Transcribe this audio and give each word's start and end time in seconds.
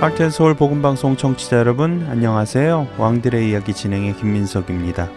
할텐 0.00 0.30
서울 0.30 0.54
복음 0.54 0.80
방송 0.80 1.14
청취자 1.14 1.58
여러분 1.58 2.06
안녕하세요. 2.08 2.88
왕들의 2.96 3.50
이야기 3.50 3.74
진행의 3.74 4.16
김민석입니다. 4.16 5.10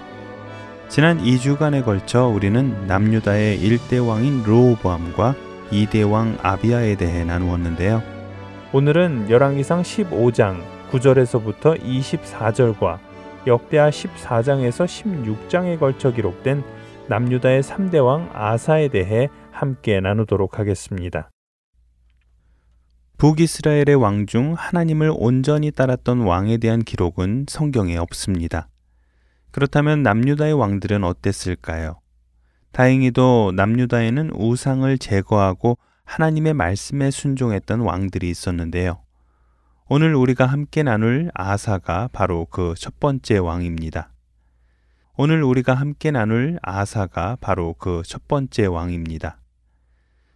지난 0.89 1.19
2주간에 1.19 1.85
걸쳐 1.85 2.27
우리는 2.27 2.85
남유다의 2.85 3.59
1대 3.59 4.05
왕인 4.05 4.43
르호보암과 4.43 5.35
2대 5.71 6.11
왕 6.11 6.37
아비아에 6.41 6.97
대해 6.97 7.23
나누었는데요. 7.23 8.03
오늘은 8.73 9.29
열왕기상 9.29 9.83
15장 9.83 10.61
9절에서부터 10.91 11.81
24절과 11.81 12.99
역대하 13.47 13.89
14장에서 13.89 14.85
16장에 14.85 15.79
걸쳐 15.79 16.11
기록된 16.11 16.61
남유다의 17.07 17.63
3대 17.63 18.05
왕 18.05 18.29
아사에 18.33 18.89
대해 18.89 19.29
함께 19.49 20.01
나누도록 20.01 20.59
하겠습니다. 20.59 21.29
북이스라엘의 23.23 23.95
왕 23.95 24.25
중 24.25 24.53
하나님을 24.53 25.13
온전히 25.15 25.71
따랐던 25.71 26.23
왕에 26.23 26.57
대한 26.57 26.83
기록은 26.83 27.45
성경에 27.47 27.95
없습니다. 27.95 28.67
그렇다면 29.51 30.03
남유다의 30.03 30.51
왕들은 30.51 31.05
어땠을까요? 31.05 32.01
다행히도 32.73 33.53
남유다에는 33.55 34.31
우상을 34.35 34.97
제거하고 34.97 35.77
하나님의 36.03 36.53
말씀에 36.53 37.11
순종했던 37.11 37.79
왕들이 37.79 38.29
있었는데요. 38.29 38.99
오늘 39.87 40.15
우리가 40.15 40.45
함께 40.45 40.83
나눌 40.83 41.31
아사가 41.33 42.09
바로 42.11 42.45
그 42.49 42.73
첫 42.75 42.99
번째 42.99 43.37
왕입니다. 43.37 44.11
오늘 45.15 45.43
우리가 45.43 45.75
함께 45.75 46.11
나눌 46.11 46.59
아사가 46.61 47.37
바로 47.39 47.73
그 47.75 48.03
첫 48.05 48.27
번째 48.27 48.65
왕입니다. 48.65 49.37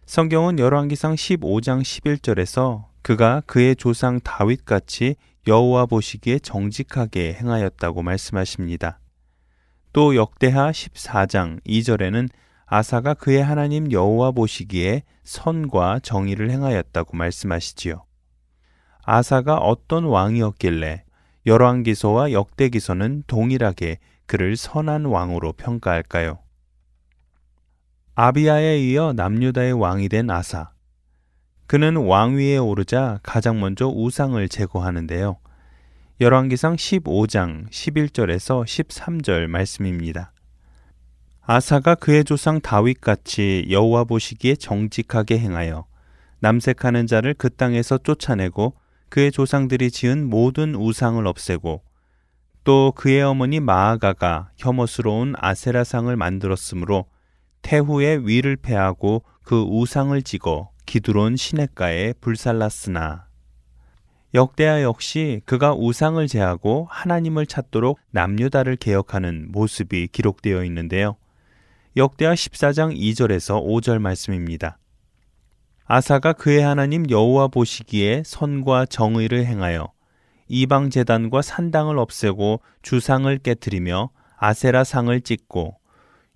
성경은 0.08 0.58
열왕기상 0.58 1.16
15장 1.16 1.82
11절에서 1.82 2.86
그가 3.02 3.42
그의 3.44 3.76
조상 3.76 4.20
다윗 4.20 4.64
같이 4.64 5.16
여호와 5.46 5.84
보시기에 5.84 6.38
정직하게 6.38 7.34
행하였다고 7.34 8.00
말씀하십니다. 8.00 9.00
또 9.92 10.16
역대하 10.16 10.70
14장 10.70 11.62
2절에는 11.62 12.30
아사가 12.64 13.12
그의 13.12 13.44
하나님 13.44 13.92
여호와 13.92 14.30
보시기에 14.30 15.02
선과 15.24 16.00
정의를 16.02 16.50
행하였다고 16.52 17.14
말씀하시지요. 17.14 18.02
아사가 19.04 19.58
어떤 19.58 20.04
왕이었길래 20.04 21.04
열왕기서와 21.44 22.32
역대기서는 22.32 23.24
동일하게 23.26 23.98
그를 24.24 24.56
선한 24.56 25.04
왕으로 25.04 25.52
평가할까요? 25.52 26.38
아비아에 28.20 28.80
이어 28.80 29.12
남유다의 29.12 29.74
왕이 29.74 30.08
된 30.08 30.28
아사. 30.28 30.72
그는 31.68 31.94
왕위에 31.94 32.56
오르자 32.56 33.20
가장 33.22 33.60
먼저 33.60 33.86
우상을 33.86 34.48
제거하는데요. 34.48 35.36
열왕기상 36.20 36.74
15장 36.74 37.70
11절에서 37.70 38.64
13절 38.64 39.46
말씀입니다. 39.46 40.32
아사가 41.42 41.94
그의 41.94 42.24
조상 42.24 42.60
다윗같이 42.60 43.66
여호와 43.70 44.02
보시기에 44.02 44.56
정직하게 44.56 45.38
행하여 45.38 45.86
남색하는 46.40 47.06
자를 47.06 47.34
그 47.34 47.50
땅에서 47.50 47.98
쫓아내고 47.98 48.74
그의 49.10 49.30
조상들이 49.30 49.92
지은 49.92 50.28
모든 50.28 50.74
우상을 50.74 51.24
없애고 51.24 51.82
또 52.64 52.92
그의 52.96 53.22
어머니 53.22 53.60
마아가가 53.60 54.50
혐오스러운 54.56 55.34
아세라상을 55.38 56.16
만들었으므로 56.16 57.06
태후의 57.62 58.26
위를 58.26 58.56
패하고 58.56 59.22
그 59.42 59.62
우상을 59.62 60.20
찍어 60.22 60.70
기드론 60.86 61.36
시냇가에 61.36 62.14
불살랐으나 62.20 63.28
역대하 64.34 64.82
역시 64.82 65.40
그가 65.46 65.74
우상을 65.74 66.26
제하고 66.28 66.86
하나님을 66.90 67.46
찾도록 67.46 67.98
남유다를 68.10 68.76
개혁하는 68.76 69.48
모습이 69.50 70.08
기록되어 70.08 70.64
있는데요. 70.64 71.16
역대하 71.96 72.34
14장 72.34 72.94
2절에서 72.94 73.64
5절 73.64 74.00
말씀입니다. 74.00 74.78
아사가 75.86 76.34
그의 76.34 76.60
하나님 76.60 77.08
여호와 77.08 77.48
보시기에 77.48 78.22
선과 78.26 78.84
정의를 78.86 79.46
행하여 79.46 79.90
이방 80.48 80.90
제단과 80.90 81.40
산당을 81.40 81.98
없애고 81.98 82.60
주상을 82.82 83.36
깨뜨리며 83.38 84.10
아세라 84.36 84.84
상을 84.84 85.18
찍고 85.20 85.78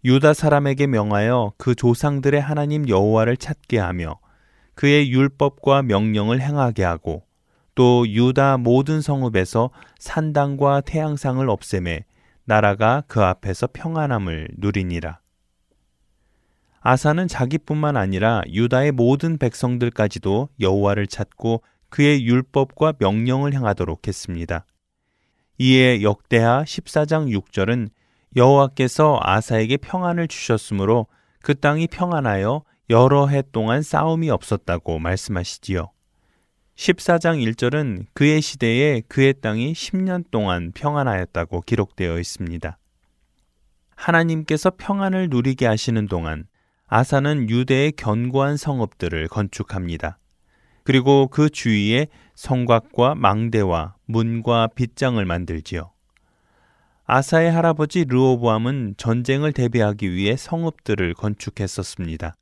유다 0.05 0.35
사람에게 0.35 0.89
명하여 0.89 1.53
그 1.57 1.75
조상들의 1.75 2.41
하나님 2.41 2.89
여호와를 2.89 3.37
찾게 3.37 3.79
하며 3.79 4.19
그의 4.75 5.13
율법과 5.13 5.83
명령을 5.83 6.41
행하게 6.41 6.83
하고 6.83 7.25
또 7.75 8.07
유다 8.09 8.59
모든 8.59 9.01
성읍에서 9.01 9.71
산당과 9.99 10.83
태양상을 10.83 11.49
없애매 11.49 12.05
나라가 12.45 13.05
그 13.07 13.23
앞에서 13.23 13.69
평안함을 13.73 14.49
누리니라. 14.59 15.21
아사는 16.81 17.29
자기뿐만 17.29 17.97
아니라 17.97 18.43
유다의 18.49 18.91
모든 18.91 19.39
백성들까지도 19.39 20.49
여호와를 20.59 21.07
찾고 21.07 21.63
그의 21.91 22.27
율법과 22.27 22.95
명령을 22.99 23.55
행하도록 23.55 24.09
했습니다. 24.09 24.67
이에 25.59 26.03
역대하 26.03 26.65
14장 26.65 27.31
6절은 27.31 27.91
여호와께서 28.37 29.19
아사에게 29.23 29.77
평안을 29.77 30.29
주셨으므로 30.29 31.07
그 31.43 31.55
땅이 31.55 31.89
평안하여 31.89 32.63
여러 32.91 33.27
해 33.27 33.43
동안 33.53 33.83
싸움이 33.83 34.31
없었다고 34.31 34.99
말씀하시지요. 34.99 35.91
14장 36.77 37.45
1절은 37.45 38.07
그의 38.15 38.41
시대에 38.41 39.03
그의 39.09 39.35
땅이 39.41 39.73
10년 39.73 40.25
동안 40.31 40.73
평안하였다고 40.73 41.61
기록되어 41.63 42.19
있습니다. 42.19 42.79
하나님께서 43.95 44.73
평안을 44.77 45.29
누리게 45.31 45.67
하시는 45.67 46.07
동안 46.07 46.45
아사는 46.87 47.49
유대의 47.49 47.93
견고한 47.93 48.57
성읍들을 48.57 49.29
건축합니다. 49.29 50.19
그리고 50.85 51.29
그 51.29 51.49
주위에 51.49 52.09
성곽과 52.35 53.15
망대와 53.15 53.95
문과 54.07 54.67
빗장을 54.75 55.25
만들지요. 55.25 55.92
아사의 57.15 57.53
할아버지 57.53 58.07
르오보암은 58.09 58.95
전쟁을 58.97 59.53
대비하기 59.53 60.15
위해 60.15 60.35
성읍들을 60.35 61.13
건축했었습니다. 61.13 62.37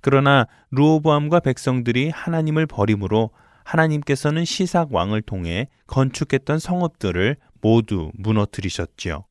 그러나 0.00 0.46
르오보암과 0.70 1.40
백성들이 1.40 2.08
하나님을 2.08 2.66
버림으로 2.66 3.32
하나님께서는 3.64 4.46
시삭 4.46 4.94
왕을 4.94 5.20
통해 5.20 5.68
건축했던 5.88 6.58
성읍들을 6.58 7.36
모두 7.60 8.10
무너뜨리셨지요. 8.14 9.26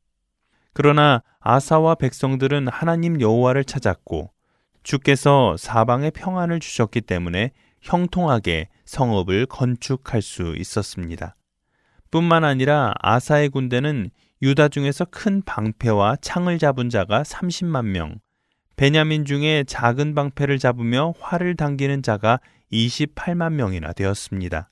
그러나 0.73 1.23
아사와 1.39 1.95
백성들은 1.95 2.67
하나님 2.67 3.19
여호와를 3.19 3.63
찾았고 3.63 4.29
주께서 4.83 5.57
사방에 5.57 6.11
평안을 6.11 6.59
주셨기 6.59 7.01
때문에 7.01 7.49
형통하게 7.81 8.69
성읍을 8.85 9.47
건축할 9.47 10.21
수 10.21 10.53
있었습니다. 10.55 11.35
뿐만 12.11 12.43
아니라 12.43 12.93
아사의 13.01 13.49
군대는 13.49 14.11
유다 14.41 14.69
중에서 14.69 15.05
큰 15.05 15.43
방패와 15.43 16.17
창을 16.21 16.57
잡은 16.57 16.89
자가 16.89 17.21
30만 17.21 17.85
명, 17.85 18.19
베냐민 18.75 19.25
중에 19.25 19.63
작은 19.67 20.15
방패를 20.15 20.57
잡으며 20.57 21.13
활을 21.19 21.55
당기는 21.55 22.01
자가 22.01 22.39
28만 22.71 23.53
명이나 23.53 23.93
되었습니다. 23.93 24.71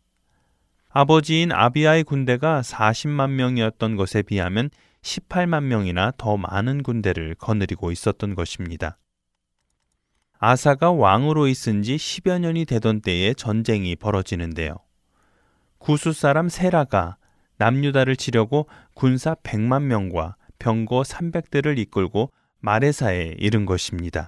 아버지인 0.89 1.51
아비아의 1.51 2.03
군대가 2.03 2.61
40만 2.61 3.31
명이었던 3.31 3.95
것에 3.95 4.23
비하면 4.23 4.71
18만 5.03 5.65
명이나 5.65 6.13
더 6.17 6.35
많은 6.35 6.81
군대를 6.81 7.35
거느리고 7.35 7.91
있었던 7.91 8.33
것입니다. 8.33 8.97
아사가 10.39 10.91
왕으로 10.91 11.47
있은 11.47 11.83
지 11.83 11.97
10여 11.97 12.39
년이 12.39 12.65
되던 12.65 13.01
때에 13.01 13.35
전쟁이 13.35 13.95
벌어지는데요. 13.95 14.77
구수 15.77 16.11
사람 16.11 16.49
세라가 16.49 17.18
남유다를 17.59 18.15
치려고 18.15 18.67
군사 18.95 19.35
100만 19.35 19.83
명과 19.83 20.35
병거 20.57 21.03
300대를 21.03 21.77
이끌고 21.77 22.31
마레사에 22.59 23.35
이른 23.37 23.65
것입니다. 23.65 24.27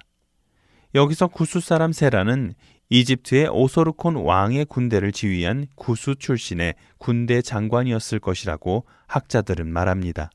여기서 0.94 1.28
구수 1.28 1.60
사람 1.60 1.92
세라는 1.92 2.54
이집트의 2.90 3.48
오소르콘 3.48 4.18
왕의 4.18 4.66
군대를 4.66 5.14
지휘한 5.14 5.68
구수 5.76 6.16
출신의 6.16 6.76
군대 6.98 7.42
장관이었을 7.42 8.20
것이라고 8.20 8.86
학자들은 9.08 9.72
말합니다. 9.72 10.30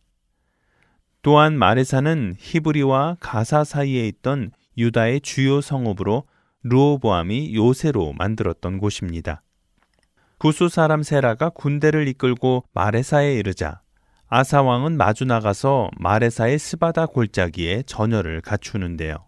또한 1.20 1.58
마레사는 1.58 2.36
히브리와 2.38 3.18
가사 3.20 3.64
사이에 3.64 4.06
있던 4.08 4.52
유다의 4.78 5.20
주요 5.20 5.60
성읍으로 5.60 6.24
루오보암이 6.62 7.54
요새로 7.54 8.14
만들었던 8.14 8.78
곳입니다. 8.78 9.42
구수 10.38 10.68
사람 10.68 11.02
세라가 11.02 11.48
군대를 11.48 12.08
이끌고 12.08 12.64
마레사에 12.74 13.34
이르자 13.34 13.80
아사 14.28 14.60
왕은 14.60 14.96
마주 14.96 15.24
나가서 15.24 15.90
마레사의 15.98 16.58
스바다 16.58 17.06
골짜기에 17.06 17.84
전열을 17.86 18.42
갖추는데요. 18.42 19.24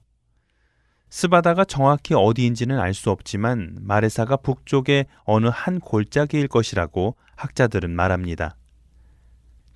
스바다가 1.08 1.64
정확히 1.64 2.12
어디인지는 2.14 2.78
알 2.78 2.92
수 2.92 3.10
없지만 3.10 3.78
마레사가 3.80 4.36
북쪽의 4.36 5.06
어느 5.24 5.46
한 5.46 5.80
골짜기일 5.80 6.48
것이라고 6.48 7.16
학자들은 7.36 7.90
말합니다. 7.90 8.56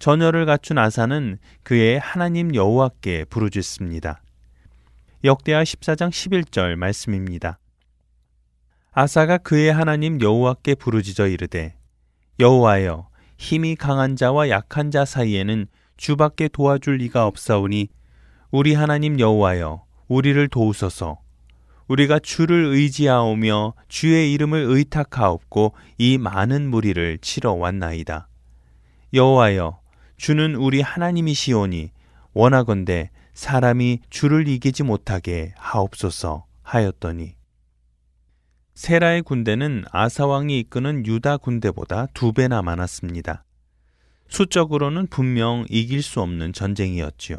전열을 0.01 0.45
갖춘 0.45 0.77
아사는 0.77 1.39
그의 1.63 1.99
하나님 1.99 2.55
여호와께 2.55 3.25
부르짖습니다. 3.31 4.21
역대하 5.25 5.63
14장 5.63 6.11
11절 6.11 6.75
말씀입니다. 6.77 7.59
아사가 8.95 9.39
그의 9.39 9.73
하나님 9.73 10.21
여호와께 10.21 10.75
부르짖어 10.75 11.27
이르되 11.27 11.75
여호와여 12.39 13.09
힘이 13.39 13.75
강한 13.75 14.17
자와 14.17 14.51
약한 14.51 14.91
자 14.91 15.07
사이에는 15.07 15.67
주밖에 15.97 16.49
도와줄 16.49 16.97
리가 16.97 17.27
없사오니 17.27 17.89
우리 18.51 18.75
하나님 18.75 19.19
여호와여 19.19 19.85
우리를 20.09 20.47
도우소서. 20.49 21.21
우리가 21.89 22.19
주를 22.19 22.67
의지하오며 22.67 23.73
주의 23.89 24.31
이름을 24.35 24.67
의탁하옵고 24.69 25.73
이 25.97 26.19
많은 26.19 26.69
무리를 26.69 27.19
치러 27.23 27.55
왔나이다. 27.55 28.29
여호와여 29.15 29.81
주는 30.19 30.55
우리 30.55 30.83
하나님이시오니 30.83 31.91
원하건대 32.35 33.11
사람이 33.33 34.01
주를 34.11 34.49
이기지 34.49 34.83
못하게 34.83 35.55
하옵소서 35.57 36.45
하였더니 36.63 37.35
세라의 38.83 39.23
군대는 39.23 39.85
아사왕이 39.93 40.59
이끄는 40.59 41.07
유다 41.07 41.37
군대보다 41.37 42.09
두 42.15 42.33
배나 42.33 42.63
많았습니다. 42.63 43.45
수적으로는 44.27 45.07
분명 45.07 45.65
이길 45.69 46.03
수 46.03 46.21
없는 46.21 46.53
전쟁이었지요. 46.53 47.37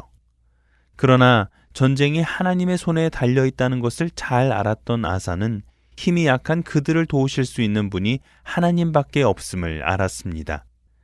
그러나 0.96 1.50
전쟁이 1.74 2.22
하나님의 2.22 2.78
손에 2.78 3.10
달려 3.10 3.46
있다는 3.46 3.82
것을 3.82 4.10
잘 4.12 4.54
알았던 4.54 5.04
아사는 5.04 5.64
힘이 5.98 6.28
약한 6.28 6.64
그들을 6.64 7.06
도우실 7.08 7.44
수 7.44 7.62
있는 7.62 7.90
분이 7.90 8.20
하나님밖에 8.44 9.24
없음을 9.24 9.84
알았습니다. 9.84 10.64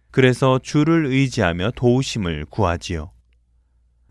그래서 0.10 0.58
주를 0.64 1.08
의지하며 1.08 1.72
도우심을 1.76 2.46
구하지요. 2.46 3.12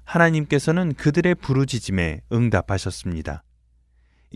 하나님께서는 0.04 0.92
그들의 0.92 1.36
부르짖음에 1.36 2.20
응답하셨습니다. 2.30 3.44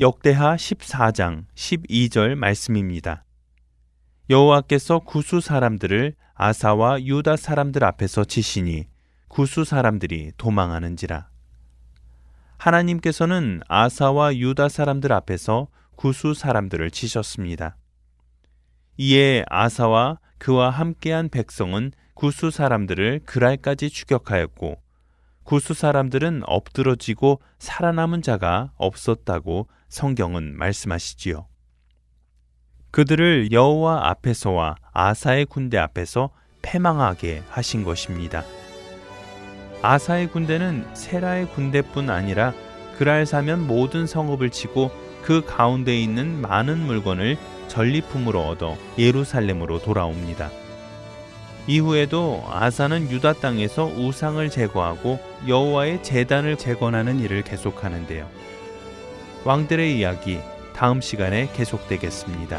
역대하 0.01 0.57
14장 0.57 1.45
12절 1.55 2.35
말씀입니다. 2.35 3.25
여호와께서 4.31 5.01
구수 5.01 5.43
사람들을 5.43 6.15
아사와 6.33 7.03
유다 7.03 7.37
사람들 7.37 7.85
앞에서 7.85 8.25
치시니 8.25 8.87
구수 9.29 9.65
사람들이 9.65 10.33
도망하는지라. 10.39 11.29
하나님께서는 12.57 13.61
아사와 13.69 14.35
유다 14.37 14.71
사람들 14.71 15.13
앞에서 15.13 15.69
구수 15.95 16.33
사람들을 16.33 16.91
치셨습니다. 16.91 17.77
이에 18.97 19.45
아사와 19.51 20.21
그와 20.39 20.71
함께한 20.71 21.29
백성은 21.29 21.93
구수 22.15 22.51
사람들을 22.51 23.21
그랄까지 23.27 23.91
추격하였고 23.91 24.82
구수 25.45 25.75
사람들은 25.75 26.43
엎드러지고 26.47 27.41
살아남은 27.59 28.23
자가 28.23 28.73
없었다고 28.77 29.69
성경은 29.89 30.57
말씀하시지요. 30.57 31.47
그들을 32.91 33.53
여호와 33.53 34.09
앞에서와 34.11 34.77
아사의 34.93 35.47
군대 35.47 35.79
앞에서 35.79 36.31
패망하게 36.61 37.43
하신 37.49 37.85
것입니다. 37.85 38.45
아사의 39.83 40.29
군대는 40.29 40.95
세라의 40.95 41.47
군대뿐 41.51 42.09
아니라 42.09 42.53
그랄 42.97 43.27
사면 43.27 43.67
모든 43.67 44.07
성읍을 44.07 44.51
치고 44.51 44.91
그 45.23 45.45
가운데 45.45 45.99
있는 45.99 46.41
많은 46.41 46.79
물건을 46.79 47.37
전리품으로 47.69 48.47
얻어 48.47 48.77
예루살렘으로 48.99 49.81
돌아옵니다. 49.81 50.62
이후에도 51.67 52.43
아사는 52.49 53.11
유다 53.11 53.35
땅에서 53.35 53.87
우상을 53.87 54.49
제거하고 54.51 55.19
여호와의 55.47 56.03
제단을 56.03 56.57
재건하는 56.57 57.21
일을 57.21 57.43
계속하는데요. 57.43 58.29
왕들의 59.45 59.99
이야기 59.99 60.39
다음 60.75 61.01
시간에 61.01 61.49
계속되겠습니다. 61.53 62.59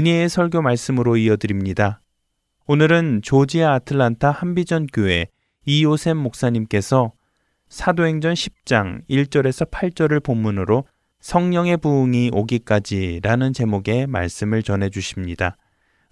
은혜의 0.00 0.30
설교 0.30 0.62
말씀으로 0.62 1.18
이어드립니다. 1.18 2.00
오늘은 2.66 3.20
조지아 3.22 3.74
아틀란타 3.74 4.30
한비전 4.30 4.86
교회 4.86 5.26
이요셉 5.66 6.16
목사님께서 6.16 7.12
사도행전 7.68 8.32
10장 8.32 9.02
1절에서 9.10 9.70
8절을 9.70 10.22
본문으로 10.22 10.86
성령의 11.20 11.76
부흥이 11.76 12.30
오기까지라는 12.32 13.52
제목의 13.52 14.06
말씀을 14.06 14.62
전해 14.62 14.88
주십니다. 14.88 15.58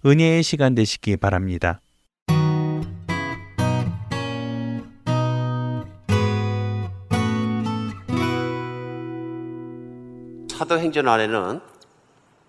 은혜의 0.05 0.43
시간 0.43 0.75
되시기 0.75 1.17
바랍니다. 1.17 1.81
사도행전 10.47 11.07
안에는 11.07 11.78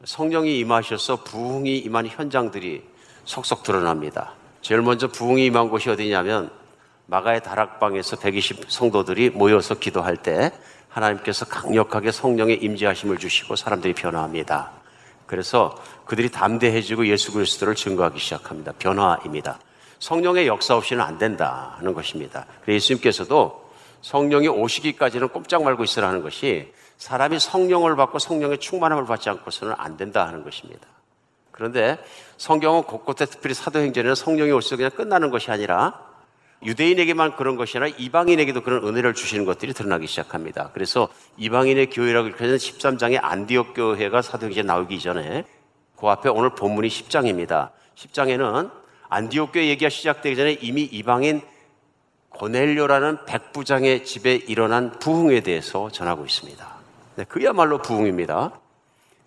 성령이 0.05 0.59
임하셔서 0.61 1.25
부흥이 1.25 1.79
임한 1.79 2.07
현장들이 2.07 2.83
속속 3.25 3.63
드러납니다. 3.63 4.33
제일 4.63 4.81
먼저 4.81 5.09
부흥이 5.09 5.45
임한 5.47 5.69
곳이 5.69 5.91
어디냐면 5.91 6.51
마가의 7.07 7.43
다락방에서 7.43 8.17
120 8.17 8.71
성도들이 8.71 9.31
모여서 9.31 9.75
기도할 9.75 10.17
때 10.17 10.53
하나님께서 10.89 11.45
강력하게 11.45 12.13
성령의 12.13 12.63
임재하심을 12.63 13.19
주시고 13.19 13.57
사람들이 13.57 13.93
변화합니다. 13.93 14.71
그래서 15.27 15.77
그들이 16.07 16.31
담대해지고 16.31 17.07
예수 17.09 17.33
그리스도를 17.33 17.75
증거하기 17.75 18.19
시작합니다. 18.19 18.73
변화입니다. 18.79 19.59
성령의 19.99 20.47
역사 20.47 20.77
없이는 20.77 21.05
안 21.05 21.19
된다는 21.19 21.93
것입니다. 21.93 22.47
예수님께서도 22.67 23.71
성령이 24.01 24.49
오시기까지는 24.49 25.29
꼼짝 25.29 25.63
말고 25.63 25.85
있으라는 25.85 26.23
것이 26.23 26.73
사람이 27.01 27.41
성령을 27.41 27.97
받고 27.97 28.19
성령의 28.19 28.59
충만함을 28.59 29.07
받지 29.07 29.31
않고서는 29.31 29.75
안 29.79 29.97
된다 29.97 30.29
하는 30.29 30.45
것입니다. 30.45 30.87
그런데 31.51 31.99
성경은 32.37 32.83
곳곳에 32.83 33.25
특별히 33.25 33.55
사도행전에는 33.55 34.15
성령이 34.15 34.53
올수 34.53 34.77
그냥 34.77 34.91
끝나는 34.91 35.31
것이 35.31 35.51
아니라 35.51 35.99
유대인에게만 36.63 37.37
그런 37.37 37.57
것이 37.57 37.79
아니라 37.79 37.97
이방인에게도 37.99 38.63
그런 38.63 38.87
은혜를 38.87 39.15
주시는 39.15 39.47
것들이 39.47 39.73
드러나기 39.73 40.07
시작합니다. 40.07 40.73
그래서 40.75 41.09
이방인의 41.39 41.89
교회라고 41.89 42.33
하는 42.37 42.57
13장의 42.57 43.19
안디옥 43.23 43.73
교회가 43.75 44.21
사도행전에 44.21 44.67
나오기 44.67 44.97
이전에 44.97 45.45
그 45.97 46.07
앞에 46.07 46.29
오늘 46.29 46.51
본문이 46.51 46.89
10장입니다. 46.89 47.71
10장에는 47.95 48.71
안디옥 49.09 49.53
교회 49.53 49.69
얘기가 49.69 49.89
시작되기 49.89 50.37
전에 50.37 50.53
이미 50.61 50.83
이방인 50.83 51.41
고넬료라는 52.29 53.25
백부장의 53.25 54.05
집에 54.05 54.35
일어난 54.35 54.93
부흥에 54.99 55.41
대해서 55.41 55.91
전하고 55.91 56.27
있습니다. 56.27 56.70
네, 57.21 57.27
그야말로 57.29 57.77
부흥입니다. 57.83 58.53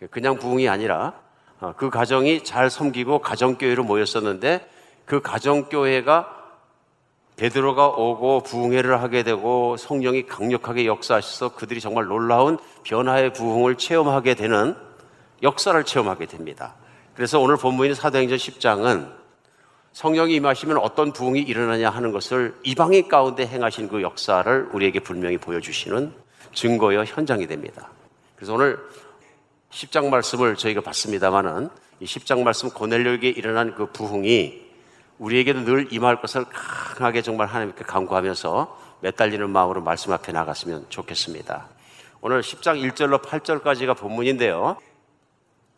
그냥 0.09 0.39
부흥이 0.39 0.67
아니라 0.67 1.13
어, 1.59 1.75
그 1.77 1.91
가정이 1.91 2.43
잘 2.43 2.71
섬기고 2.71 3.19
가정교회로 3.19 3.83
모였었는데 3.83 4.67
그 5.05 5.21
가정교회가 5.21 6.27
베드로가 7.35 7.89
오고 7.89 8.41
부흥회를 8.41 8.99
하게 8.99 9.21
되고 9.21 9.77
성령이 9.77 10.25
강력하게 10.25 10.87
역사하셔서 10.87 11.53
그들이 11.53 11.79
정말 11.79 12.05
놀라운 12.05 12.57
변화의 12.83 13.31
부흥을 13.31 13.75
체험하게 13.75 14.33
되는 14.33 14.75
역사를 15.43 15.83
체험하게 15.83 16.25
됩니다. 16.25 16.73
그래서 17.13 17.39
오늘 17.39 17.57
본문인 17.57 17.93
사도행전 17.93 18.39
10장은 18.39 19.13
성령이 19.91 20.33
임하시면 20.33 20.77
어떤 20.77 21.13
부흥이 21.13 21.41
일어나냐 21.41 21.91
하는 21.91 22.11
것을 22.11 22.55
이방인 22.63 23.07
가운데 23.07 23.45
행하신 23.45 23.87
그 23.87 24.01
역사를 24.01 24.69
우리에게 24.73 24.99
분명히 24.99 25.37
보여주시는 25.37 26.22
증거여 26.53 27.03
현장이 27.03 27.47
됩니다. 27.47 27.89
그래서 28.35 28.53
오늘 28.53 28.77
10장 29.71 30.09
말씀을 30.09 30.55
저희가 30.55 30.81
봤습니다마는 30.81 31.69
이 31.99 32.05
10장 32.05 32.43
말씀 32.43 32.69
고넬료에게 32.69 33.29
일어난 33.29 33.73
그 33.75 33.87
부흥이 33.87 34.61
우리에게도 35.19 35.61
늘 35.61 35.91
임할 35.91 36.21
것을 36.21 36.45
강하게 36.45 37.21
정말 37.21 37.47
하나님께 37.47 37.83
간구하면서 37.83 38.79
매달리는 39.01 39.49
마음으로 39.49 39.81
말씀 39.81 40.11
앞에 40.11 40.31
나갔으면 40.31 40.85
좋겠습니다. 40.89 41.67
오늘 42.21 42.41
10장 42.41 42.81
1절로 42.81 43.21
8절까지가 43.21 43.97
본문인데요. 43.97 44.77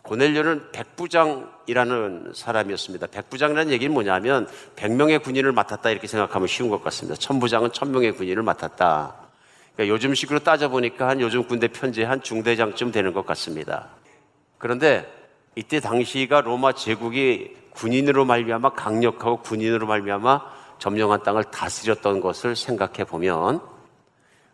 고넬료는 0.03 0.71
백부장이라는 0.71 2.33
사람이었습니다. 2.35 3.07
백부장이라는 3.07 3.71
얘기는 3.71 3.91
뭐냐면 3.91 4.47
100명의 4.75 5.23
군인을 5.23 5.51
맡았다 5.51 5.89
이렇게 5.89 6.05
생각하면 6.05 6.47
쉬운 6.47 6.69
것 6.69 6.83
같습니다. 6.83 7.19
천부장은 7.19 7.69
1000명의 7.69 8.15
군인을 8.15 8.43
맡았다. 8.43 9.24
그러니까 9.75 9.93
요즘식으로 9.93 10.39
따져보니까 10.39 11.07
한 11.07 11.21
요즘 11.21 11.43
군대 11.43 11.67
편제 11.67 12.03
한 12.03 12.21
중대장쯤 12.21 12.91
되는 12.91 13.13
것 13.13 13.25
같습니다. 13.25 13.89
그런데 14.57 15.05
이때 15.55 15.79
당시가 15.79 16.41
로마 16.41 16.73
제국이 16.73 17.55
군인으로 17.73 18.25
말미암아 18.25 18.73
강력하고 18.73 19.41
군인으로 19.41 19.85
말미암아 19.85 20.41
점령한 20.79 21.23
땅을 21.23 21.45
다스렸던 21.45 22.21
것을 22.21 22.55
생각해 22.55 23.03
보면 23.03 23.61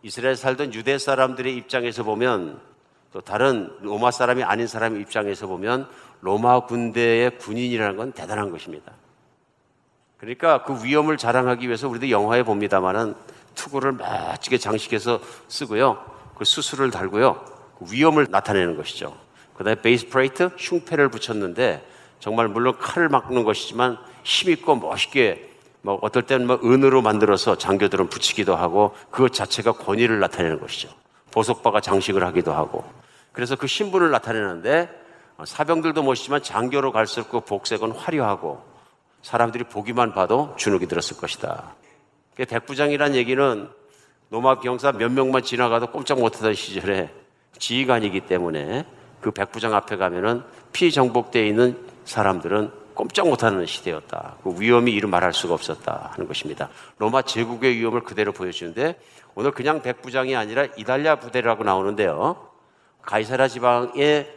이스라엘 0.02 0.34
살던 0.34 0.74
유대 0.74 0.98
사람들의 0.98 1.56
입장에서 1.56 2.02
보면 2.02 2.60
또 3.12 3.20
다른 3.20 3.70
로마 3.80 4.10
사람이 4.10 4.42
아닌 4.42 4.66
사람의 4.66 5.00
입장에서 5.02 5.46
보면 5.46 5.88
로마 6.20 6.66
군대의 6.66 7.38
군인이라는 7.38 7.96
건 7.96 8.12
대단한 8.12 8.50
것입니다. 8.50 8.92
그러니까 10.16 10.64
그 10.64 10.84
위엄을 10.84 11.16
자랑하기 11.16 11.66
위해서 11.66 11.88
우리도 11.88 12.10
영화에 12.10 12.42
봅니다만은 12.42 13.14
투구를 13.54 13.92
멋지게 13.92 14.58
장식해서 14.58 15.20
쓰고요. 15.48 16.04
그 16.36 16.44
수술을 16.44 16.90
달고요. 16.90 17.44
그 17.78 17.92
위엄을 17.92 18.26
나타내는 18.30 18.76
것이죠. 18.76 19.16
그 19.56 19.64
다음에 19.64 19.80
breastplate, 19.80 20.50
흉패를 20.58 21.08
붙였는데 21.10 21.86
정말 22.20 22.48
물론 22.48 22.78
칼을 22.78 23.08
막는 23.08 23.44
것이지만 23.44 23.98
힘있고 24.24 24.76
멋있게 24.76 25.50
뭐 25.82 25.98
어떨 26.00 26.22
때는 26.22 26.46
뭐 26.46 26.60
은으로 26.64 27.02
만들어서 27.02 27.58
장교들은 27.58 28.08
붙이기도 28.08 28.54
하고 28.54 28.94
그것 29.10 29.32
자체가 29.32 29.72
권위를 29.72 30.20
나타내는 30.20 30.60
것이죠. 30.60 30.88
보석바가 31.32 31.80
장식을 31.80 32.24
하기도 32.24 32.52
하고 32.52 32.84
그래서 33.32 33.56
그 33.56 33.66
신분을 33.66 34.10
나타내는데 34.10 34.88
사병들도 35.44 36.02
멋있지만 36.02 36.42
장교로 36.42 36.92
갈수록 36.92 37.30
그 37.30 37.40
복색은 37.40 37.92
화려하고 37.92 38.62
사람들이 39.22 39.64
보기만 39.64 40.12
봐도 40.14 40.54
주눅이 40.56 40.86
들었을 40.86 41.16
것이다. 41.16 41.74
백부장이란 42.36 43.14
얘기는 43.14 43.68
노마 44.28 44.60
병사 44.60 44.92
몇 44.92 45.12
명만 45.12 45.42
지나가도 45.42 45.88
꼼짝 45.88 46.18
못하던 46.18 46.54
시절에 46.54 47.10
지휘관이기 47.58 48.20
때문에 48.20 48.86
그 49.20 49.30
백부장 49.30 49.74
앞에 49.74 49.96
가면은 49.96 50.42
피정복되어 50.72 51.44
있는 51.44 51.78
사람들은 52.04 52.70
꼼짝 52.94 53.28
못하는 53.28 53.64
시대였다. 53.66 54.36
그 54.42 54.54
위험이 54.58 54.92
이루 54.92 55.08
말할 55.08 55.32
수가 55.32 55.54
없었다 55.54 56.10
하는 56.12 56.26
것입니다. 56.26 56.68
로마 56.98 57.22
제국의 57.22 57.76
위험을 57.76 58.02
그대로 58.02 58.32
보여주는데 58.32 58.98
오늘 59.34 59.50
그냥 59.52 59.82
백부장이 59.82 60.36
아니라 60.36 60.66
이달리아 60.76 61.16
부대라고 61.16 61.64
나오는데요. 61.64 62.48
가이사라 63.02 63.48
지방의 63.48 64.30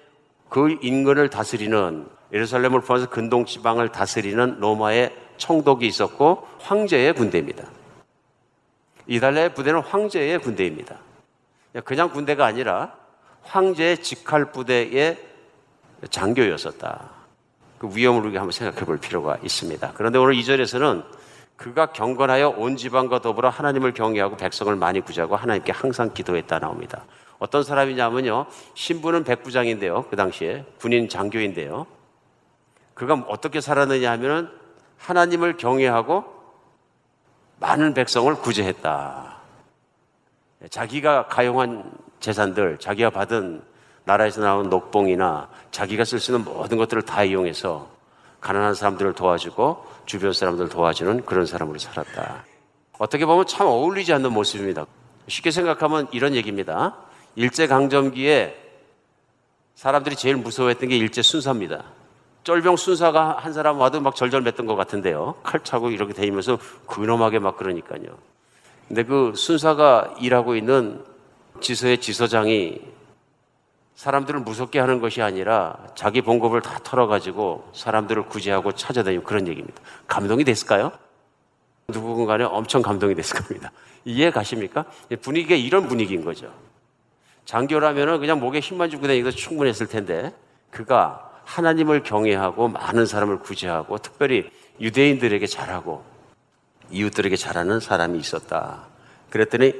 그 0.49 0.77
인근을 0.81 1.29
다스리는 1.29 2.07
예루살렘을 2.31 2.81
포함해서 2.81 3.09
근동 3.09 3.45
지방을 3.45 3.89
다스리는 3.89 4.59
로마의 4.59 5.15
총독이 5.37 5.85
있었고 5.87 6.47
황제의 6.59 7.13
군대입니다. 7.13 7.63
이달리아의 9.07 9.53
부대는 9.53 9.81
황제의 9.81 10.39
군대입니다. 10.39 10.97
그냥 11.83 12.09
군대가 12.09 12.45
아니라 12.45 12.95
황제의 13.43 14.01
직할 14.01 14.51
부대의 14.51 15.17
장교였었다. 16.09 17.09
그 17.77 17.89
위험을 17.93 18.21
우리가 18.21 18.39
한번 18.39 18.51
생각해 18.51 18.85
볼 18.85 18.97
필요가 18.97 19.37
있습니다. 19.43 19.91
그런데 19.95 20.17
오늘 20.17 20.35
이절에서는 20.35 21.03
그가 21.55 21.87
경건하여 21.87 22.49
온 22.57 22.75
지방과 22.75 23.21
더불어 23.21 23.49
하나님을 23.49 23.93
경외하고 23.93 24.37
백성을 24.37 24.75
많이 24.75 25.01
구제하고 25.01 25.35
하나님께 25.35 25.71
항상 25.71 26.13
기도했다 26.13 26.59
나옵니다. 26.59 27.05
어떤 27.39 27.63
사람이냐면요. 27.63 28.45
신부는 28.73 29.23
백부장인데요. 29.23 30.05
그 30.09 30.15
당시에 30.15 30.65
군인 30.79 31.09
장교인데요. 31.09 31.85
그가 32.93 33.25
어떻게 33.27 33.61
살았느냐 33.61 34.11
하면은 34.11 34.49
하나님을 34.97 35.57
경외하고 35.57 36.34
많은 37.59 37.93
백성을 37.93 38.33
구제했다. 38.35 39.35
자기가 40.69 41.27
가용한 41.27 41.91
재산들, 42.19 42.77
자기가 42.79 43.09
받은 43.11 43.61
나라에서 44.03 44.41
나온 44.41 44.69
녹봉이나 44.69 45.49
자기가 45.71 46.05
쓸 46.05 46.19
수 46.19 46.31
있는 46.31 46.45
모든 46.45 46.77
것들을 46.77 47.03
다 47.03 47.23
이용해서 47.23 47.87
가난한 48.39 48.75
사람들을 48.75 49.13
도와주고 49.13 49.85
주변 50.05 50.33
사람들을 50.33 50.69
도와주는 50.69 51.25
그런 51.25 51.45
사람으로 51.45 51.79
살았다. 51.79 52.45
어떻게 52.99 53.25
보면 53.25 53.47
참 53.47 53.67
어울리지 53.67 54.13
않는 54.13 54.31
모습입니다. 54.31 54.85
쉽게 55.27 55.51
생각하면 55.51 56.07
이런 56.11 56.35
얘기입니다. 56.35 56.95
일제강점기에 57.35 58.55
사람들이 59.73 60.15
제일 60.15 60.35
무서워했던 60.37 60.89
게 60.89 60.97
일제 60.97 61.21
순사입니다. 61.21 61.83
쫄병 62.45 62.77
순사가 62.77 63.37
한 63.39 63.53
사람 63.53 63.79
와도 63.79 63.99
막 63.99 64.15
절절 64.15 64.43
맸던 64.43 64.67
것 64.67 64.75
같은데요. 64.75 65.33
칼 65.41 65.63
차고 65.63 65.89
이렇게 65.89 66.13
다니면서 66.13 66.59
근엄하게 66.85 67.39
막 67.39 67.57
그러니까요. 67.57 68.03
근데 68.87 69.03
그 69.03 69.33
순사가 69.35 70.13
일하고 70.19 70.55
있는 70.55 71.03
지서의 71.59 71.99
지서장이 71.99 72.81
사람들을 73.95 74.41
무섭게 74.41 74.79
하는 74.79 74.99
것이 75.01 75.23
아니라 75.23 75.75
자기 75.95 76.21
봉급을 76.21 76.61
다 76.61 76.79
털어가지고 76.83 77.71
사람들을 77.73 78.27
구제하고 78.27 78.73
찾아다니는 78.73 79.23
그런 79.23 79.47
얘기입니다. 79.47 79.81
감동이 80.05 80.43
됐을까요? 80.43 80.91
누군가는 81.87 82.45
엄청 82.45 82.83
감동이 82.83 83.15
됐을 83.15 83.41
겁니다. 83.41 83.71
이해 84.03 84.29
가십니까? 84.29 84.85
분위기가 85.23 85.55
이런 85.55 85.87
분위기인 85.87 86.23
거죠. 86.23 86.53
장교라면 87.45 88.19
그냥 88.19 88.39
목에 88.39 88.59
힘만 88.59 88.91
주고 88.91 89.07
다니도 89.07 89.31
충분했을 89.31 89.87
텐데 89.87 90.31
그가 90.69 91.31
하나님을 91.45 92.03
경외하고 92.03 92.67
많은 92.67 93.05
사람을 93.05 93.39
구제하고 93.39 93.97
특별히 93.99 94.49
유대인들에게 94.81 95.45
잘하고 95.47 96.03
이웃들에게 96.91 97.35
잘하는 97.35 97.79
사람이 97.79 98.19
있었다. 98.19 98.87
그랬더니 99.29 99.73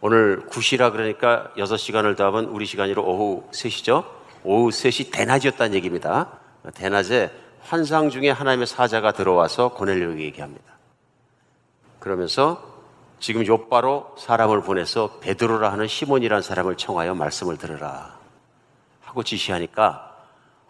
오늘 0.00 0.46
9시라 0.50 0.92
그러니까 0.92 1.50
6시간을 1.56 2.16
더하면 2.16 2.46
우리 2.46 2.66
시간으로 2.66 3.02
오후 3.02 3.48
3시죠? 3.50 4.04
오후 4.44 4.68
3시 4.68 5.10
대낮이었다는 5.12 5.74
얘기입니다. 5.74 6.38
대낮에 6.74 7.32
환상 7.62 8.10
중에 8.10 8.30
하나님의 8.30 8.66
사자가 8.66 9.12
들어와서 9.12 9.70
고넬료에게 9.70 10.24
얘기합니다. 10.24 10.64
그러면서 11.98 12.76
지금 13.18 13.44
요바로 13.44 14.14
사람을 14.18 14.62
보내서 14.62 15.18
베드로라 15.20 15.72
하는 15.72 15.88
시몬이라는 15.88 16.42
사람을 16.42 16.76
청하여 16.76 17.14
말씀을 17.14 17.56
들으라 17.56 18.16
하고 19.02 19.22
지시하니까 19.22 20.05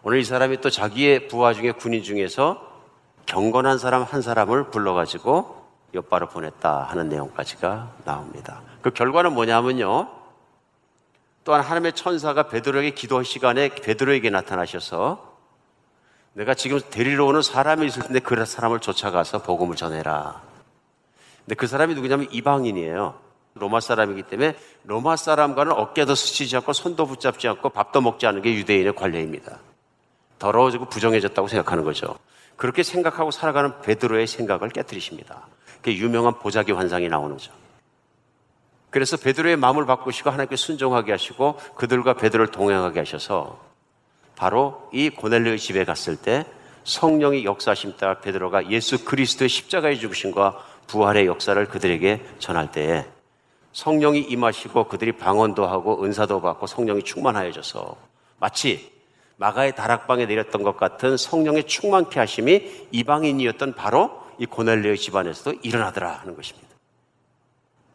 오늘 0.03 0.19
이 0.19 0.23
사람이 0.23 0.61
또 0.61 0.69
자기의 0.69 1.27
부하 1.27 1.53
중에 1.53 1.71
군인 1.71 2.03
중에서 2.03 2.65
경건한 3.25 3.77
사람 3.77 4.03
한 4.03 4.21
사람을 4.21 4.69
불러가지고 4.69 5.65
옆바로 5.93 6.29
보냈다 6.29 6.83
하는 6.83 7.09
내용까지가 7.09 7.95
나옵니다. 8.05 8.61
그 8.81 8.91
결과는 8.91 9.33
뭐냐면요. 9.33 10.09
또한 11.43 11.61
하나님의 11.61 11.93
천사가 11.93 12.43
베드로에게 12.43 12.91
기도할 12.91 13.25
시간에 13.25 13.69
베드로에게 13.69 14.29
나타나셔서 14.29 15.35
내가 16.33 16.53
지금 16.53 16.79
데리러 16.89 17.25
오는 17.25 17.41
사람이 17.41 17.85
있을 17.87 18.03
텐데 18.03 18.19
그 18.19 18.45
사람을 18.45 18.79
쫓아가서 18.79 19.41
복음을 19.43 19.75
전해라. 19.75 20.41
근데 21.39 21.55
그 21.55 21.67
사람이 21.67 21.95
누구냐면 21.95 22.27
이방인이에요. 22.31 23.15
로마 23.55 23.79
사람이기 23.79 24.23
때문에 24.23 24.55
로마 24.83 25.15
사람과는 25.15 25.71
어깨도 25.71 26.15
스치지 26.15 26.57
않고 26.57 26.73
손도 26.73 27.07
붙잡지 27.07 27.47
않고 27.47 27.69
밥도 27.69 28.01
먹지 28.01 28.27
않는 28.27 28.41
게 28.41 28.53
유대인의 28.53 28.95
관례입니다. 28.95 29.57
더러워지고 30.39 30.85
부정해졌다고 30.85 31.47
생각하는 31.47 31.83
거죠. 31.83 32.17
그렇게 32.55 32.83
생각하고 32.83 33.31
살아가는 33.31 33.81
베드로의 33.81 34.27
생각을 34.27 34.69
깨뜨리십니다. 34.69 35.47
그 35.81 35.93
유명한 35.93 36.39
보자기 36.39 36.71
환상이 36.71 37.07
나오는 37.07 37.37
거죠. 37.37 37.51
그래서 38.89 39.17
베드로의 39.17 39.57
마음을 39.57 39.85
바꾸시고 39.85 40.29
하나님께 40.29 40.55
순종하게 40.55 41.11
하시고 41.11 41.57
그들과 41.75 42.13
베드로를 42.13 42.51
동행하게 42.51 42.99
하셔서 42.99 43.59
바로 44.35 44.89
이 44.91 45.09
고넬료의 45.09 45.59
집에 45.59 45.83
갔을 45.83 46.15
때 46.15 46.45
성령이 46.83 47.43
역사하심 47.43 47.97
따라 47.97 48.19
베드로가 48.19 48.69
예수 48.71 49.03
그리스도의 49.03 49.49
십자가의 49.49 49.99
죽으심과 49.99 50.57
부활의 50.87 51.27
역사를 51.27 51.63
그들에게 51.67 52.25
전할 52.39 52.71
때에 52.71 53.05
성령이 53.73 54.21
임하시고 54.21 54.85
그들이 54.85 55.11
방언도 55.11 55.67
하고 55.67 56.03
은사도 56.03 56.41
받고 56.41 56.65
성령이 56.65 57.03
충만하여져서 57.03 57.97
마치 58.39 58.96
마가의 59.37 59.75
다락방에 59.75 60.25
내렸던 60.25 60.63
것 60.63 60.77
같은 60.77 61.15
성령의 61.15 61.65
충만케 61.65 62.19
하심이 62.19 62.87
이방인이었던 62.91 63.73
바로 63.73 64.23
이 64.39 64.45
고넬료의 64.45 64.97
집안에서도 64.97 65.59
일어나더라 65.63 66.11
하는 66.11 66.35
것입니다. 66.35 66.67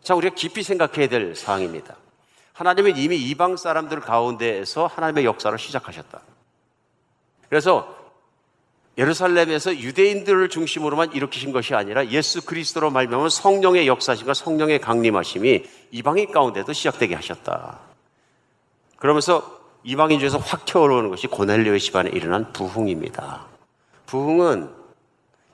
자, 0.02 0.14
우리가 0.14 0.34
깊이 0.34 0.62
생각해야 0.62 1.08
될 1.08 1.36
사항입니다. 1.36 1.96
하나님은 2.54 2.96
이미 2.96 3.16
이방 3.16 3.56
사람들 3.56 4.00
가운데에서 4.00 4.86
하나님의 4.86 5.24
역사를 5.24 5.56
시작하셨다. 5.58 6.20
그래서 7.48 7.96
예루살렘에서 8.98 9.74
유대인들을 9.74 10.48
중심으로만 10.50 11.12
일으키신 11.12 11.52
것이 11.52 11.74
아니라 11.74 12.06
예수 12.08 12.44
그리스도로 12.44 12.90
말미암은 12.90 13.30
성령의 13.30 13.86
역사심과 13.86 14.34
성령의 14.34 14.80
강림하심이 14.80 15.64
이방인 15.92 16.30
가운데도 16.30 16.72
시작되게 16.72 17.14
하셨다. 17.14 17.80
그러면서 18.96 19.61
이방인 19.84 20.20
중에서 20.20 20.38
확 20.38 20.64
튀어오르는 20.64 21.10
것이 21.10 21.26
고넬료의 21.26 21.80
집안에 21.80 22.10
일어난 22.10 22.52
부흥입니다. 22.52 23.46
부흥은 24.06 24.70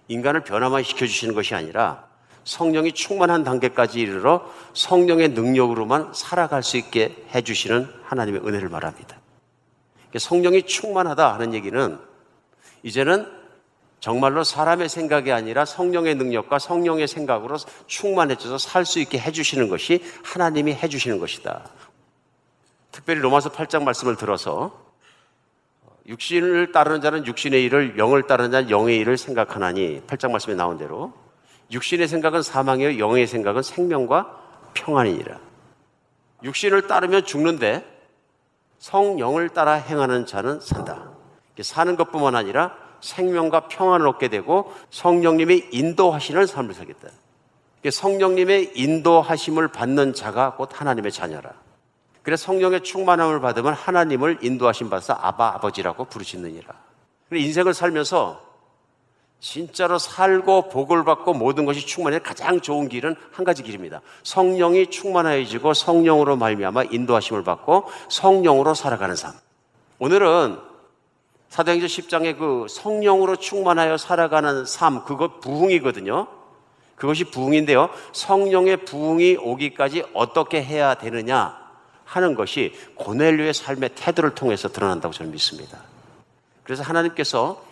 인간을 0.08 0.44
변화만 0.44 0.82
시켜주시는 0.82 1.34
것이 1.34 1.54
아니라 1.54 2.06
성령이 2.44 2.92
충만한 2.92 3.44
단계까지 3.44 4.00
이르러 4.00 4.50
성령의 4.74 5.30
능력으로만 5.30 6.12
살아갈 6.14 6.62
수 6.62 6.76
있게 6.76 7.24
해주시는 7.34 7.88
하나님의 8.04 8.40
은혜를 8.46 8.68
말합니다. 8.68 9.18
성령이 10.16 10.62
충만하다 10.62 11.34
하는 11.34 11.52
얘기는 11.52 11.98
이제는 12.82 13.26
정말로 14.00 14.44
사람의 14.44 14.88
생각이 14.88 15.32
아니라 15.32 15.64
성령의 15.64 16.14
능력과 16.14 16.58
성령의 16.58 17.08
생각으로 17.08 17.56
충만해져서 17.86 18.56
살 18.58 18.84
수 18.86 19.00
있게 19.00 19.18
해주시는 19.18 19.68
것이 19.68 20.02
하나님이 20.22 20.72
해주시는 20.72 21.18
것이다. 21.18 21.64
특별히 22.98 23.20
로마서 23.20 23.50
8장 23.50 23.84
말씀을 23.84 24.16
들어서 24.16 24.72
육신을 26.08 26.72
따르는 26.72 27.00
자는 27.00 27.26
육신의 27.26 27.62
일을 27.62 27.96
영을 27.96 28.24
따르는 28.24 28.50
자는 28.50 28.70
영의 28.70 28.98
일을 28.98 29.16
생각하나니 29.16 30.02
8장 30.08 30.32
말씀에 30.32 30.56
나온 30.56 30.78
대로 30.78 31.12
육신의 31.70 32.08
생각은 32.08 32.42
사망이요 32.42 32.98
영의 32.98 33.28
생각은 33.28 33.62
생명과 33.62 34.36
평안이니라. 34.74 35.38
육신을 36.42 36.88
따르면 36.88 37.24
죽는데 37.24 37.84
성령을 38.80 39.50
따라 39.50 39.74
행하는 39.74 40.26
자는 40.26 40.60
산다. 40.60 41.12
사는 41.60 41.94
것뿐만 41.94 42.34
아니라 42.34 42.74
생명과 43.00 43.68
평안을 43.68 44.08
얻게 44.08 44.26
되고 44.26 44.74
성령님의 44.90 45.68
인도하시는 45.70 46.46
삶을 46.46 46.74
살겠다. 46.74 47.10
성령님의 47.88 48.72
인도하심을 48.74 49.68
받는 49.68 50.14
자가 50.14 50.54
곧 50.56 50.70
하나님의 50.72 51.12
자녀라. 51.12 51.67
그래서 52.28 52.44
성령의 52.44 52.82
충만함을 52.82 53.40
받으면 53.40 53.72
하나님을 53.72 54.40
인도하심 54.42 54.90
받아서 54.90 55.14
아바 55.14 55.54
아버지라고 55.54 56.04
부르시느니라. 56.04 56.74
인생을 57.32 57.72
살면서 57.72 58.42
진짜로 59.40 59.98
살고 59.98 60.68
복을 60.68 61.04
받고 61.04 61.32
모든 61.32 61.64
것이 61.64 61.86
충만해 61.86 62.18
가장 62.18 62.60
좋은 62.60 62.90
길은 62.90 63.16
한 63.32 63.44
가지 63.46 63.62
길입니다. 63.62 64.02
성령이 64.24 64.88
충만해지고 64.88 65.72
성령으로 65.72 66.36
말미암아 66.36 66.84
인도하심을 66.90 67.44
받고 67.44 67.84
성령으로 68.10 68.74
살아가는 68.74 69.16
삶. 69.16 69.32
오늘은 69.98 70.58
사도행전 71.48 71.88
10장의 71.88 72.36
그 72.36 72.66
성령으로 72.68 73.36
충만하여 73.36 73.96
살아가는 73.96 74.66
삶, 74.66 75.02
그것 75.06 75.40
부흥이거든요. 75.40 76.26
그것이 76.94 77.24
부흥인데요. 77.24 77.88
성령의 78.12 78.84
부흥이 78.84 79.36
오기까지 79.36 80.04
어떻게 80.12 80.62
해야 80.62 80.92
되느냐 80.92 81.67
하는 82.08 82.34
것이 82.34 82.72
고넬료의 82.94 83.52
삶의 83.52 83.90
태도를 83.94 84.34
통해서 84.34 84.68
드러난다고 84.68 85.12
저는 85.12 85.30
믿습니다. 85.32 85.78
그래서 86.64 86.82
하나님께서 86.82 87.62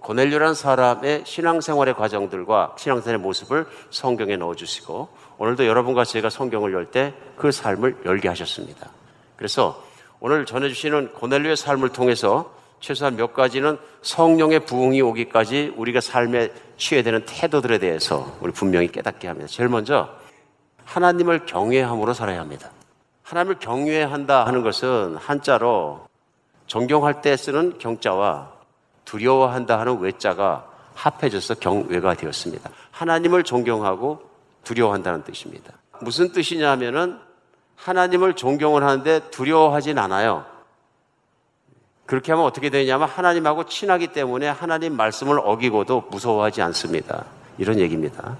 고넬료라는 0.00 0.54
사람의 0.54 1.24
신앙생활의 1.26 1.94
과정들과 1.94 2.76
신앙생활의 2.78 3.20
모습을 3.20 3.66
성경에 3.90 4.36
넣어주시고 4.36 5.08
오늘도 5.38 5.66
여러분과 5.66 6.04
제가 6.04 6.30
성경을 6.30 6.72
열 6.72 6.90
때 6.90 7.12
그 7.36 7.50
삶을 7.50 8.02
열게 8.04 8.28
하셨습니다. 8.28 8.90
그래서 9.36 9.82
오늘 10.20 10.46
전해주시는 10.46 11.14
고넬료의 11.14 11.56
삶을 11.56 11.88
통해서 11.88 12.54
최소한 12.78 13.16
몇 13.16 13.32
가지는 13.32 13.78
성령의 14.02 14.60
부흥이 14.66 15.00
오기까지 15.02 15.74
우리가 15.76 16.00
삶에 16.00 16.52
취해야 16.76 17.02
되는 17.02 17.24
태도들에 17.26 17.78
대해서 17.78 18.36
우리 18.40 18.52
분명히 18.52 18.86
깨닫게 18.88 19.26
합니다. 19.26 19.48
제일 19.48 19.68
먼저 19.68 20.08
하나님을 20.84 21.46
경외함으로 21.46 22.12
살아야 22.14 22.40
합니다. 22.40 22.70
하나님을 23.22 23.58
경외한다 23.58 24.46
하는 24.46 24.62
것은 24.62 25.16
한자로 25.16 26.06
존경할 26.66 27.22
때 27.22 27.36
쓰는 27.36 27.78
경자와 27.78 28.50
두려워한다 29.04 29.78
하는 29.78 30.00
외자가 30.00 30.66
합해져서 30.94 31.54
경외가 31.56 32.14
되었습니다. 32.14 32.70
하나님을 32.90 33.42
존경하고 33.44 34.22
두려워한다는 34.64 35.24
뜻입니다. 35.24 35.72
무슨 36.00 36.32
뜻이냐 36.32 36.70
하면은 36.72 37.18
하나님을 37.76 38.34
존경을 38.34 38.82
하는데 38.82 39.20
두려워하진 39.30 39.98
않아요. 39.98 40.44
그렇게 42.06 42.32
하면 42.32 42.44
어떻게 42.44 42.70
되냐면 42.70 43.08
하나님하고 43.08 43.66
친하기 43.66 44.08
때문에 44.08 44.48
하나님 44.48 44.96
말씀을 44.96 45.40
어기고도 45.42 46.04
무서워하지 46.10 46.62
않습니다. 46.62 47.24
이런 47.58 47.78
얘기입니다. 47.78 48.36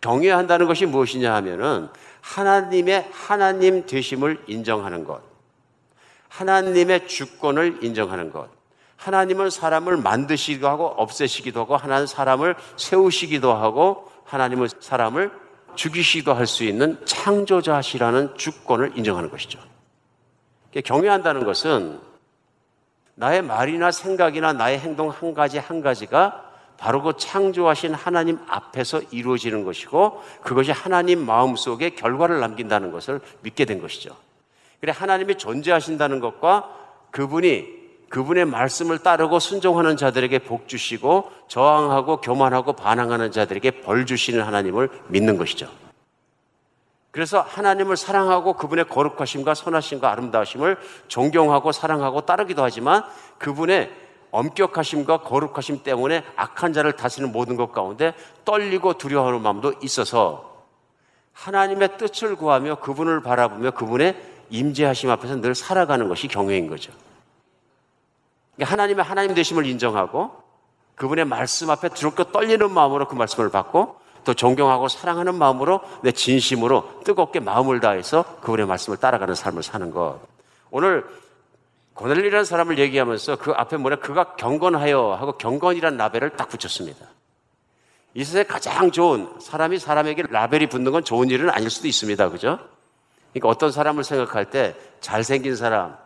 경외한다는 0.00 0.66
것이 0.66 0.86
무엇이냐 0.86 1.34
하면은 1.36 1.88
하나님의 2.20 3.08
하나님 3.12 3.86
되심을 3.86 4.44
인정하는 4.46 5.04
것. 5.04 5.20
하나님의 6.28 7.08
주권을 7.08 7.82
인정하는 7.82 8.30
것. 8.32 8.48
하나님은 8.96 9.50
사람을 9.50 9.96
만드시기도 9.96 10.68
하고 10.68 10.86
없애시기도 10.86 11.60
하고 11.60 11.76
하나님 11.76 12.06
사람을 12.06 12.54
세우시기도 12.76 13.52
하고 13.54 14.10
하나님은 14.24 14.68
사람을 14.78 15.32
죽이시기도 15.74 16.34
할 16.34 16.46
수 16.46 16.64
있는 16.64 17.00
창조자시라는 17.06 18.36
주권을 18.36 18.96
인정하는 18.96 19.30
것이죠. 19.30 19.58
경외한다는 20.84 21.44
것은 21.44 22.00
나의 23.14 23.42
말이나 23.42 23.90
생각이나 23.90 24.52
나의 24.52 24.78
행동 24.78 25.08
한 25.08 25.34
가지 25.34 25.58
한 25.58 25.80
가지가 25.80 26.49
바로 26.80 27.02
그 27.02 27.12
창조하신 27.18 27.92
하나님 27.92 28.38
앞에서 28.48 29.02
이루어지는 29.10 29.64
것이고 29.64 30.22
그것이 30.42 30.72
하나님 30.72 31.24
마음속에 31.26 31.90
결과를 31.90 32.40
남긴다는 32.40 32.90
것을 32.90 33.20
믿게 33.42 33.66
된 33.66 33.82
것이죠. 33.82 34.16
그래 34.80 34.90
하나님이 34.96 35.36
존재하신다는 35.36 36.20
것과 36.20 36.70
그분이 37.10 37.80
그분의 38.08 38.46
말씀을 38.46 38.98
따르고 38.98 39.38
순종하는 39.38 39.98
자들에게 39.98 40.38
복 40.40 40.68
주시고 40.68 41.30
저항하고 41.48 42.22
교만하고 42.22 42.72
반항하는 42.72 43.30
자들에게 43.30 43.82
벌 43.82 44.06
주시는 44.06 44.42
하나님을 44.42 44.88
믿는 45.08 45.36
것이죠. 45.36 45.68
그래서 47.10 47.40
하나님을 47.42 47.98
사랑하고 47.98 48.54
그분의 48.54 48.86
거룩하심과 48.88 49.52
선하심과 49.54 50.10
아름다우심을 50.10 50.78
존경하고 51.08 51.72
사랑하고 51.72 52.22
따르기도 52.22 52.64
하지만 52.64 53.04
그분의 53.38 53.90
엄격하심과 54.30 55.22
거룩하심 55.22 55.82
때문에 55.82 56.24
악한 56.36 56.72
자를 56.72 56.92
다스리는 56.92 57.32
모든 57.32 57.56
것 57.56 57.72
가운데 57.72 58.14
떨리고 58.44 58.94
두려워하는 58.94 59.42
마음도 59.42 59.74
있어서 59.82 60.64
하나님의 61.32 61.96
뜻을 61.98 62.36
구하며 62.36 62.76
그분을 62.76 63.22
바라보며 63.22 63.72
그분의 63.72 64.20
임재하심 64.50 65.10
앞에서 65.10 65.40
늘 65.40 65.54
살아가는 65.54 66.08
것이 66.08 66.28
경외인 66.28 66.68
거죠. 66.68 66.92
그러니까 68.56 68.72
하나님의 68.72 69.04
하나님 69.04 69.34
되심을 69.34 69.64
인정하고 69.66 70.32
그분의 70.96 71.24
말씀 71.24 71.70
앞에 71.70 71.88
두렵고 71.90 72.24
떨리는 72.24 72.70
마음으로 72.70 73.08
그 73.08 73.14
말씀을 73.14 73.50
받고 73.50 73.96
또 74.24 74.34
존경하고 74.34 74.88
사랑하는 74.88 75.34
마음으로 75.36 75.80
내 76.02 76.12
진심으로 76.12 77.00
뜨겁게 77.04 77.40
마음을 77.40 77.80
다해서 77.80 78.24
그분의 78.42 78.66
말씀을 78.66 78.98
따라가는 78.98 79.34
삶을 79.34 79.62
사는 79.62 79.90
것. 79.90 80.20
오늘 80.70 81.06
고넬리라는 81.94 82.44
사람을 82.44 82.78
얘기하면서 82.78 83.36
그 83.36 83.52
앞에 83.52 83.76
뭐냐 83.76 83.96
그가 83.96 84.36
경건하여 84.36 85.16
하고 85.20 85.32
경건이란 85.32 85.96
라벨을 85.96 86.30
딱 86.30 86.48
붙였습니다. 86.48 87.06
이 88.14 88.24
세상에 88.24 88.44
가장 88.44 88.90
좋은 88.90 89.28
사람이 89.40 89.78
사람에게 89.78 90.24
라벨이 90.30 90.68
붙는 90.68 90.92
건 90.92 91.04
좋은 91.04 91.30
일은 91.30 91.50
아닐 91.50 91.70
수도 91.70 91.86
있습니다. 91.88 92.28
그죠? 92.30 92.58
그러니까 93.32 93.48
어떤 93.48 93.70
사람을 93.70 94.02
생각할 94.02 94.50
때 94.50 94.74
잘생긴 95.00 95.54
사람, 95.54 95.96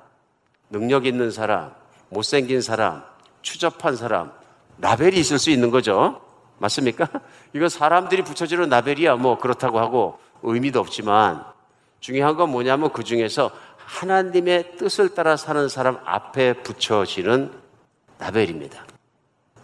능력 0.68 1.06
있는 1.06 1.30
사람, 1.30 1.72
못생긴 2.10 2.60
사람, 2.60 3.02
추접한 3.42 3.96
사람, 3.96 4.32
라벨이 4.78 5.16
있을 5.18 5.38
수 5.38 5.50
있는 5.50 5.70
거죠. 5.70 6.20
맞습니까? 6.58 7.08
이건 7.54 7.68
사람들이 7.68 8.22
붙여주는 8.22 8.68
라벨이야. 8.68 9.16
뭐 9.16 9.38
그렇다고 9.38 9.78
하고 9.78 10.18
의미도 10.42 10.80
없지만 10.80 11.44
중요한 12.00 12.36
건 12.36 12.50
뭐냐면 12.50 12.92
그 12.92 13.02
중에서 13.02 13.50
하나님의 13.86 14.76
뜻을 14.76 15.14
따라 15.14 15.36
사는 15.36 15.68
사람 15.68 15.98
앞에 16.04 16.62
붙여지는 16.62 17.52
라벨입니다. 18.18 18.84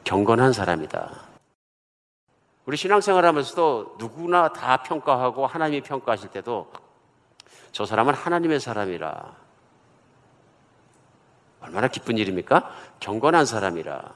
경건한 0.05 0.53
사람이다. 0.53 1.11
우리 2.67 2.77
신앙생활 2.77 3.25
하면서도 3.25 3.97
누구나 3.99 4.53
다 4.53 4.83
평가하고 4.83 5.47
하나님이 5.47 5.83
평가하실 5.83 6.31
때도 6.31 6.71
저 7.73 7.87
사람은 7.87 8.15
하나님의 8.15 8.61
사람이라. 8.61 9.35
얼마나 11.63 11.89
기쁜 11.89 12.19
일입니까? 12.19 12.71
경건한 13.01 13.47
사람이라. 13.47 14.15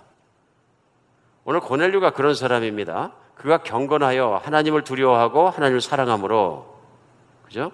오늘 1.44 1.60
고넬류가 1.60 2.10
그런 2.10 2.34
사람입니다. 2.34 3.12
그가 3.34 3.58
경건하여 3.58 4.40
하나님을 4.44 4.84
두려워하고 4.84 5.50
하나님을 5.50 5.80
사랑함으로 5.80 6.80
그죠? 7.44 7.72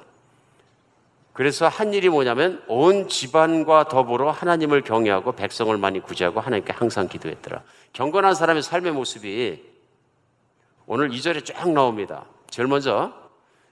그래서 1.32 1.68
한 1.68 1.94
일이 1.94 2.08
뭐냐면 2.08 2.62
온 2.66 3.08
집안과 3.08 3.84
더불어 3.84 4.30
하나님을 4.30 4.82
경외하고 4.82 5.32
백성을 5.32 5.76
많이 5.78 6.00
구제하고 6.00 6.40
하나님께 6.40 6.72
항상 6.72 7.08
기도했더라. 7.08 7.62
경건한 7.92 8.34
사람의 8.34 8.62
삶의 8.62 8.92
모습이 8.92 9.62
오늘 10.86 11.14
이절에쫙 11.14 11.70
나옵니다. 11.70 12.26
제일 12.50 12.68
먼저 12.68 13.12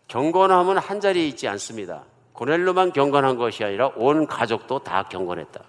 경건함은 0.07 0.79
한 0.79 1.01
자리에 1.01 1.27
있지 1.27 1.49
않습니다. 1.49 2.05
고넬로만 2.33 2.93
경건한 2.93 3.37
것이 3.37 3.65
아니라 3.65 3.89
온 3.97 4.27
가족도 4.27 4.79
다 4.79 5.03
경건했다. 5.03 5.61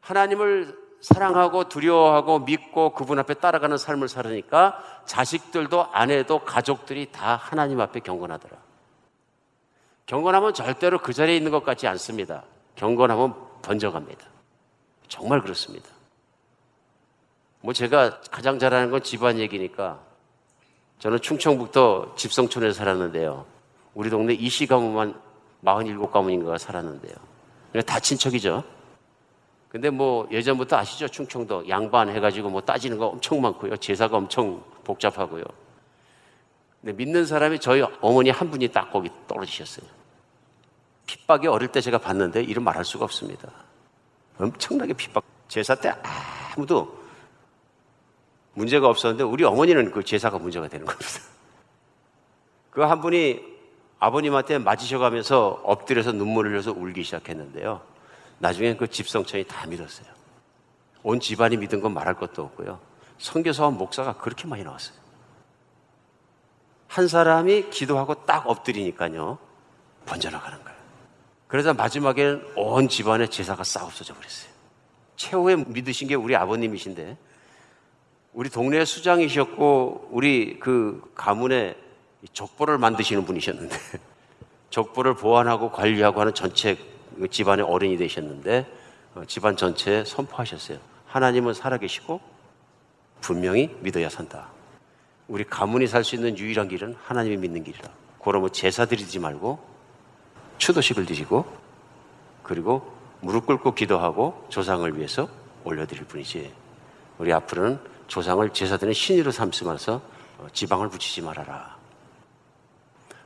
하나님을 0.00 0.76
사랑하고 1.00 1.68
두려워하고 1.68 2.40
믿고 2.40 2.90
그분 2.90 3.18
앞에 3.18 3.34
따라가는 3.34 3.76
삶을 3.76 4.08
살으니까 4.08 4.78
자식들도 5.04 5.88
아내도 5.92 6.40
가족들이 6.40 7.10
다 7.10 7.36
하나님 7.36 7.80
앞에 7.80 8.00
경건하더라. 8.00 8.56
경건하면 10.12 10.52
절대로 10.52 10.98
그 10.98 11.14
자리에 11.14 11.34
있는 11.34 11.50
것 11.50 11.64
같지 11.64 11.86
않습니다. 11.86 12.44
경건하면 12.76 13.34
번져갑니다. 13.62 14.26
정말 15.08 15.40
그렇습니다. 15.40 15.88
뭐 17.62 17.72
제가 17.72 18.20
가장 18.30 18.58
잘하는 18.58 18.90
건 18.90 19.02
집안 19.02 19.38
얘기니까 19.38 20.00
저는 20.98 21.18
충청북도 21.22 22.16
집성촌에 22.16 22.74
살았는데요. 22.74 23.46
우리 23.94 24.10
동네 24.10 24.34
이씨 24.34 24.66
가문만 24.66 25.18
47가문인가 25.64 26.58
살았는데요. 26.58 27.14
다 27.86 27.98
친척이죠. 27.98 28.64
근데 29.70 29.88
뭐 29.88 30.28
예전부터 30.30 30.76
아시죠? 30.76 31.08
충청도 31.08 31.70
양반 31.70 32.10
해가지고 32.10 32.50
뭐 32.50 32.60
따지는 32.60 32.98
거 32.98 33.06
엄청 33.06 33.40
많고요. 33.40 33.78
제사가 33.78 34.18
엄청 34.18 34.62
복잡하고요. 34.84 35.44
근데 36.82 36.92
믿는 36.92 37.24
사람이 37.24 37.60
저희 37.60 37.82
어머니 38.02 38.28
한 38.28 38.50
분이 38.50 38.68
딱 38.68 38.92
거기 38.92 39.08
떨어지셨어요. 39.26 40.01
핍박이 41.12 41.46
어릴 41.46 41.68
때 41.68 41.82
제가 41.82 41.98
봤는데 41.98 42.42
이름 42.42 42.64
말할 42.64 42.84
수가 42.86 43.04
없습니다. 43.04 43.50
엄청나게 44.38 44.94
핍박. 44.94 45.22
제사 45.46 45.74
때 45.74 45.94
아무도 46.56 47.02
문제가 48.54 48.88
없었는데 48.88 49.22
우리 49.24 49.44
어머니는 49.44 49.90
그 49.90 50.02
제사가 50.02 50.38
문제가 50.38 50.68
되는 50.68 50.86
겁니다. 50.86 51.10
그 52.70 52.82
한 52.82 53.02
분이 53.02 53.52
아버님한테 53.98 54.58
맞으셔가면서 54.58 55.60
엎드려서 55.64 56.12
눈물을 56.12 56.50
흘려서 56.52 56.72
울기 56.72 57.02
시작했는데요. 57.04 57.82
나중에 58.38 58.74
그 58.76 58.88
집성천이 58.88 59.44
다 59.44 59.66
믿었어요. 59.66 60.06
온 61.02 61.20
집안이 61.20 61.58
믿은 61.58 61.82
건 61.82 61.92
말할 61.92 62.14
것도 62.14 62.42
없고요. 62.42 62.80
선교사와 63.18 63.70
목사가 63.70 64.14
그렇게 64.14 64.46
많이 64.48 64.64
나왔어요. 64.64 64.96
한 66.88 67.06
사람이 67.06 67.68
기도하고 67.68 68.24
딱 68.24 68.48
엎드리니까요. 68.48 69.38
번져나가는 70.06 70.64
거예요. 70.64 70.81
그래서 71.52 71.74
마지막에는 71.74 72.46
온 72.56 72.88
집안의 72.88 73.28
제사가 73.28 73.62
싹 73.62 73.84
없어져 73.84 74.14
버렸어요. 74.14 74.50
최후에 75.16 75.56
믿으신 75.56 76.08
게 76.08 76.14
우리 76.14 76.34
아버님이신데 76.34 77.18
우리 78.32 78.48
동네 78.48 78.82
수장이셨고 78.86 80.08
우리 80.12 80.58
그 80.58 81.02
가문의 81.14 81.76
족보를 82.32 82.78
만드시는 82.78 83.26
분이셨는데 83.26 83.76
족보를 84.70 85.14
보완하고 85.14 85.70
관리하고 85.70 86.22
하는 86.22 86.32
전체 86.32 86.78
집안의 87.30 87.66
어른이 87.66 87.98
되셨는데 87.98 88.66
어, 89.14 89.24
집안 89.26 89.54
전체에 89.54 90.06
선포하셨어요. 90.06 90.78
하나님은 91.04 91.52
살아계시고 91.52 92.18
분명히 93.20 93.76
믿어야 93.80 94.08
산다. 94.08 94.48
우리 95.28 95.44
가문이 95.44 95.86
살 95.86 96.02
수 96.02 96.14
있는 96.14 96.38
유일한 96.38 96.68
길은 96.68 96.96
하나님이 97.04 97.36
믿는 97.36 97.62
길이라. 97.62 97.90
그러면 98.24 98.50
제사 98.54 98.86
드리지 98.86 99.18
말고 99.18 99.71
추도식을 100.62 101.06
드리고 101.06 101.44
그리고 102.44 102.94
무릎 103.20 103.46
꿇고 103.46 103.74
기도하고 103.74 104.46
조상을 104.48 104.96
위해서 104.96 105.28
올려드릴 105.64 106.04
뿐이지. 106.04 106.54
우리 107.18 107.32
앞으로는 107.32 107.80
조상을 108.06 108.48
제사드리는 108.50 108.94
신의로 108.94 109.32
삼으면서 109.32 110.00
어, 110.38 110.46
지방을 110.52 110.88
붙이지 110.88 111.20
말아라. 111.22 111.76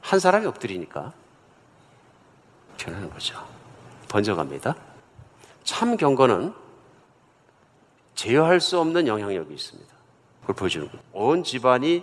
한 0.01 0.18
사람이 0.18 0.46
엎드리니까 0.46 1.12
변하는 2.79 3.11
거죠. 3.11 3.37
번져갑니다. 4.09 4.75
참 5.64 5.99
경건은 5.99 6.55
제어할 8.14 8.61
수 8.61 8.81
없는 8.81 9.07
영향력이 9.09 9.53
있습니다. 9.53 9.94
그걸 10.40 10.57
보여주는 10.57 10.88
거예요. 10.88 11.03
온 11.12 11.44
집안이 11.44 12.03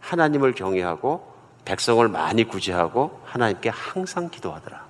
하나님을 0.00 0.54
경외하고 0.54 1.31
백성을 1.64 2.06
많이 2.08 2.44
구제하고 2.44 3.20
하나님께 3.24 3.68
항상 3.68 4.28
기도하더라. 4.30 4.84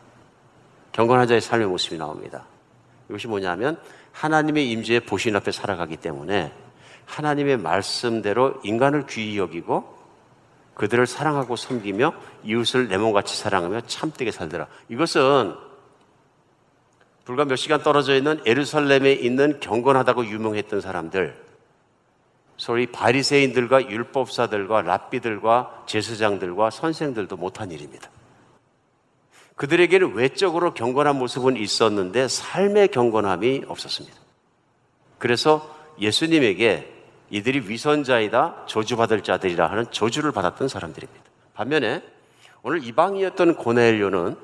경건한 0.93 1.27
자의 1.27 1.41
삶의 1.41 1.67
모습이 1.67 1.99
나옵니다. 1.99 2.45
이것이 3.09 3.29
뭐냐면 3.29 3.79
하나님의 4.13 4.71
임재의 4.71 5.01
보신 5.01 5.35
앞에 5.37 5.53
살아가기 5.53 5.97
때문에 5.97 6.53
하나님의 7.07 7.59
말씀대로 7.59 8.61
인간을 8.63 9.07
귀히 9.07 9.39
여기고 9.39 9.99
그들을 10.75 11.07
사랑하고 11.07 11.57
섬기며 11.57 12.15
이웃을 12.45 12.89
내 12.89 12.97
몸같이 12.97 13.37
사랑하며 13.37 13.83
참되게 13.83 14.31
살더라. 14.31 14.67
이것은 14.89 15.55
불과 17.25 17.45
몇 17.45 17.57
시간 17.57 17.83
떨어져 17.83 18.15
있는 18.15 18.41
에루살렘에 18.47 19.13
있는 19.13 19.61
경건하다고 19.61 20.27
유명했던 20.27 20.81
사람들, 20.81 21.52
소위 22.63 22.87
바리새인들과 22.87 23.91
율법사들과 23.91 24.83
랍비들과 24.83 25.83
제사장들과 25.87 26.71
선생들도 26.71 27.37
못한 27.37 27.73
일입니다. 27.73 28.09
그들에게는 29.57 30.15
외적으로 30.15 30.73
경건한 30.73 31.19
모습은 31.19 31.57
있었는데 31.57 32.29
삶의 32.29 32.89
경건함이 32.93 33.65
없었습니다. 33.67 34.17
그래서 35.19 35.77
예수님에게 36.01 36.89
이들이 37.31 37.69
위선자이다, 37.69 38.67
저주받을 38.69 39.25
자들이라 39.25 39.69
하는 39.69 39.85
저주를 39.91 40.31
받았던 40.31 40.69
사람들입니다. 40.69 41.21
반면에 41.55 42.01
오늘 42.63 42.85
이방이었던 42.85 43.57
고넬료는 43.57 44.37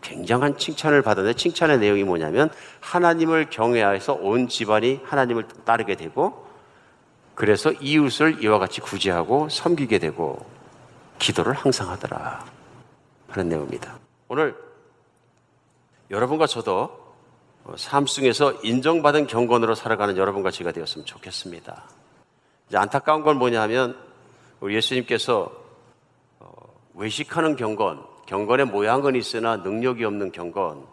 굉장한 0.00 0.58
칭찬을 0.58 1.02
받았는데 1.02 1.36
칭찬의 1.36 1.78
내용이 1.78 2.02
뭐냐면 2.02 2.50
하나님을 2.80 3.50
경외하여서 3.50 4.14
온 4.14 4.48
집안이 4.48 4.98
하나님을 5.04 5.46
따르게 5.64 5.94
되고 5.94 6.41
그래서 7.34 7.72
이웃을 7.72 8.42
이와 8.42 8.58
같이 8.58 8.80
구제하고 8.80 9.48
섬기게 9.48 9.98
되고 9.98 10.44
기도를 11.18 11.54
항상 11.54 11.90
하더라 11.90 12.44
하는 13.28 13.48
내용입니다. 13.48 13.98
오늘 14.28 14.56
여러분과 16.10 16.46
저도 16.46 17.00
삶 17.76 18.06
속에서 18.06 18.52
인정받은 18.62 19.26
경건으로 19.26 19.74
살아가는 19.74 20.16
여러분과 20.16 20.50
제가 20.50 20.72
되었으면 20.72 21.06
좋겠습니다. 21.06 21.84
이제 22.68 22.76
안타까운 22.76 23.22
건 23.22 23.38
뭐냐면 23.38 23.96
우리 24.60 24.74
예수님께서 24.76 25.50
어, 26.40 26.52
외식하는 26.94 27.56
경건, 27.56 28.04
경건의 28.26 28.66
모양은 28.66 29.14
있으나 29.14 29.56
능력이 29.56 30.04
없는 30.04 30.32
경건, 30.32 30.84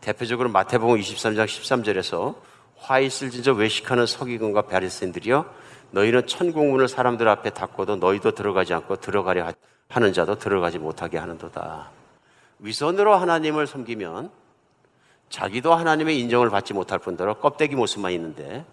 대표적으로 0.00 0.48
마태복음 0.50 0.98
23장 0.98 1.46
13절에서 1.46 2.36
화 2.78 3.00
있을 3.00 3.30
진저 3.30 3.52
외식하는 3.52 4.06
서기관과 4.06 4.62
바리새인들이여 4.62 5.44
너희는 5.90 6.26
천국문을 6.26 6.88
사람들 6.88 7.28
앞에 7.28 7.50
닫고도 7.50 7.96
너희도 7.96 8.32
들어가지 8.32 8.74
않고 8.74 8.96
들어가려 8.96 9.52
하는 9.88 10.12
자도 10.12 10.38
들어가지 10.38 10.78
못하게 10.78 11.18
하는도다. 11.18 11.90
위선으로 12.60 13.14
하나님을 13.14 13.66
섬기면 13.66 14.30
자기도 15.30 15.74
하나님의 15.74 16.18
인정을 16.20 16.50
받지 16.50 16.72
못할 16.74 16.98
뿐더러 16.98 17.34
껍데기 17.34 17.76
모습만 17.76 18.12
있는데 18.12 18.64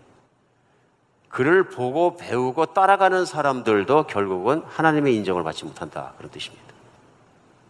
그를 1.29 1.67
보고 1.69 2.15
배우고 2.15 2.67
따라가는 2.67 3.25
사람들도 3.25 4.07
결국은 4.07 4.63
하나님의 4.65 5.15
인정을 5.15 5.43
받지 5.43 5.65
못한다. 5.65 6.13
그런 6.17 6.31
뜻입니다. 6.31 6.63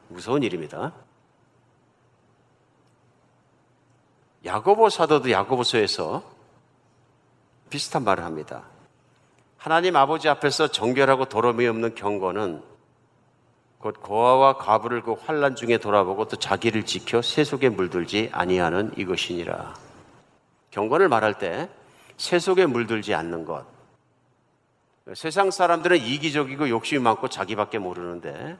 무서운 0.07 0.43
일입니다. 0.43 0.93
야고보 4.45 4.89
사도도 4.89 5.31
야고보서에서 5.31 6.23
비슷한 7.69 8.03
말을 8.03 8.23
합니다. 8.23 8.63
하나님 9.57 9.95
아버지 9.95 10.29
앞에서 10.29 10.67
정결하고 10.67 11.25
도름이 11.25 11.65
없는 11.67 11.95
경건은 11.95 12.61
곧 13.79 14.01
고아와 14.01 14.57
과부를 14.57 15.01
그 15.01 15.13
환란 15.13 15.55
중에 15.55 15.79
돌아보고 15.79 16.27
또 16.27 16.35
자기를 16.37 16.85
지켜 16.85 17.21
세속에 17.21 17.69
물들지 17.69 18.29
아니하는 18.31 18.93
이것이니라. 18.97 19.73
경건을 20.69 21.09
말할 21.09 21.39
때 21.39 21.69
세속에 22.17 22.67
물들지 22.67 23.13
않는 23.15 23.45
것. 23.45 23.65
세상 25.13 25.51
사람들은 25.51 25.97
이기적이고 25.97 26.69
욕심이 26.69 27.01
많고 27.01 27.29
자기밖에 27.29 27.79
모르는데 27.79 28.57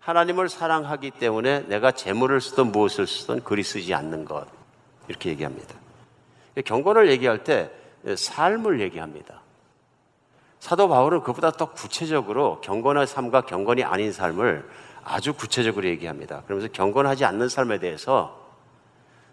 하나님을 0.00 0.48
사랑하기 0.48 1.12
때문에 1.12 1.60
내가 1.60 1.92
재물을 1.92 2.40
쓰든 2.40 2.72
무엇을 2.72 3.06
쓰든 3.06 3.44
그리 3.44 3.62
쓰지 3.62 3.94
않는 3.94 4.24
것. 4.24 4.63
이렇게 5.08 5.30
얘기합니다. 5.30 5.74
경건을 6.64 7.10
얘기할 7.10 7.44
때 7.44 7.70
삶을 8.16 8.80
얘기합니다. 8.80 9.40
사도 10.60 10.88
바울은 10.88 11.22
그보다 11.22 11.50
더 11.50 11.72
구체적으로 11.72 12.60
경건한 12.62 13.06
삶과 13.06 13.42
경건이 13.42 13.84
아닌 13.84 14.12
삶을 14.12 14.66
아주 15.04 15.34
구체적으로 15.34 15.86
얘기합니다. 15.86 16.42
그러면서 16.46 16.72
경건하지 16.72 17.24
않는 17.26 17.48
삶에 17.48 17.78
대해서 17.78 18.42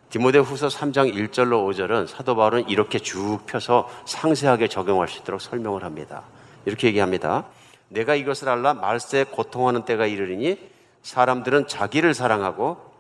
디모데 0.10 0.39
후서 0.39 0.67
3장 0.67 1.13
1절로 1.13 1.65
5절은 1.69 2.07
사도 2.07 2.36
바울은 2.36 2.67
이렇게 2.67 2.99
쭉 2.99 3.39
펴서 3.45 3.89
상세하게 4.05 4.67
적용할 4.67 5.07
수 5.07 5.19
있도록 5.19 5.39
설명을 5.39 5.86
합니다. 5.86 6.23
이렇게 6.65 6.88
얘기합니다. 6.88 7.45
내가 7.88 8.15
이것을 8.15 8.49
알라 8.49 8.73
말세에 8.73 9.23
고통하는 9.25 9.84
때가 9.86 10.07
이르리니 10.07 10.57
사람들은 11.01 11.67
자기를 11.67 12.13
사랑하고 12.13 12.91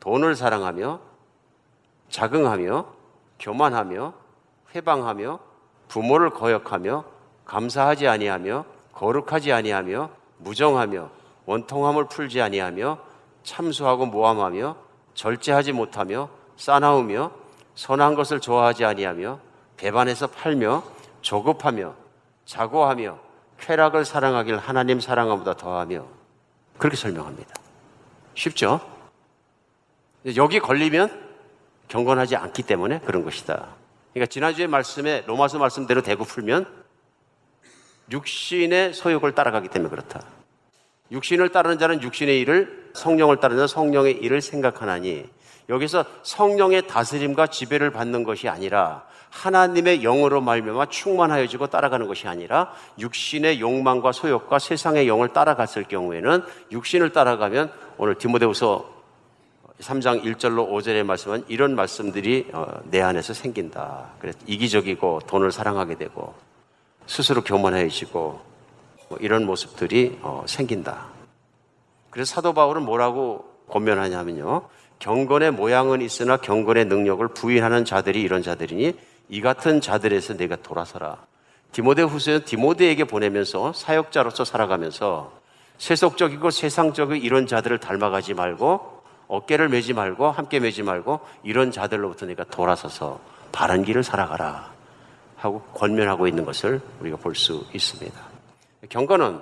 돈을 0.00 0.36
사랑하며 0.36 1.00
자긍하며 2.14 2.86
교만하며 3.40 4.14
회방하며 4.72 5.40
부모를 5.88 6.30
거역하며 6.30 7.04
감사하지 7.44 8.06
아니하며 8.06 8.64
거룩하지 8.92 9.52
아니하며 9.52 10.10
무정하며 10.38 11.10
원통함을 11.46 12.04
풀지 12.04 12.40
아니하며 12.40 12.98
참수하고 13.42 14.06
모함하며 14.06 14.76
절제하지 15.14 15.72
못하며 15.72 16.28
싸나우며 16.56 17.32
선한 17.74 18.14
것을 18.14 18.38
좋아하지 18.38 18.84
아니하며 18.84 19.40
배반해서 19.76 20.28
팔며 20.28 20.84
조급하며 21.20 21.94
자고하며 22.44 23.18
쾌락을 23.58 24.04
사랑하길 24.04 24.58
하나님 24.58 25.00
사랑함보다 25.00 25.54
더하며 25.54 26.04
그렇게 26.78 26.96
설명합니다. 26.96 27.52
쉽죠? 28.36 28.80
여기 30.36 30.60
걸리면 30.60 31.23
경건하지 31.88 32.36
않기 32.36 32.62
때문에 32.62 33.00
그런 33.00 33.24
것이다. 33.24 33.68
그러니까 34.12 34.30
지난주에 34.30 34.66
말씀에 34.66 35.24
로마서 35.26 35.58
말씀대로 35.58 36.02
대고 36.02 36.24
풀면 36.24 36.66
육신의 38.10 38.94
소욕을 38.94 39.34
따라가기 39.34 39.68
때문에 39.68 39.90
그렇다. 39.90 40.24
육신을 41.10 41.50
따르는 41.50 41.78
자는 41.78 42.02
육신의 42.02 42.40
일을, 42.40 42.90
성령을 42.94 43.38
따르는 43.38 43.58
자는 43.58 43.68
성령의 43.68 44.18
일을 44.18 44.40
생각하나니 44.40 45.28
여기서 45.68 46.04
성령의 46.22 46.86
다스림과 46.86 47.48
지배를 47.48 47.90
받는 47.90 48.24
것이 48.24 48.48
아니라 48.48 49.04
하나님의 49.30 50.00
영으로 50.00 50.40
말미암아 50.40 50.86
충만하여지고 50.86 51.66
따라가는 51.66 52.06
것이 52.06 52.28
아니라 52.28 52.72
육신의 52.98 53.60
욕망과 53.60 54.12
소욕과 54.12 54.58
세상의 54.58 55.08
영을 55.08 55.32
따라갔을 55.32 55.84
경우에는 55.84 56.44
육신을 56.70 57.12
따라가면 57.12 57.72
오늘 57.96 58.16
디모데후서 58.16 58.92
3장 59.80 60.22
1절로 60.22 60.70
5절에 60.70 61.02
말씀은 61.04 61.44
이런 61.48 61.74
말씀들이 61.74 62.48
어, 62.52 62.80
내 62.84 63.00
안에서 63.00 63.34
생긴다. 63.34 64.10
그래서 64.20 64.38
이기적이고 64.46 65.22
돈을 65.26 65.50
사랑하게 65.50 65.96
되고 65.96 66.34
스스로 67.06 67.42
교만해지고 67.42 68.40
뭐 69.08 69.18
이런 69.20 69.44
모습들이 69.46 70.18
어, 70.22 70.44
생긴다. 70.46 71.06
그래서 72.10 72.34
사도 72.34 72.54
바울은 72.54 72.82
뭐라고 72.82 73.44
권면하냐면요. 73.68 74.68
경건의 75.00 75.50
모양은 75.50 76.00
있으나 76.00 76.36
경건의 76.36 76.84
능력을 76.86 77.26
부인하는 77.28 77.84
자들이 77.84 78.22
이런 78.22 78.42
자들이니 78.42 78.94
이 79.28 79.40
같은 79.40 79.80
자들에서 79.80 80.36
내가 80.36 80.56
돌아서라. 80.56 81.18
디모데 81.72 82.02
후서는 82.02 82.44
디모데에게 82.44 83.04
보내면서 83.04 83.72
사역자로서 83.72 84.44
살아가면서 84.44 85.32
세속적이고 85.78 86.50
세상적인 86.50 87.20
이런 87.20 87.48
자들을 87.48 87.78
닮아가지 87.78 88.34
말고 88.34 88.93
어깨를 89.28 89.68
매지 89.68 89.92
말고 89.92 90.30
함께 90.30 90.60
매지 90.60 90.82
말고 90.82 91.20
이런 91.42 91.70
자들로부터 91.70 92.26
내가 92.26 92.44
돌아서서 92.44 93.20
바른 93.52 93.84
길을 93.84 94.02
살아가라. 94.02 94.72
하고 95.36 95.60
권면하고 95.74 96.26
있는 96.26 96.44
것을 96.44 96.80
우리가 97.00 97.18
볼 97.18 97.34
수 97.34 97.66
있습니다. 97.74 98.18
경건은 98.88 99.40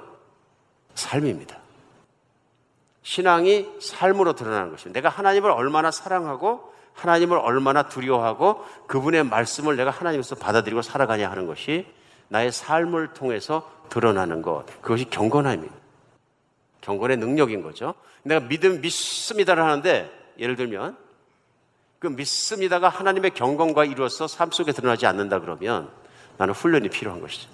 삶입니다. 0.94 1.58
신앙이 3.02 3.68
삶으로 3.80 4.34
드러나는 4.34 4.70
것입니다. 4.70 4.98
내가 4.98 5.08
하나님을 5.08 5.50
얼마나 5.50 5.90
사랑하고 5.90 6.72
하나님을 6.94 7.38
얼마나 7.38 7.88
두려워하고 7.88 8.64
그분의 8.86 9.24
말씀을 9.24 9.76
내가 9.76 9.90
하나님께서 9.90 10.34
받아들이고 10.36 10.82
살아가냐 10.82 11.30
하는 11.30 11.46
것이 11.46 11.86
나의 12.28 12.52
삶을 12.52 13.14
통해서 13.14 13.68
드러나는 13.88 14.42
것. 14.42 14.64
그것이 14.80 15.04
경건함입니다. 15.04 15.81
경건의 16.82 17.16
능력인 17.16 17.62
거죠. 17.62 17.94
내가 18.22 18.46
믿음 18.46 18.80
믿습니다를 18.82 19.64
하는데 19.64 20.10
예를 20.38 20.56
들면 20.56 20.96
그 21.98 22.08
믿습니다가 22.08 22.88
하나님의 22.88 23.30
경건과 23.30 23.84
이루어서 23.84 24.26
삶 24.26 24.50
속에 24.50 24.72
드러나지 24.72 25.06
않는다 25.06 25.40
그러면 25.40 25.88
나는 26.36 26.52
훈련이 26.52 26.88
필요한 26.90 27.20
것이죠. 27.20 27.48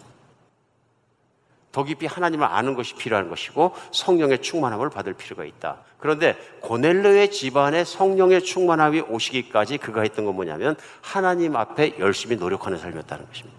더 1.71 1.85
깊이 1.85 2.07
하나님을 2.07 2.47
아는 2.47 2.75
것이 2.75 2.95
필요한 2.95 3.29
것이고 3.29 3.75
성령의 3.93 4.41
충만함을 4.41 4.89
받을 4.89 5.13
필요가 5.13 5.45
있다. 5.45 5.83
그런데 5.99 6.35
고넬로의 6.63 7.31
집안에 7.31 7.85
성령의 7.85 8.43
충만함이 8.43 9.03
오시기까지 9.03 9.77
그가 9.79 10.01
했던 10.01 10.25
건 10.25 10.35
뭐냐면 10.35 10.77
하나님 11.03 11.55
앞에 11.57 11.99
열심히 11.99 12.37
노력하는 12.37 12.79
삶이었다는 12.79 13.27
것입니다. 13.27 13.59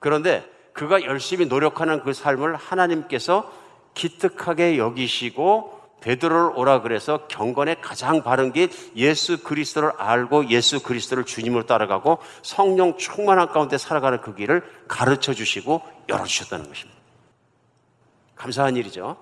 그런데 0.00 0.44
그가 0.72 1.02
열심히 1.04 1.46
노력하는 1.46 2.02
그 2.02 2.12
삶을 2.12 2.56
하나님께서 2.56 3.50
기특하게 3.94 4.78
여기시고 4.78 5.80
베드로를 6.00 6.58
오라 6.58 6.80
그래서 6.80 7.26
경건의 7.28 7.80
가장 7.80 8.22
바른 8.22 8.52
길 8.52 8.70
예수 8.96 9.42
그리스도를 9.42 9.92
알고 9.98 10.48
예수 10.48 10.82
그리스도를 10.82 11.24
주님으로 11.24 11.66
따라가고 11.66 12.18
성령 12.42 12.96
충만한 12.96 13.48
가운데 13.48 13.78
살아가는 13.78 14.20
그 14.20 14.34
길을 14.34 14.64
가르쳐 14.88 15.34
주시고 15.34 15.82
열어 16.08 16.24
주셨다는 16.24 16.68
것입니다. 16.68 16.98
감사한 18.34 18.76
일이죠. 18.76 19.16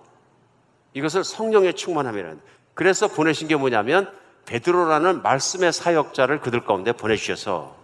이것을 0.95 1.25
성령의 1.25 1.75
충만함이라는 1.75 2.41
그래서 2.75 3.09
보내신 3.09 3.49
게 3.49 3.57
뭐냐면 3.57 4.13
베드로라는 4.47 5.23
말씀의 5.23 5.73
사역자를 5.73 6.41
그들 6.41 6.65
가운데 6.65 6.93
보내 6.93 7.17
주셔서 7.17 7.77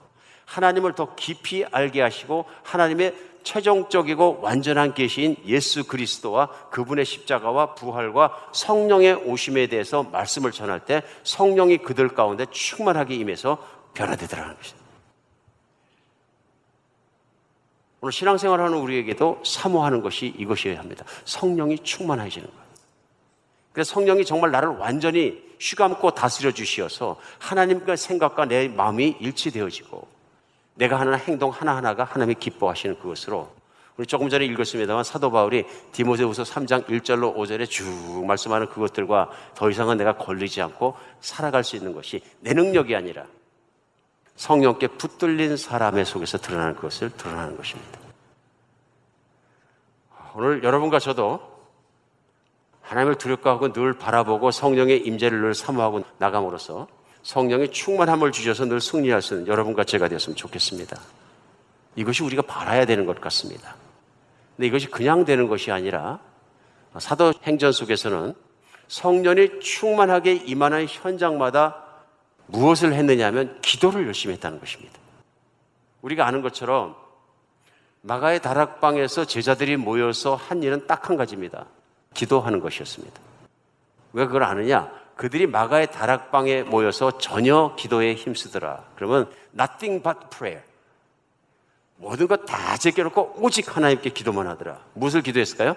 하나님을 0.46 0.94
더 0.94 1.14
깊이 1.14 1.64
알게 1.70 2.00
하시고 2.00 2.46
하나님의 2.62 3.14
최종적이고 3.44 4.40
완전한 4.40 4.94
계시인 4.94 5.36
예수 5.46 5.84
그리스도와 5.86 6.48
그분의 6.70 7.04
십자가와 7.04 7.74
부활과 7.74 8.48
성령의 8.52 9.14
오심에 9.14 9.68
대해서 9.68 10.02
말씀을 10.02 10.50
전할 10.50 10.80
때 10.80 11.02
성령이 11.22 11.78
그들 11.78 12.08
가운데 12.08 12.46
충만하게 12.50 13.14
임해서 13.14 13.58
변화되더라는 13.94 14.56
것입니다. 14.56 14.84
오늘 18.00 18.12
신앙생활하는 18.12 18.76
우리에게도 18.76 19.42
사모하는 19.44 20.02
것이 20.02 20.34
이것이어야 20.38 20.78
합니다. 20.78 21.04
성령이 21.24 21.78
충만해지는 21.78 22.46
거예요. 22.46 22.64
그래서 23.72 23.94
성령이 23.94 24.24
정말 24.24 24.50
나를 24.50 24.68
완전히 24.68 25.42
휘감고 25.60 26.10
다스려 26.12 26.52
주시어서 26.52 27.18
하나님과 27.38 27.96
생각과 27.96 28.44
내 28.46 28.68
마음이 28.68 29.16
일치되어지고 29.20 30.13
내가 30.74 30.98
하는 30.98 31.18
행동 31.18 31.50
하나하나가 31.50 32.04
하나님이 32.04 32.36
기뻐하시는 32.36 32.98
그것으로 32.98 33.48
우리 33.96 34.06
조금 34.06 34.28
전에 34.28 34.44
읽었습니다만 34.46 35.04
사도 35.04 35.30
바울이 35.30 35.64
디모데후서 35.92 36.42
3장 36.42 36.86
1절로 36.86 37.36
5절에 37.36 37.70
쭉 37.70 38.24
말씀하는 38.26 38.68
그것들과 38.68 39.30
더 39.54 39.70
이상은 39.70 39.96
내가 39.96 40.16
걸리지 40.16 40.60
않고 40.62 40.96
살아갈 41.20 41.62
수 41.62 41.76
있는 41.76 41.92
것이 41.92 42.20
내 42.40 42.54
능력이 42.54 42.96
아니라 42.96 43.24
성령께 44.34 44.88
붙들린 44.88 45.56
사람의 45.56 46.04
속에서 46.04 46.38
드러나는 46.38 46.74
것을 46.76 47.10
드러나는 47.10 47.56
것입니다. 47.56 48.00
오늘 50.34 50.64
여러분과 50.64 50.98
저도 50.98 51.54
하나님을 52.82 53.14
두렵고 53.14 53.48
하고 53.48 53.72
늘 53.72 53.92
바라보고 53.92 54.50
성령의 54.50 55.06
임재를 55.06 55.40
늘 55.40 55.54
사모하고 55.54 56.02
나감으로써 56.18 56.88
성령의 57.24 57.72
충만함을 57.72 58.32
주셔서 58.32 58.66
늘 58.66 58.78
있는 58.80 59.46
여러분과 59.46 59.84
제가 59.84 60.08
되었으면 60.08 60.36
좋겠습니다. 60.36 60.96
이것이 61.96 62.22
우리가 62.22 62.42
바라야 62.42 62.84
되는 62.84 63.06
것 63.06 63.20
같습니다. 63.20 63.74
근데 64.56 64.68
이것이 64.68 64.88
그냥 64.88 65.24
되는 65.24 65.48
것이 65.48 65.72
아니라 65.72 66.20
사도 66.98 67.32
행전 67.42 67.72
속에서는 67.72 68.34
성령이 68.88 69.60
충만하게 69.60 70.34
임하는 70.34 70.86
현장마다 70.86 71.82
무엇을 72.46 72.92
했느냐 72.92 73.26
하면 73.28 73.58
기도를 73.62 74.06
열심히 74.06 74.34
했다는 74.34 74.60
것입니다. 74.60 74.92
우리가 76.02 76.26
아는 76.26 76.42
것처럼 76.42 76.94
마가의 78.02 78.42
다락방에서 78.42 79.24
제자들이 79.24 79.78
모여서 79.78 80.34
한 80.34 80.62
일은 80.62 80.86
딱 80.86 81.08
한 81.08 81.16
가지입니다. 81.16 81.66
기도하는 82.12 82.60
것이었습니다. 82.60 83.18
왜 84.12 84.26
그걸 84.26 84.42
아느냐? 84.44 85.03
그들이 85.16 85.46
마가의 85.46 85.92
다락방에 85.92 86.62
모여서 86.64 87.18
전혀 87.18 87.74
기도에 87.76 88.14
힘쓰더라. 88.14 88.84
그러면 88.96 89.30
nothing 89.54 90.02
but 90.02 90.18
prayer. 90.30 90.64
모든 91.96 92.26
것 92.26 92.44
다 92.44 92.76
제껴놓고 92.76 93.36
오직 93.38 93.76
하나님께 93.76 94.10
기도만 94.10 94.46
하더라. 94.48 94.80
무엇을 94.94 95.22
기도했을까요? 95.22 95.76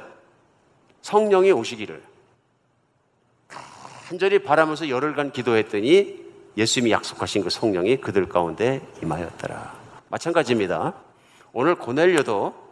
성령이 1.02 1.52
오시기를. 1.52 2.02
간절히 4.08 4.40
바라면서 4.40 4.90
열흘간 4.90 5.32
기도했더니 5.32 6.26
예수님이 6.58 6.92
약속하신 6.92 7.44
그 7.44 7.50
성령이 7.50 7.98
그들 7.98 8.28
가운데 8.28 8.82
임하였더라. 9.04 9.76
마찬가지입니다. 10.10 10.94
오늘 11.54 11.76
고넬료도 11.76 12.67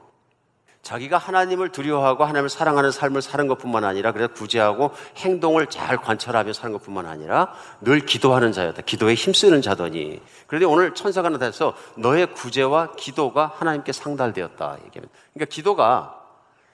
자기가 0.85 1.17
하나님을 1.17 1.69
두려워하고 1.69 2.25
하나님을 2.25 2.47
사랑하는 2.47 2.91
삶을 2.91 3.23
사는 3.23 3.47
것뿐만 3.47 3.83
아니라 3.83 4.11
그래서 4.11 4.31
구제하고 4.33 4.91
행동을 5.17 5.65
잘 5.65 5.97
관찰하며 5.97 6.53
사는 6.53 6.71
것뿐만 6.73 7.07
아니라 7.07 7.55
늘 7.81 8.01
기도하는 8.01 8.51
자였다. 8.51 8.83
기도에 8.83 9.15
힘쓰는 9.15 9.63
자더니. 9.63 10.21
그런데 10.45 10.67
오늘 10.67 10.93
천사가 10.93 11.29
나타나서 11.29 11.73
너의 11.97 12.31
구제와 12.33 12.91
기도가 12.97 13.51
하나님께 13.55 13.93
상달되었다. 13.93 14.77
얘기합니다. 14.85 15.09
그러니까 15.33 15.51
기도가 15.51 16.21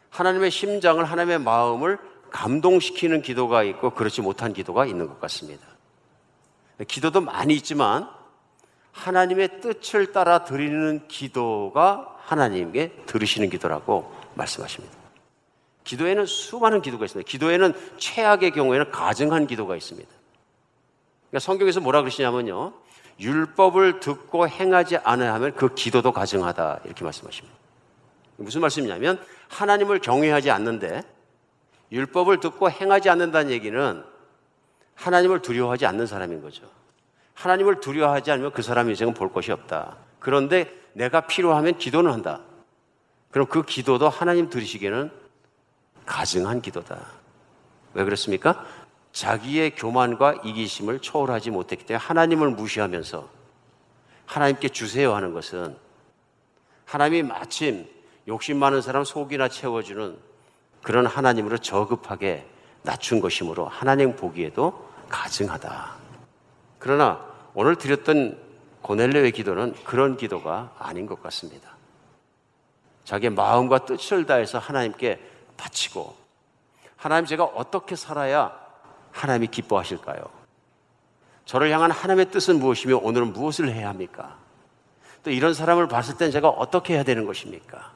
하나님의 0.10 0.52
심장을 0.52 1.02
하나님의 1.02 1.40
마음을 1.40 1.98
감동시키는 2.32 3.22
기도가 3.22 3.64
있고 3.64 3.92
그렇지 3.92 4.22
못한 4.22 4.52
기도가 4.52 4.86
있는 4.86 5.08
것 5.08 5.22
같습니다. 5.22 5.66
기도도 6.86 7.22
많이 7.22 7.54
있지만 7.54 8.10
하나님의 8.92 9.62
뜻을 9.62 10.12
따라 10.12 10.44
드리는 10.44 11.08
기도가 11.08 12.11
하나님께 12.26 13.04
들으시는 13.06 13.50
기도라고 13.50 14.14
말씀하십니다. 14.36 14.96
기도에는 15.84 16.26
수많은 16.26 16.82
기도가 16.82 17.06
있습니다. 17.06 17.30
기도에는 17.30 17.74
최악의 17.98 18.52
경우에는 18.52 18.92
가증한 18.92 19.48
기도가 19.48 19.76
있습니다. 19.76 20.10
그러니까 21.30 21.40
성경에서 21.40 21.80
뭐라 21.80 22.02
그러시냐면요. 22.02 22.74
율법을 23.20 24.00
듣고 24.00 24.48
행하지 24.48 24.96
하면 24.96 25.56
그 25.56 25.74
기도도 25.74 26.12
가증하다. 26.12 26.82
이렇게 26.86 27.04
말씀하십니다. 27.04 27.58
무슨 28.38 28.62
말씀이냐면 28.62 29.24
하나님을 29.50 30.00
경외하지 30.00 30.50
않는데 30.52 31.04
율법을 31.92 32.40
듣고 32.40 32.70
행하지 32.70 33.10
않는다는 33.10 33.52
얘기는 33.52 34.04
하나님을 34.96 35.42
두려워하지 35.42 35.86
않는 35.86 36.08
사람인 36.08 36.42
거죠. 36.42 36.70
하나님을 37.34 37.80
두려워하지 37.80 38.32
않으면 38.32 38.52
그 38.52 38.62
사람 38.62 38.90
인생은 38.90 39.14
볼 39.14 39.32
것이 39.32 39.52
없다. 39.52 39.98
그런데 40.22 40.72
내가 40.94 41.22
필요하면 41.22 41.78
기도는 41.78 42.14
한다. 42.14 42.42
그럼 43.32 43.48
그 43.48 43.64
기도도 43.64 44.08
하나님 44.08 44.50
들으시기에는 44.50 45.12
가증한 46.06 46.62
기도다. 46.62 47.00
왜 47.94 48.04
그렇습니까? 48.04 48.64
자기의 49.12 49.76
교만과 49.76 50.42
이기심을 50.46 51.00
초월하지 51.00 51.50
못했기 51.50 51.86
때문에 51.86 52.06
하나님을 52.06 52.52
무시하면서 52.52 53.28
하나님께 54.26 54.70
주세요 54.70 55.14
하는 55.16 55.34
것은 55.34 55.76
하나님이 56.86 57.24
마침 57.24 57.88
욕심 58.28 58.58
많은 58.58 58.82
사람 58.82 59.04
속이나 59.04 59.50
채워주는 59.50 60.18
그런 60.84 61.08
하나님으로 61.08 61.58
저급하게 61.58 62.46
낮춘 62.84 63.22
것이므로 63.22 63.68
하나님 63.68 64.16
보기에도 64.16 64.88
가증하다. 65.10 65.96
그러나 66.80 67.26
오늘 67.54 67.76
드렸던 67.76 68.51
고넬레의 68.82 69.32
기도는 69.32 69.76
그런 69.84 70.18
기도가 70.18 70.74
아닌 70.80 71.06
것 71.06 71.22
같습니다. 71.24 71.76
자기의 73.04 73.32
마음과 73.32 73.86
뜻을 73.86 74.26
다해서 74.26 74.58
하나님께 74.58 75.20
바치고 75.58 76.16
하나님 76.96 77.26
제가 77.26 77.44
어떻게 77.44 77.96
살아야 77.96 78.56
하나님이 79.12 79.48
기뻐하실까요? 79.48 80.22
저를 81.46 81.72
향한 81.72 81.92
하나님의 81.92 82.32
뜻은 82.32 82.60
무엇이며 82.60 82.98
오늘은 82.98 83.34
무엇을 83.34 83.72
해야 83.72 83.90
합니까? 83.90 84.38
또 85.24 85.32
이런 85.32 85.54
사람을 85.54 85.88
봤을 85.88 86.18
땐 86.18 86.32
제가 86.32 86.50
어떻게 86.50 86.94
해야 86.96 87.04
되는 87.04 87.26
것입니까? 87.26 87.92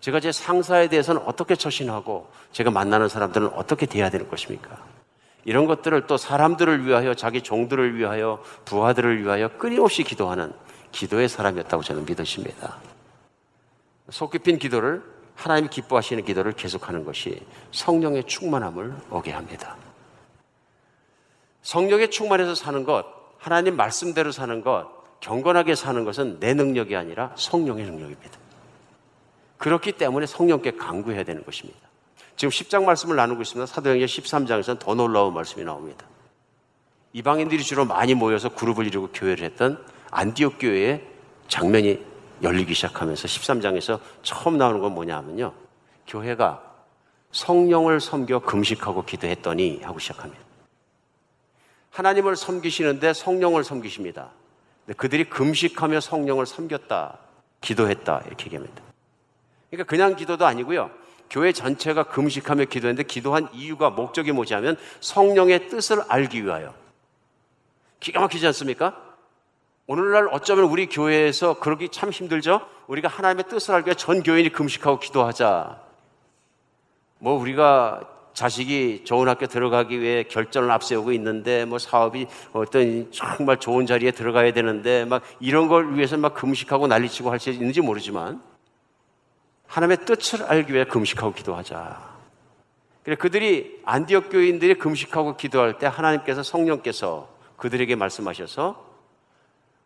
제가 0.00 0.20
제 0.20 0.32
상사에 0.32 0.88
대해서는 0.88 1.22
어떻게 1.22 1.56
처신하고 1.56 2.30
제가 2.52 2.70
만나는 2.70 3.08
사람들은 3.08 3.48
어떻게 3.48 3.86
대해야 3.86 4.10
되는 4.10 4.28
것입니까? 4.28 4.78
이런 5.48 5.64
것들을 5.64 6.06
또 6.06 6.18
사람들을 6.18 6.84
위하여 6.84 7.14
자기 7.14 7.40
종들을 7.40 7.96
위하여 7.96 8.42
부하들을 8.66 9.22
위하여 9.22 9.48
끊임없이 9.56 10.02
기도하는 10.02 10.52
기도의 10.92 11.26
사람이었다고 11.26 11.82
저는 11.82 12.04
믿으십니다. 12.04 12.76
속 14.10 14.30
깊은 14.30 14.58
기도를 14.58 15.02
하나님이 15.36 15.70
기뻐하시는 15.70 16.22
기도를 16.26 16.52
계속하는 16.52 17.02
것이 17.06 17.40
성령의 17.72 18.24
충만함을 18.24 18.94
오게 19.10 19.32
합니다. 19.32 19.78
성령의 21.62 22.10
충만해서 22.10 22.54
사는 22.54 22.84
것, 22.84 23.06
하나님 23.38 23.74
말씀대로 23.74 24.32
사는 24.32 24.60
것, 24.60 24.86
경건하게 25.20 25.76
사는 25.76 26.04
것은 26.04 26.40
내 26.40 26.52
능력이 26.52 26.94
아니라 26.94 27.32
성령의 27.36 27.86
능력입니다. 27.86 28.38
그렇기 29.56 29.92
때문에 29.92 30.26
성령께 30.26 30.72
강구해야 30.72 31.24
되는 31.24 31.42
것입니다. 31.42 31.87
지금 32.38 32.50
10장 32.50 32.84
말씀을 32.84 33.16
나누고 33.16 33.42
있습니다. 33.42 33.66
사도행전 33.66 34.06
13장에서는 34.06 34.78
더 34.78 34.94
놀라운 34.94 35.34
말씀이 35.34 35.64
나옵니다. 35.64 36.06
이방인들이 37.12 37.64
주로 37.64 37.84
많이 37.84 38.14
모여서 38.14 38.48
그룹을 38.48 38.86
이루고 38.86 39.08
교회를 39.12 39.44
했던 39.44 39.84
안디옥 40.12 40.54
교회의 40.60 41.04
장면이 41.48 42.00
열리기 42.44 42.74
시작하면서 42.74 43.26
13장에서 43.26 43.98
처음 44.22 44.56
나오는 44.56 44.80
건 44.80 44.94
뭐냐 44.94 45.16
하면요. 45.16 45.52
교회가 46.06 46.62
성령을 47.32 48.00
섬겨 48.00 48.38
금식하고 48.38 49.04
기도했더니 49.04 49.80
하고 49.82 49.98
시작합니다. 49.98 50.40
하나님을 51.90 52.36
섬기시는데 52.36 53.14
성령을 53.14 53.64
섬기십니다. 53.64 54.30
그들이 54.96 55.24
금식하며 55.24 56.00
성령을 56.00 56.46
섬겼다, 56.46 57.18
기도했다 57.62 58.22
이렇게 58.26 58.44
얘기합니다. 58.44 58.80
그러니까 59.70 59.90
그냥 59.90 60.14
기도도 60.14 60.46
아니고요. 60.46 61.07
교회 61.30 61.52
전체가 61.52 62.04
금식하며 62.04 62.64
기도했는데 62.66 63.06
기도한 63.06 63.48
이유가 63.52 63.90
목적이 63.90 64.32
뭐지 64.32 64.54
하면 64.54 64.76
성령의 65.00 65.68
뜻을 65.68 66.02
알기 66.08 66.44
위하여. 66.44 66.74
기가 68.00 68.20
막히지 68.20 68.46
않습니까? 68.46 68.96
오늘날 69.86 70.28
어쩌면 70.30 70.64
우리 70.66 70.86
교회에서 70.86 71.58
그러기 71.58 71.88
참 71.88 72.10
힘들죠? 72.10 72.60
우리가 72.88 73.08
하나님의 73.08 73.44
뜻을 73.48 73.74
알기 73.74 73.88
위해 73.88 73.94
전 73.94 74.22
교인이 74.22 74.50
금식하고 74.50 74.98
기도하자. 74.98 75.80
뭐 77.18 77.34
우리가 77.34 78.08
자식이 78.34 79.02
좋은 79.04 79.28
학교 79.28 79.46
들어가기 79.46 80.00
위해 80.00 80.22
결전을 80.22 80.70
앞세우고 80.70 81.10
있는데 81.12 81.64
뭐 81.64 81.78
사업이 81.78 82.26
어떤 82.52 83.10
정말 83.10 83.58
좋은 83.58 83.86
자리에 83.86 84.12
들어가야 84.12 84.52
되는데 84.52 85.04
막 85.04 85.22
이런 85.40 85.66
걸 85.66 85.94
위해서 85.96 86.16
막 86.16 86.34
금식하고 86.34 86.86
난리치고 86.86 87.30
할 87.30 87.40
수 87.40 87.50
있는지 87.50 87.80
모르지만 87.80 88.40
하나님의 89.68 90.04
뜻을 90.04 90.42
알기 90.42 90.72
위해 90.72 90.84
금식하고 90.84 91.32
기도하자. 91.34 92.18
그래 93.04 93.16
그들이 93.16 93.80
안디옥 93.84 94.30
교인들이 94.30 94.74
금식하고 94.74 95.36
기도할 95.36 95.78
때 95.78 95.86
하나님께서 95.86 96.42
성령께서 96.42 97.28
그들에게 97.56 97.94
말씀하셔서 97.94 98.86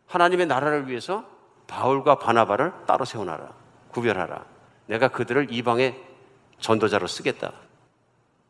하나님의 0.07 0.47
나라를 0.47 0.89
위해서 0.89 1.25
바울과 1.67 2.19
바나바를 2.19 2.73
따로 2.85 3.05
세워놔라. 3.05 3.53
구별하라. 3.91 4.45
내가 4.87 5.07
그들을 5.07 5.53
이방의 5.53 6.01
전도자로 6.59 7.07
쓰겠다. 7.07 7.53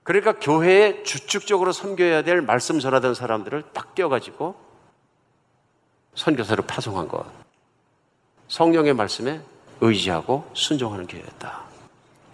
그러니까 0.03 0.33
교회에 0.39 1.03
주축적으로 1.03 1.71
섬겨야 1.71 2.23
될 2.23 2.41
말씀 2.41 2.79
전하던 2.79 3.13
사람들을 3.13 3.63
딱 3.73 3.95
떼어가지고 3.95 4.55
선교사를 6.15 6.63
파송한 6.65 7.07
것. 7.07 7.25
성령의 8.47 8.93
말씀에 8.93 9.41
의지하고 9.83 10.49
순종하는 10.53 11.07
교회였다. 11.07 11.61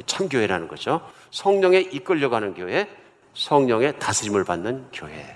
참교회라는 0.05 0.67
거죠. 0.67 1.01
성령에 1.31 1.79
이끌려가는 1.79 2.53
교회, 2.53 2.87
성령의 3.33 3.99
다스림을 3.99 4.43
받는 4.43 4.87
교회. 4.93 5.35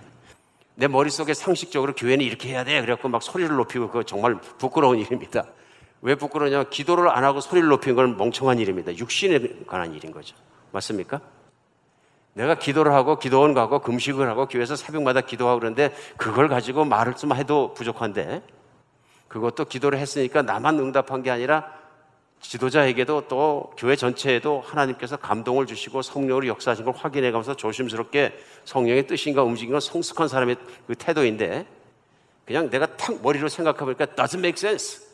내 0.75 0.87
머릿속에 0.87 1.33
상식적으로 1.33 1.93
교회는 1.93 2.25
이렇게 2.25 2.49
해야 2.49 2.63
돼. 2.63 2.79
그래갖고 2.81 3.09
막 3.09 3.21
소리를 3.21 3.53
높이고 3.55 3.87
그거 3.87 4.03
정말 4.03 4.35
부끄러운 4.35 4.99
일입니다. 4.99 5.45
왜 6.01 6.15
부끄러냐? 6.15 6.65
기도를 6.65 7.09
안 7.09 7.23
하고 7.23 7.39
소리를 7.39 7.67
높이는 7.67 7.95
건 7.95 8.17
멍청한 8.17 8.59
일입니다. 8.59 8.95
육신에 8.95 9.65
관한 9.67 9.93
일인 9.93 10.11
거죠. 10.11 10.35
맞습니까? 10.71 11.21
내가 12.33 12.55
기도를 12.55 12.93
하고 12.93 13.17
기도원 13.19 13.53
가고 13.53 13.79
금식을 13.79 14.27
하고 14.27 14.47
교회에서 14.47 14.75
새벽마다 14.75 15.21
기도하고 15.21 15.59
그러는데 15.59 15.93
그걸 16.17 16.47
가지고 16.47 16.85
말을 16.85 17.15
좀 17.15 17.33
해도 17.33 17.73
부족한데 17.73 18.41
그것도 19.27 19.65
기도를 19.65 19.99
했으니까 19.99 20.41
나만 20.41 20.79
응답한 20.79 21.23
게 21.23 21.31
아니라 21.31 21.82
지도자에게도 22.43 23.27
또 23.27 23.73
교회 23.77 23.95
전체에도 23.95 24.61
하나님께서 24.61 25.17
감동을 25.17 25.65
주시고 25.65 26.01
성령으로 26.01 26.47
역사하신 26.47 26.85
걸 26.85 26.93
확인해 26.93 27.31
가면서 27.31 27.55
조심스럽게 27.55 28.37
성령의 28.65 29.07
뜻인가 29.07 29.43
움직이는 29.43 29.79
성숙한 29.79 30.27
사람의 30.27 30.57
그 30.85 30.95
태도인데 30.95 31.65
그냥 32.45 32.69
내가 32.69 32.85
탁 32.97 33.21
머리로 33.21 33.47
생각해보니까 33.47 34.05
doesn't 34.07 34.39
make 34.39 34.59
sense. 34.59 35.07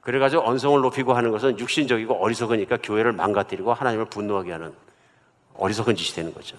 그래가지고 0.00 0.46
언성을 0.48 0.80
높이고 0.80 1.12
하는 1.12 1.30
것은 1.30 1.58
육신적이고 1.58 2.14
어리석으니까 2.14 2.78
교회를 2.82 3.12
망가뜨리고 3.12 3.74
하나님을 3.74 4.06
분노하게 4.06 4.52
하는 4.52 4.72
어리석은 5.54 5.94
짓이 5.94 6.14
되는 6.14 6.32
거죠. 6.32 6.56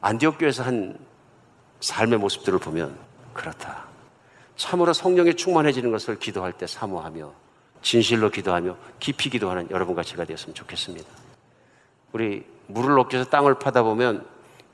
안디옥 0.00 0.38
교회에서 0.38 0.64
한 0.64 0.98
삶의 1.80 2.18
모습들을 2.18 2.58
보면 2.58 2.98
그렇다. 3.32 3.84
참으로 4.56 4.92
성령에 4.92 5.34
충만해지는 5.34 5.92
것을 5.92 6.18
기도할 6.18 6.52
때 6.52 6.66
사모하며 6.66 7.41
진실로 7.82 8.30
기도하며 8.30 8.76
깊이 8.98 9.28
기도하는 9.28 9.70
여러분과 9.70 10.02
제가 10.02 10.24
되었으면 10.24 10.54
좋겠습니다. 10.54 11.08
우리 12.12 12.44
물을 12.68 12.96
위해서 12.96 13.28
땅을 13.28 13.58
파다 13.58 13.82
보면 13.82 14.24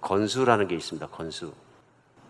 건수라는 0.01 0.69
게 0.69 0.77
있습니다. 0.77 1.07
건수. 1.09 1.53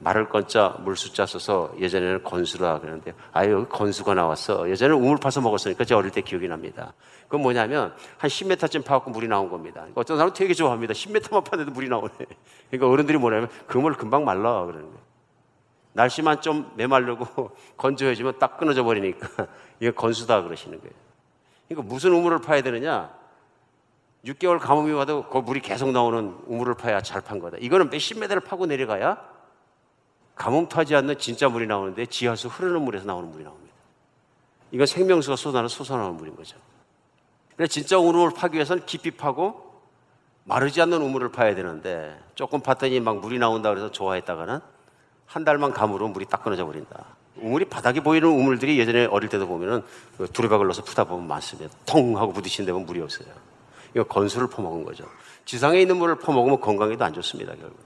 말을 0.01 0.29
건자 0.29 0.77
물 0.81 0.97
숫자 0.97 1.27
써서 1.27 1.75
예전에는 1.79 2.23
건수라 2.23 2.79
그러는데 2.79 3.15
아유 3.33 3.53
여기 3.53 3.69
건수가 3.69 4.15
나왔어. 4.15 4.71
예전에는 4.71 5.03
우물 5.03 5.19
파서 5.19 5.41
먹었으니까 5.41 5.85
제 5.85 5.95
어릴 5.95 6.13
때 6.13 6.21
기억이 6.21 6.47
납니다. 6.47 6.95
그건 7.25 7.43
뭐냐면 7.43 7.93
한 8.17 8.31
10m쯤 8.31 8.85
파갖고 8.85 9.11
물이 9.11 9.27
나온 9.27 9.51
겁니다. 9.51 9.81
그러니까 9.81 10.01
어떤 10.01 10.17
사람은 10.17 10.35
되게 10.35 10.55
좋아합니다. 10.55 10.95
10m만 10.95 11.45
파는데도 11.45 11.73
물이 11.73 11.89
나오네. 11.89 12.13
그러니까 12.71 12.89
어른들이 12.89 13.19
뭐냐면 13.19 13.49
그물 13.67 13.95
금방 13.95 14.25
말라 14.25 14.65
그러는 14.67 14.87
거예요. 14.87 15.09
날씨만 15.95 16.43
좀 16.43 16.71
메말르고 16.77 17.51
건조해지면 17.77 18.39
딱 18.39 18.57
끊어져 18.57 18.85
버리니까 18.85 19.49
이게 19.81 19.91
건수다 19.91 20.43
그러시는 20.43 20.81
거예요. 20.81 20.95
그러니까 21.69 21.93
무슨 21.93 22.13
우물을 22.13 22.39
파야 22.41 22.63
되느냐? 22.63 23.17
6개월 24.25 24.59
가뭄이 24.59 24.93
와도 24.93 25.29
그 25.29 25.39
물이 25.39 25.61
계속 25.61 25.91
나오는 25.93 26.37
우물을 26.47 26.75
파야 26.75 27.01
잘 27.01 27.23
판 27.23 27.39
거다. 27.39 27.57
이거는 27.61 27.91
몇십 27.91 28.19
메다를 28.19 28.41
파고 28.41 28.67
내려가야 28.67 29.17
가뭄 30.35 30.69
타지 30.69 30.95
않는 30.97 31.19
진짜 31.19 31.49
물이 31.49 31.67
나오는데 31.67 32.07
지하수 32.07 32.49
흐르는 32.49 32.83
물에서 32.83 33.07
나오는 33.07 33.31
물이 33.31 33.45
나옵니다. 33.45 33.75
이건 34.71 34.87
생명수가 34.87 35.37
쏟아나 35.37 35.69
솟아나는 35.69 36.17
물인 36.17 36.37
거죠. 36.37 36.57
그래서 37.57 37.71
진짜 37.73 37.99
우물을 37.99 38.35
파기 38.35 38.55
위해서는 38.55 38.87
깊이 38.87 39.11
파고 39.11 39.69
마르지 40.45 40.81
않는 40.83 41.01
우물을 41.03 41.31
파야 41.31 41.55
되는데 41.55 42.19
조금 42.35 42.61
팠더니 42.61 43.01
막 43.01 43.19
물이 43.19 43.39
나온다 43.39 43.71
그래서 43.71 43.91
좋아했다가는 43.91 44.61
한 45.27 45.45
달만 45.45 45.73
감으로 45.73 46.09
물이 46.09 46.27
딱 46.27 46.43
끊어져 46.43 46.65
버린다. 46.65 47.18
우물이 47.41 47.67
바닥에 47.67 48.01
보이는 48.01 48.29
우물들이 48.29 48.79
예전에 48.79 49.07
어릴 49.07 49.29
때도 49.29 49.47
보면은 49.47 49.83
그 50.17 50.29
두레박을 50.31 50.67
넣어서 50.67 50.83
푸다 50.83 51.05
보면 51.05 51.27
많습니다. 51.27 51.75
통 51.87 52.17
하고 52.17 52.33
부딪힌 52.33 52.67
데면 52.67 52.87
물이 52.87 53.01
없어요. 53.01 53.29
이거 53.95 54.05
건수를 54.05 54.49
퍼먹은 54.49 54.85
거죠. 54.85 55.05
지상에 55.45 55.81
있는 55.81 55.97
물을 55.97 56.17
퍼먹으면 56.17 56.61
건강에도 56.61 57.05
안 57.05 57.13
좋습니다, 57.15 57.55
결국. 57.55 57.79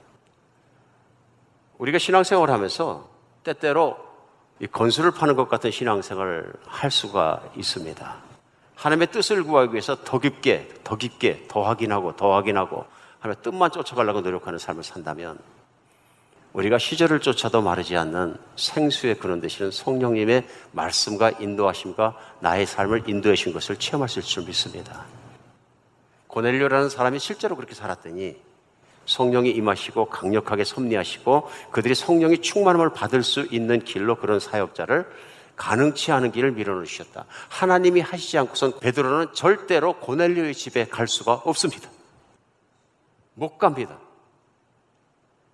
우리가 1.77 1.97
신앙생활을 1.97 2.53
하면서 2.53 3.09
때때로 3.43 3.97
이 4.59 4.67
건수를 4.67 5.11
파는 5.11 5.35
것 5.35 5.49
같은 5.49 5.71
신앙생활을 5.71 6.53
할 6.65 6.91
수가 6.91 7.41
있습니다. 7.55 8.15
하나님의 8.75 9.07
뜻을 9.07 9.43
구하기 9.43 9.71
위해서 9.73 9.95
더 10.03 10.19
깊게, 10.19 10.69
더 10.83 10.97
깊게, 10.97 11.45
더 11.47 11.63
확인하고, 11.63 12.15
더 12.15 12.33
확인하고, 12.33 12.85
하나님의 13.19 13.43
뜻만 13.43 13.71
쫓아가려고 13.71 14.21
노력하는 14.21 14.59
삶을 14.59 14.83
산다면 14.83 15.39
우리가 16.53 16.77
시절을 16.77 17.19
쫓아도 17.19 17.61
마르지 17.61 17.97
않는 17.97 18.37
생수의 18.55 19.15
그런 19.17 19.41
되시는 19.41 19.71
성령님의 19.71 20.47
말씀과 20.71 21.31
인도하심과 21.31 22.15
나의 22.39 22.67
삶을 22.67 23.09
인도해 23.09 23.35
주신 23.35 23.53
것을 23.53 23.75
있을 23.79 24.21
줄 24.21 24.45
믿습니다. 24.45 25.05
고넬료라는 26.27 26.89
사람이 26.89 27.19
실제로 27.19 27.55
그렇게 27.55 27.73
살았더니 27.73 28.37
성령이 29.05 29.49
임하시고 29.51 30.05
강력하게 30.05 30.63
섭리하시고 30.63 31.49
그들이 31.71 31.95
성령이 31.95 32.39
충만함을 32.39 32.93
받을 32.93 33.23
수 33.23 33.47
있는 33.51 33.83
길로 33.83 34.15
그런 34.15 34.39
사역자를 34.39 35.07
가능치 35.55 36.11
않은 36.11 36.31
길을 36.31 36.51
밀어넣으셨다. 36.51 37.25
하나님이 37.49 38.01
하시지 38.01 38.37
않고선 38.37 38.79
베드로는 38.79 39.33
절대로 39.33 39.93
고넬료의 39.99 40.53
집에 40.55 40.85
갈 40.85 41.07
수가 41.07 41.33
없습니다. 41.33 41.89
못 43.35 43.57
갑니다. 43.57 43.97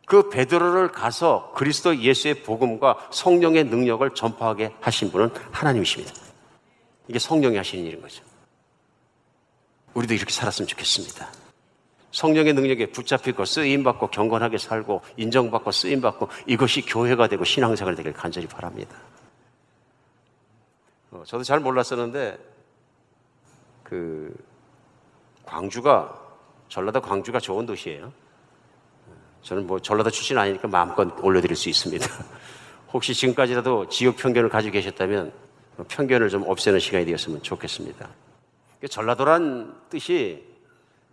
그 0.10 0.28
베드로를 0.28 0.92
가서 0.92 1.54
그리스도 1.56 1.96
예수의 1.96 2.42
복음과 2.42 3.10
성령의 3.12 3.66
능력을 3.66 4.10
전파하게 4.16 4.74
하신 4.82 5.12
분은 5.12 5.30
하나님이십니다. 5.52 6.12
이게 7.08 7.20
성령이 7.20 7.58
하시는 7.58 7.86
일인 7.86 8.02
거죠. 8.02 8.24
우리도 9.94 10.16
이렇게 10.16 10.34
살았으면 10.34 10.68
좋겠습니다. 10.68 11.30
성령의 12.12 12.54
능력에 12.54 12.88
붙잡히고 12.88 13.46
쓰임받고 13.46 14.08
경건하게 14.08 14.58
살고 14.58 15.04
인정받고 15.18 15.72
쓰임받고 15.72 16.30
이것이 16.48 16.82
교회가 16.82 17.28
되고 17.28 17.44
신앙생활이 17.44 17.96
되길 17.96 18.14
간절히 18.14 18.48
바랍니다. 18.48 18.98
어, 21.12 21.22
저도 21.24 21.44
잘 21.44 21.60
몰랐었는데 21.60 22.36
그 23.84 24.36
광주가 25.46 26.20
전라도 26.68 27.00
광주가 27.00 27.40
좋은 27.40 27.68
도시예요. 27.68 28.12
저는 29.44 29.68
뭐 29.68 29.80
전라도 29.80 30.10
출신 30.10 30.38
아니니까 30.38 30.68
마음껏 30.68 31.08
올려드릴 31.22 31.56
수 31.56 31.70
있습니다. 31.70 32.06
혹시 32.94 33.14
지금까지라도 33.14 33.88
지역 33.90 34.18
편견을 34.18 34.50
가지고 34.50 34.74
계셨다면 34.74 35.32
편견을 35.88 36.30
좀 36.30 36.44
없애는 36.48 36.80
시간이 36.80 37.06
되었으면 37.06 37.42
좋겠습니다. 37.42 38.08
전라도란 38.90 39.76
뜻이 39.90 40.44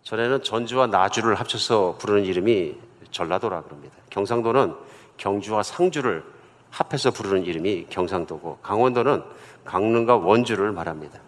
전에는 0.03 0.43
전주와 0.43 0.87
나주를 0.87 1.35
합쳐서 1.35 1.97
부르는 1.99 2.25
이름이 2.25 2.77
전라도라 3.11 3.63
그럽니다. 3.63 3.97
경상도는 4.11 4.75
경주와 5.17 5.63
상주를 5.63 6.25
합해서 6.71 7.11
부르는 7.11 7.45
이름이 7.45 7.87
경상도고 7.91 8.59
강원도는 8.63 9.23
강릉과 9.65 10.17
원주를 10.17 10.73
말합니다. 10.73 11.19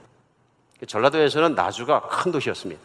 전라도에서는 0.87 1.55
나주가 1.55 2.03
큰 2.03 2.31
도시였습니다. 2.31 2.81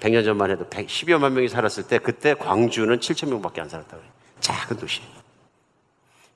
100년 0.00 0.24
전만 0.24 0.50
해도 0.50 0.64
110여만 0.66 1.32
명이 1.32 1.48
살았을 1.48 1.88
때 1.88 1.98
그때 1.98 2.34
광주는 2.34 2.98
7천 2.98 3.28
명밖에 3.28 3.60
안 3.60 3.68
살았다고 3.68 4.02
해요. 4.02 4.10
작은 4.40 4.76
도시. 4.76 5.00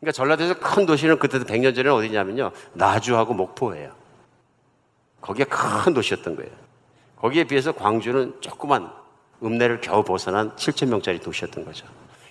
그러니까 0.00 0.12
전라도에서 0.12 0.58
큰 0.58 0.86
도시는 0.86 1.18
그때도 1.18 1.44
100년 1.44 1.74
전에 1.74 1.90
어디냐면요. 1.90 2.52
나주하고 2.72 3.34
목포예요. 3.34 3.92
거기에 5.20 5.44
큰 5.44 5.92
도시였던 5.92 6.36
거예요. 6.36 6.50
거기에 7.16 7.44
비해서 7.44 7.72
광주는 7.72 8.40
조그만 8.40 8.90
읍내를 9.42 9.82
겨우 9.82 10.02
벗어난 10.02 10.56
7천 10.56 10.88
명짜리 10.88 11.18
도시였던 11.18 11.64
거죠. 11.66 11.86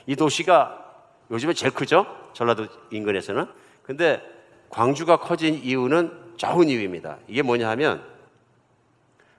이 0.08 0.16
도시가 0.16 0.86
요즘에 1.30 1.54
제일 1.54 1.72
크죠? 1.72 2.08
전라도 2.34 2.68
인근에서는. 2.90 3.46
근데 3.84 4.22
광주가 4.70 5.18
커진 5.18 5.56
이유는 5.56 6.12
좋은 6.38 6.70
이유입니다. 6.70 7.18
이게 7.28 7.44
뭐냐 7.44 7.70
하면 7.70 8.04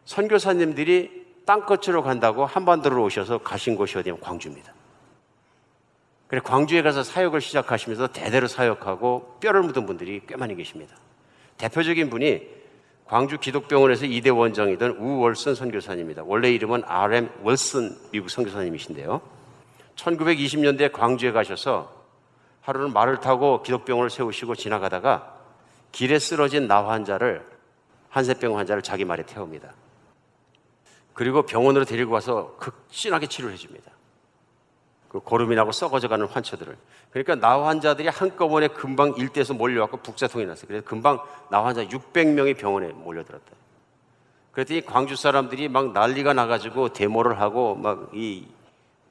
선교사님들이 0.05 1.19
땅끝으로 1.51 2.05
간다고 2.05 2.46
한반도로 2.46 3.03
오셔서 3.03 3.38
가신 3.38 3.74
곳이 3.74 3.98
어디냐면 3.98 4.20
광주입니다. 4.20 4.72
그래 6.28 6.40
광주에 6.44 6.80
가서 6.80 7.03
사역을 7.03 7.40
시작하시면서 7.40 8.07
대대로 8.12 8.46
사역하고 8.46 9.38
뼈를 9.40 9.62
묻은 9.62 9.84
분들이 9.84 10.22
꽤 10.28 10.36
많이 10.36 10.55
계십니다. 10.55 10.94
대표적인 11.57 12.09
분이 12.09 12.46
광주 13.05 13.36
기독병원에서 13.38 14.05
이대 14.07 14.30
원장이던 14.30 14.92
우월슨 14.98 15.57
선교사님입니다. 15.57 16.22
원래 16.24 16.53
이름은 16.53 16.84
R.M. 16.86 17.28
월슨 17.42 17.98
미국 18.12 18.30
선교사님이신데요. 18.30 19.20
1920년대 19.96 20.92
광주에 20.92 21.32
가셔서 21.32 21.92
하루는 22.61 22.92
말을 22.92 23.18
타고 23.18 23.64
기독병원을 23.64 24.09
세우시고 24.09 24.55
지나가다가 24.55 25.34
길에 25.90 26.20
쓰러진 26.20 26.68
나 26.68 26.86
환자를 26.86 27.44
한세병 28.09 28.57
환자를 28.57 28.82
자기 28.82 29.05
말에 29.05 29.24
태웁니다. 29.24 29.79
그리고 31.20 31.42
병원으로 31.42 31.84
데리고 31.84 32.14
와서 32.14 32.54
극진하게 32.58 33.26
치료해 33.26 33.54
줍니다. 33.54 33.90
그 35.10 35.20
고름이 35.20 35.54
나고 35.54 35.70
썩어져가는 35.70 36.24
환처들을. 36.26 36.74
그러니까 37.10 37.34
나 37.34 37.62
환자들이 37.62 38.08
한꺼번에 38.08 38.68
금방 38.68 39.12
일대에서 39.18 39.52
몰려왔고 39.52 39.98
북사통이 39.98 40.46
났어요. 40.46 40.66
그래서 40.66 40.82
금방 40.86 41.20
나 41.50 41.62
환자 41.62 41.84
600명이 41.84 42.56
병원에 42.56 42.86
몰려들었다. 42.88 43.44
그랬더니 44.52 44.86
광주 44.86 45.14
사람들이 45.14 45.68
막 45.68 45.92
난리가 45.92 46.32
나가지고 46.32 46.94
데모를 46.94 47.38
하고 47.38 47.74
막 47.74 48.08
이 48.14 48.46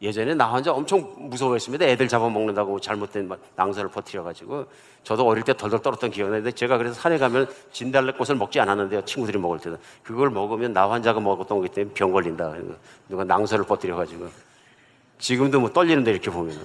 예전에 0.01 0.33
나 0.33 0.51
환자 0.51 0.71
엄청 0.71 1.13
무서워했습니다. 1.17 1.85
애들 1.85 2.07
잡아먹는다고 2.07 2.79
잘못된 2.79 3.29
낭설을 3.55 3.89
퍼뜨려가지고 3.89 4.65
저도 5.03 5.27
어릴 5.27 5.43
때 5.43 5.55
덜덜 5.55 5.81
떨었던 5.81 6.11
기억이 6.11 6.31
나는데 6.31 6.53
제가 6.53 6.77
그래서 6.77 6.93
산에 6.95 7.17
가면 7.17 7.47
진달래꽃을 7.73 8.35
먹지 8.37 8.61
않았는데요. 8.61 9.03
친구들이 9.03 9.37
먹을 9.37 9.59
때도 9.59 9.77
그걸 10.03 10.29
먹으면 10.29 10.71
나 10.71 10.89
환자가 10.89 11.19
먹었던 11.19 11.57
거기 11.57 11.67
때문에 11.69 11.93
병 11.93 12.11
걸린다. 12.13 12.55
누가 13.09 13.25
낭설을 13.25 13.65
퍼뜨려가지고 13.65 14.29
지금도 15.19 15.59
뭐 15.59 15.71
떨리는데 15.71 16.11
이렇게 16.11 16.31
보면은. 16.31 16.63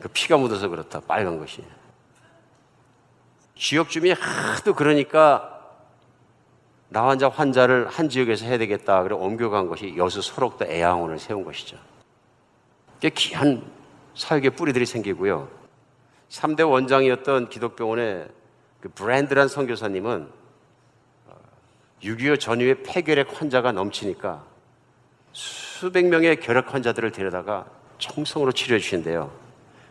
그 0.00 0.08
피가 0.08 0.38
묻어서 0.38 0.68
그렇다. 0.68 1.00
빨간 1.00 1.38
것이. 1.38 1.62
지역 3.56 3.90
주민이 3.90 4.14
하도 4.18 4.74
그러니까 4.74 5.57
나 6.90 7.06
환자 7.06 7.28
환자를 7.28 7.86
한 7.88 8.08
지역에서 8.08 8.46
해야 8.46 8.58
되겠다. 8.58 9.02
그래 9.02 9.14
옮겨간 9.14 9.68
것이 9.68 9.94
여수 9.96 10.22
소록도 10.22 10.64
애양원을 10.66 11.18
세운 11.18 11.44
것이죠. 11.44 11.76
꽤 13.00 13.10
귀한 13.10 13.62
사역의 14.14 14.50
뿌리들이 14.50 14.86
생기고요. 14.86 15.48
3대 16.30 16.68
원장이었던 16.68 17.48
기독병원의 17.48 18.28
그 18.80 18.88
브랜드란 18.90 19.48
선교사님은 19.48 20.28
6.25 22.02 22.32
어, 22.32 22.36
전후에 22.36 22.82
폐결핵 22.82 23.40
환자가 23.40 23.72
넘치니까 23.72 24.44
수백 25.32 26.06
명의 26.06 26.40
결핵 26.40 26.72
환자들을 26.72 27.12
데려다가 27.12 27.66
청성으로 27.98 28.52
치료해 28.52 28.80
주신대요. 28.80 29.30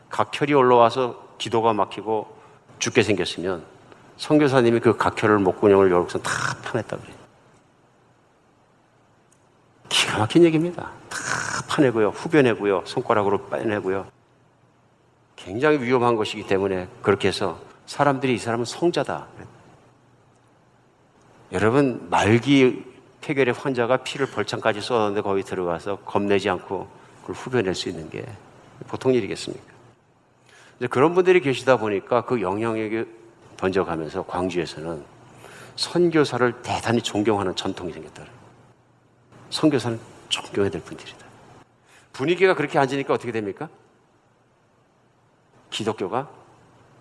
각혈이 0.09 0.53
올라와서 0.53 1.27
기도가 1.37 1.73
막히고 1.73 2.35
죽게 2.79 3.03
생겼으면 3.03 3.76
성교사님이 4.18 4.80
그 4.80 4.97
각혈을 4.97 5.39
목구멍을 5.39 5.91
열고서 5.91 6.20
다 6.20 6.32
파냈다 6.63 6.97
그래요. 6.97 7.15
기가 9.89 10.20
막힌 10.20 10.43
얘기입니다. 10.43 10.91
다 11.09 11.18
파내고요. 11.68 12.09
후벼내고요. 12.09 12.84
손가락으로 12.86 13.47
빼내고요. 13.47 14.07
굉장히 15.36 15.80
위험한 15.82 16.15
것이기 16.15 16.47
때문에 16.47 16.88
그렇게 17.01 17.30
해서 17.30 17.59
사람들이 17.86 18.34
이 18.34 18.38
사람은 18.38 18.65
성자다. 18.65 19.28
여러분 21.53 22.07
말기 22.09 22.84
폐결의 23.22 23.53
환자가 23.53 23.97
피를 23.97 24.26
벌창까지 24.26 24.82
쏟았는데 24.82 25.22
거기 25.22 25.43
들어가서 25.43 25.97
겁내지 25.99 26.49
않고 26.49 26.88
그걸 27.22 27.36
후벼낼 27.36 27.76
수 27.76 27.88
있는 27.88 28.09
게 28.09 28.26
보통 28.88 29.13
일이겠습니까? 29.13 29.78
그런 30.89 31.13
분들이 31.13 31.39
계시다 31.39 31.78
보니까 31.78 32.26
그 32.26 32.41
영향력이 32.41 33.05
번져가면서 33.58 34.26
광주에서는 34.26 35.03
선교사를 35.76 36.62
대단히 36.62 37.01
존경하는 37.01 37.55
전통이 37.55 37.91
생겼다. 37.93 38.24
선교사는 39.49 39.99
존경해야 40.30 40.72
될 40.72 40.82
분들이다. 40.82 41.26
분위기가 42.14 42.55
그렇게 42.55 42.80
앉으니까 42.80 43.14
어떻게 43.14 43.32
됩니까? 43.32 43.70
기독교가 45.70 46.30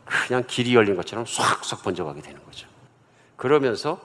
그냥 0.04 0.44
길이 0.46 0.74
열린 0.74 0.96
것처럼 0.96 1.24
쏙쏙 1.26 1.82
번져가게 1.82 2.20
되는 2.20 2.42
거죠. 2.44 2.68
그러면서 3.36 4.00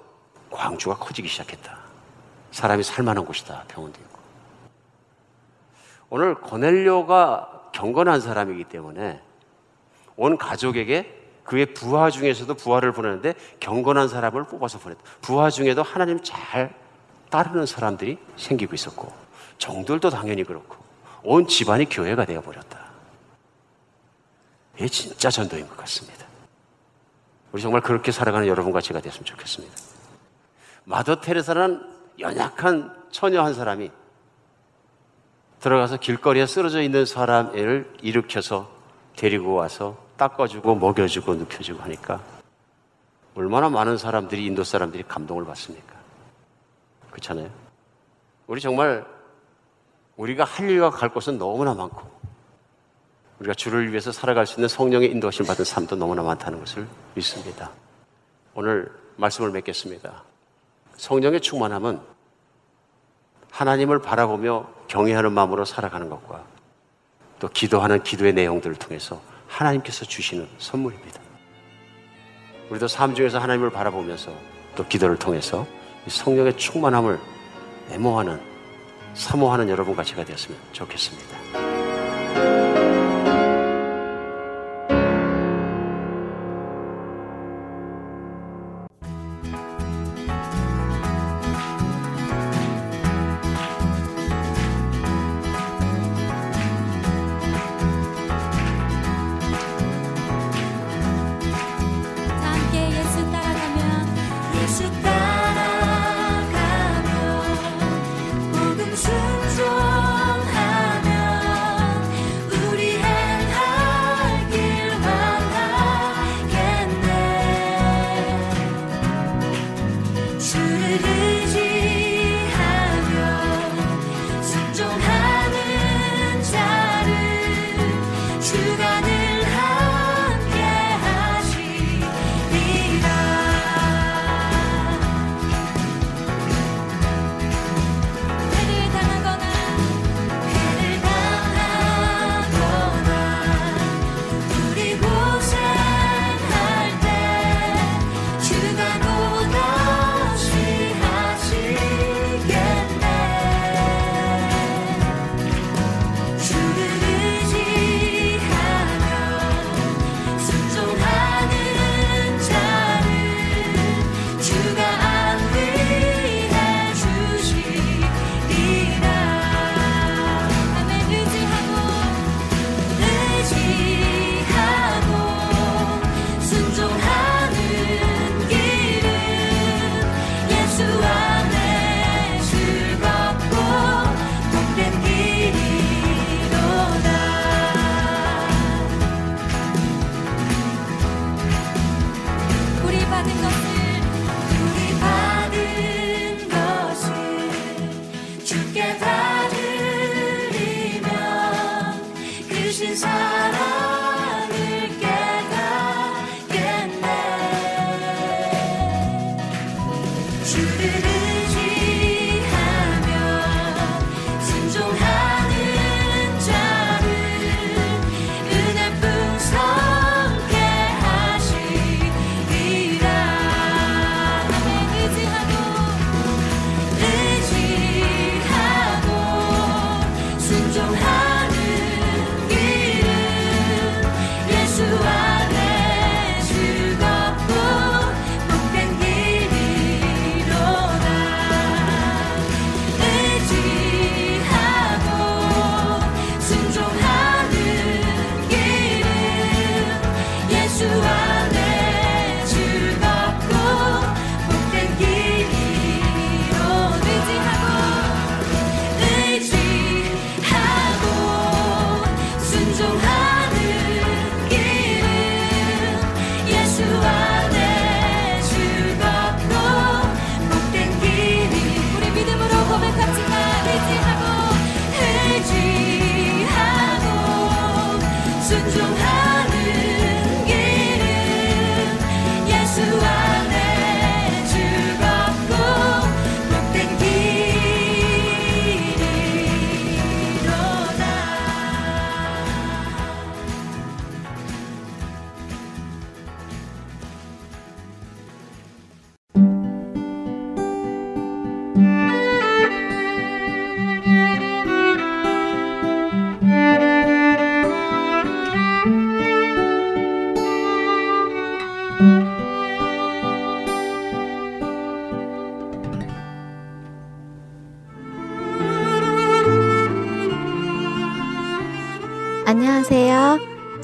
광주가 0.50 0.96
커지기 0.96 1.28
시작했다. 1.28 1.78
사람이 2.52 2.84
살만한 2.84 3.26
곳이다. 3.26 3.66
병원도 3.68 4.00
있고. 4.02 4.20
오늘 6.10 6.36
고넬료가 6.36 7.70
경건한 7.74 8.20
사람이기 8.20 8.66
때문에 8.66 9.22
온 10.18 10.38
가족에게 10.38 11.21
그의 11.52 11.66
부하 11.66 12.10
중에서도 12.10 12.54
부하를 12.54 12.94
보내는데 12.94 13.34
경건한 13.60 14.08
사람을 14.08 14.46
뽑아서 14.46 14.80
보냈다. 14.80 15.02
부하 15.20 15.50
중에도 15.50 15.84
하나님 15.84 16.24
잘 16.24 16.74
따르는 17.30 17.66
사람들이 17.66 18.18
생기고 18.38 18.74
있었고 18.74 19.12
정들도 19.58 20.10
당연히 20.10 20.46
그렇고 20.46 20.78
온 21.24 21.46
집안이 21.48 21.90
교회가 21.90 22.24
되어 22.24 22.40
버렸다. 22.40 22.80
이게 24.78 24.88
진짜 24.88 25.30
전도인 25.30 25.68
것 25.68 25.76
같습니다. 25.76 26.26
우리 27.52 27.62
정말 27.62 27.82
그렇게 27.82 28.14
살아가는 28.14 28.48
여러분과 28.48 28.80
제가 28.80 29.02
됐으면 29.02 29.26
좋겠습니다. 29.26 29.76
마더 30.86 31.20
테레사는 31.20 31.82
연약한 32.20 32.96
처녀 33.12 33.44
한 33.44 33.54
사람이 33.54 33.92
들어가서 35.60 35.98
길거리에 35.98 36.46
쓰러져 36.46 36.82
있는 36.82 37.06
사람을 37.06 37.94
일으켜서 38.02 38.72
데리고 39.18 39.56
와서 39.56 40.11
닦아주고 40.22 40.76
먹여주고 40.76 41.34
눕혀주고 41.34 41.82
하니까 41.82 42.22
얼마나 43.34 43.70
많은 43.70 43.98
사람들이 43.98 44.46
인도 44.46 44.64
사람들이 44.64 45.04
감동을 45.08 45.46
받습니까? 45.46 45.96
그렇잖아요. 47.10 47.50
우리 48.46 48.62
정말 48.62 49.04
우리가 50.18 50.44
할 50.44 50.70
일과 50.70 50.92
갈 50.92 51.10
곳은 51.10 51.40
너무나 51.40 51.74
많고 51.74 52.04
우리가 53.40 53.56
주를 53.56 53.90
위해서 53.90 54.12
살아갈 54.12 54.46
수 54.46 54.60
있는 54.60 54.68
성령의 54.68 55.10
인도하심 55.10 55.48
받은 55.48 55.66
삶도 55.66 55.96
너무나 55.96 56.22
많다는 56.22 56.60
것을 56.60 56.88
믿습니다. 57.16 57.72
오늘 58.54 58.92
말씀을 59.16 59.50
맺겠습니다. 59.50 60.24
성령의 60.98 61.42
충만함은 61.42 62.00
하나님을 63.50 64.02
바라보며 64.02 64.70
경외하는 64.88 65.32
마음으로 65.32 65.66
살아가는 65.66 66.10
것과 66.10 66.44
또 67.40 67.48
기도하는 67.48 68.04
기도의 68.04 68.34
내용들을 68.34 68.76
통해서 68.76 69.31
하나님께서 69.52 70.06
주시는 70.06 70.48
선물입니다. 70.58 71.20
우리도 72.70 72.88
삶 72.88 73.14
중에서 73.14 73.40
하나님을 73.40 73.70
바라보면서 73.70 74.34
또 74.76 74.88
기도를 74.88 75.18
통해서 75.18 75.68
성령의 76.08 76.58
충만함을 76.58 77.20
애모하는 77.92 78.40
사모하는 79.14 79.70
여러분 79.70 79.96
같이가 79.96 80.24
되었으면 80.24 80.58
좋겠습니다. 80.72 82.71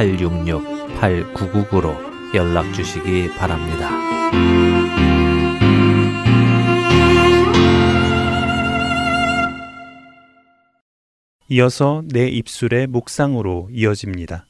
602-866-8999로 0.00 1.94
연락 2.34 2.72
주시기 2.72 3.28
바랍니다. 3.36 3.90
이어서 11.48 12.02
내 12.12 12.28
입술의 12.28 12.86
묵상으로 12.86 13.70
이어집니다. 13.72 14.46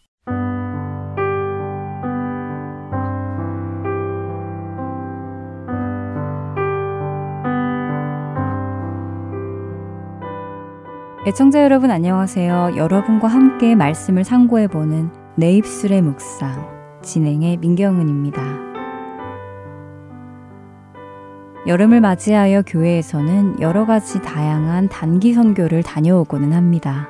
애청자 11.27 11.63
여러분 11.63 11.91
안녕하세요. 11.91 12.73
여러분과 12.77 13.29
함께 13.29 13.75
말씀을 13.75 14.25
상고해보는 14.25 15.20
내 15.41 15.55
입술의 15.55 16.03
묵상 16.03 17.01
진행의 17.01 17.57
민경은입니다. 17.57 18.43
여름을 21.67 22.03
맞이하여 22.03 22.61
교회에서는 22.67 23.63
여러 23.63 23.87
가지 23.87 24.21
다양한 24.21 24.91
단기 24.91 25.33
선교를 25.33 25.83
다녀오고는 25.83 26.53
합니다. 26.53 27.09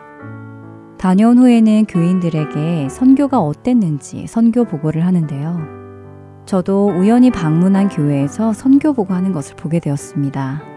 다녀온 0.97 1.39
후에는 1.39 1.87
교인들에게 1.87 2.89
선교가 2.89 3.41
어땠는지 3.41 4.29
선교 4.29 4.63
보고를 4.63 5.05
하는데요. 5.05 6.45
저도 6.47 6.87
우연히 6.87 7.33
방문한 7.33 7.89
교회에서 7.89 8.53
선교 8.53 8.93
보고하는 8.93 9.33
것을 9.33 9.57
보게 9.57 9.81
되었습니다. 9.81 10.70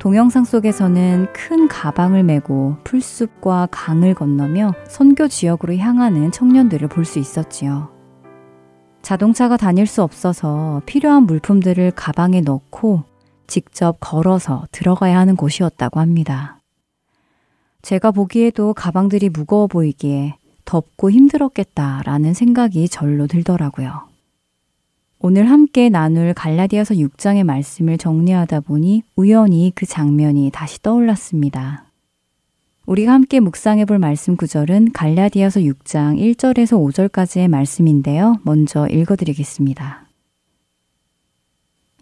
동영상 0.00 0.44
속에서는 0.44 1.26
큰 1.34 1.68
가방을 1.68 2.22
메고 2.22 2.76
풀숲과 2.84 3.68
강을 3.70 4.14
건너며 4.14 4.72
선교 4.88 5.28
지역으로 5.28 5.76
향하는 5.76 6.32
청년들을 6.32 6.88
볼 6.88 7.04
수 7.04 7.18
있었지요. 7.18 7.90
자동차가 9.02 9.58
다닐 9.58 9.86
수 9.86 10.02
없어서 10.02 10.80
필요한 10.86 11.24
물품들을 11.24 11.90
가방에 11.90 12.40
넣고 12.40 13.04
직접 13.46 13.98
걸어서 14.00 14.64
들어가야 14.72 15.18
하는 15.18 15.36
곳이었다고 15.36 16.00
합니다. 16.00 16.58
제가 17.82 18.10
보기에도 18.10 18.72
가방들이 18.72 19.28
무거워 19.28 19.66
보이기에 19.66 20.36
덥고 20.64 21.10
힘들었겠다라는 21.10 22.32
생각이 22.32 22.88
절로 22.88 23.26
들더라고요. 23.26 24.09
오늘 25.22 25.50
함께 25.50 25.90
나눌 25.90 26.32
갈라디아서 26.32 26.94
6장의 26.94 27.44
말씀을 27.44 27.98
정리하다 27.98 28.60
보니 28.60 29.02
우연히 29.16 29.70
그 29.74 29.84
장면이 29.84 30.50
다시 30.50 30.80
떠올랐습니다. 30.80 31.84
우리가 32.86 33.12
함께 33.12 33.38
묵상해 33.38 33.84
볼 33.84 33.98
말씀 33.98 34.34
구절은 34.34 34.92
갈라디아서 34.92 35.60
6장 35.60 36.18
1절에서 36.18 37.10
5절까지의 37.10 37.48
말씀인데요. 37.48 38.38
먼저 38.44 38.88
읽어 38.88 39.14
드리겠습니다. 39.14 40.06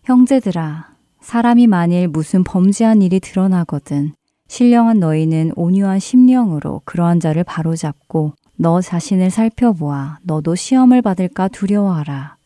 형제들아, 0.04 0.94
사람이 1.20 1.66
만일 1.66 2.06
무슨 2.06 2.44
범죄한 2.44 3.02
일이 3.02 3.18
드러나거든 3.18 4.12
신령한 4.46 5.00
너희는 5.00 5.54
온유한 5.56 5.98
심령으로 5.98 6.82
그러한 6.84 7.18
자를 7.18 7.42
바로잡고 7.42 8.34
너 8.54 8.80
자신을 8.80 9.30
살펴보아 9.32 10.18
너도 10.22 10.54
시험을 10.54 11.02
받을까 11.02 11.48
두려워하라. 11.48 12.37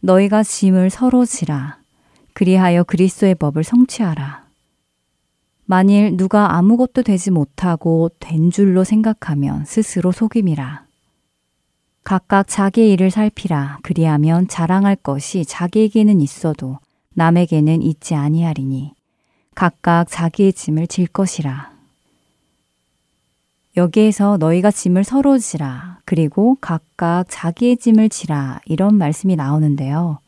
너희가 0.00 0.42
짐을 0.42 0.90
서로 0.90 1.24
지라. 1.24 1.78
그리하여 2.32 2.84
그리스도의 2.84 3.34
법을 3.34 3.64
성취하라. 3.64 4.44
만일 5.64 6.16
누가 6.16 6.56
아무것도 6.56 7.02
되지 7.02 7.30
못하고 7.30 8.10
된 8.18 8.50
줄로 8.50 8.82
생각하면 8.82 9.64
스스로 9.64 10.10
속임이라. 10.10 10.84
각각 12.02 12.48
자기의 12.48 12.92
일을 12.92 13.10
살피라. 13.10 13.78
그리하면 13.82 14.48
자랑할 14.48 14.96
것이 14.96 15.44
자기에게는 15.44 16.20
있어도 16.20 16.78
남에게는 17.14 17.82
있지 17.82 18.14
아니하리니 18.14 18.94
각각 19.54 20.06
자기의 20.08 20.54
짐을 20.54 20.86
질 20.86 21.06
것이라. 21.06 21.79
여기에서 23.76 24.36
너희가 24.38 24.70
짐을 24.70 25.04
서로 25.04 25.38
지라, 25.38 26.00
그리고 26.04 26.56
각각 26.60 27.24
자기의 27.28 27.76
짐을 27.76 28.08
지라, 28.08 28.60
이런 28.66 28.96
말씀이 28.96 29.36
나오는데요. 29.36 30.18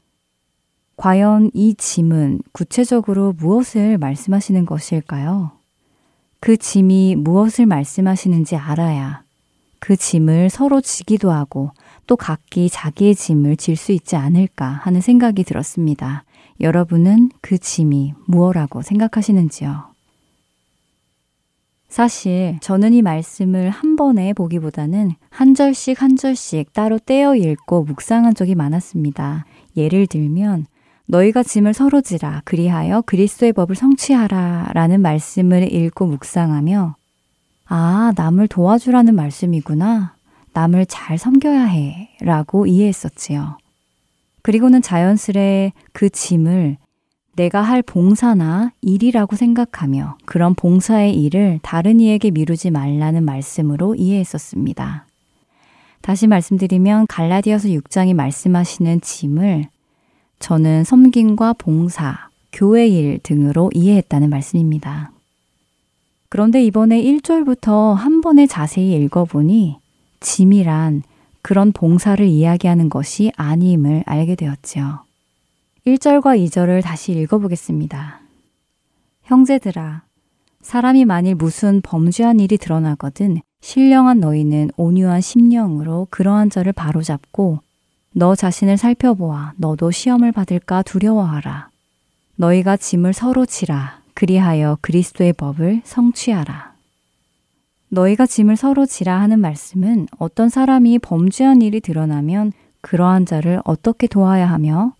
과연 0.97 1.51
이 1.55 1.74
짐은 1.74 2.40
구체적으로 2.53 3.32
무엇을 3.32 3.99
말씀하시는 3.99 4.64
것일까요? 4.66 5.53
그 6.38 6.57
짐이 6.57 7.16
무엇을 7.16 7.66
말씀하시는지 7.66 8.57
알아야 8.57 9.22
그 9.80 9.97
짐을 9.97 10.51
서로 10.51 10.80
지기도 10.80 11.32
하고 11.32 11.72
또 12.07 12.16
각기 12.16 12.68
자기의 12.70 13.14
짐을 13.16 13.57
질 13.57 13.76
수 13.76 13.90
있지 13.93 14.14
않을까 14.16 14.66
하는 14.66 15.01
생각이 15.01 15.43
들었습니다. 15.45 16.24
여러분은 16.61 17.30
그 17.40 17.59
짐이 17.59 18.14
무엇라고 18.26 18.82
생각하시는지요? 18.82 19.91
사실 21.93 22.57
저는 22.62 22.95
이 22.95 23.03
말씀을 23.03 23.68
한 23.68 23.97
번에 23.97 24.32
보기보다는 24.32 25.11
한 25.28 25.55
절씩 25.55 26.01
한 26.01 26.16
절씩 26.16 26.72
따로 26.72 26.99
떼어 26.99 27.36
읽고 27.36 27.84
묵상한 27.84 28.34
적이 28.34 28.55
많았습니다. 28.55 29.45
예를 29.76 30.07
들면 30.07 30.64
너희가 31.05 31.43
짐을 31.43 31.74
서로 31.74 32.01
지라 32.01 32.40
그리하여 32.47 33.03
그리스도의 33.03 33.53
법을 33.53 33.76
성취하라 33.76 34.70
라는 34.72 35.03
말씀을 35.03 35.70
읽고 35.70 36.07
묵상하며 36.07 36.97
아, 37.66 38.12
남을 38.16 38.49
도와주라는 38.49 39.14
말씀이구나. 39.14 40.14
남을 40.55 40.86
잘 40.86 41.18
섬겨야 41.18 41.64
해. 41.64 42.16
라고 42.22 42.66
이해했었지요. 42.66 43.59
그리고는 44.40 44.80
자연스레 44.80 45.72
그 45.93 46.09
짐을 46.09 46.78
내가 47.35 47.62
할 47.62 47.83
봉사나 47.83 48.72
일이라고 48.83 49.37
생각하며 49.37 50.18
그런 50.26 50.55
봉사의 50.55 51.14
일을 51.22 51.61
다른 51.62 51.99
이에게 52.01 52.30
미루지 52.30 52.70
말라는 52.70 53.24
말씀으로 53.24 53.95
이해했었습니다. 53.95 55.07
다시 56.03 56.26
말씀드리면 56.26 57.07
갈라디아서 57.07 57.68
6장이 57.68 58.14
말씀하시는 58.14 59.01
짐을 59.01 59.68
저는 60.41 60.85
섬김과 60.85 61.55
봉사, 61.55 62.28
교회 62.53 62.87
일 62.89 63.20
등으로 63.22 63.70
이해했다는 63.72 64.28
말씀입니다. 64.28 65.12
그런데 66.28 66.62
이번에 66.64 67.01
1절부터 67.03 67.95
한 67.95 68.20
번에 68.20 68.47
자세히 68.47 68.95
읽어보니 68.95 69.78
짐이란 70.20 71.03
그런 71.41 71.72
봉사를 71.72 72.24
이야기하는 72.26 72.89
것이 72.89 73.33
아님을 73.37 74.03
알게 74.07 74.35
되었지요. 74.35 75.11
1절과 75.87 76.39
2절을 76.47 76.80
다시 76.80 77.11
읽어보겠습니다. 77.11 78.20
형제들아, 79.24 80.03
사람이 80.61 81.05
만일 81.07 81.35
무슨 81.35 81.80
범죄한 81.80 82.39
일이 82.39 82.57
드러나거든 82.57 83.41
신령한 83.62 84.20
너희는 84.20 84.70
온유한 84.76 85.20
심령으로 85.20 86.07
그러한 86.11 86.51
자를 86.51 86.72
바로잡고 86.72 87.59
너 88.12 88.37
자신을 88.37 88.76
살펴보아 88.76 89.55
너도 89.57 89.91
시험을 89.91 90.30
받을까 90.30 90.83
두려워하라. 90.83 91.68
너희가 92.37 92.76
짐을 92.76 93.12
서로 93.12 93.45
지라. 93.45 94.01
그리하여 94.14 94.78
그리스도의 94.83 95.33
법을 95.33 95.83
성취하라. 95.85 96.74
너희가 97.89 98.26
짐을 98.26 98.57
서로 98.57 98.87
지라 98.87 99.20
하는 99.20 99.41
말씀은 99.41 100.07
어떤 100.18 100.49
사람이 100.49 101.01
범죄한 101.01 101.61
일이 101.61 101.80
드러나면 101.80 102.53
그러한 102.83 103.26
자를 103.26 103.61
어떻게 103.64 104.07
도와야 104.07 104.49
하며 104.49 104.95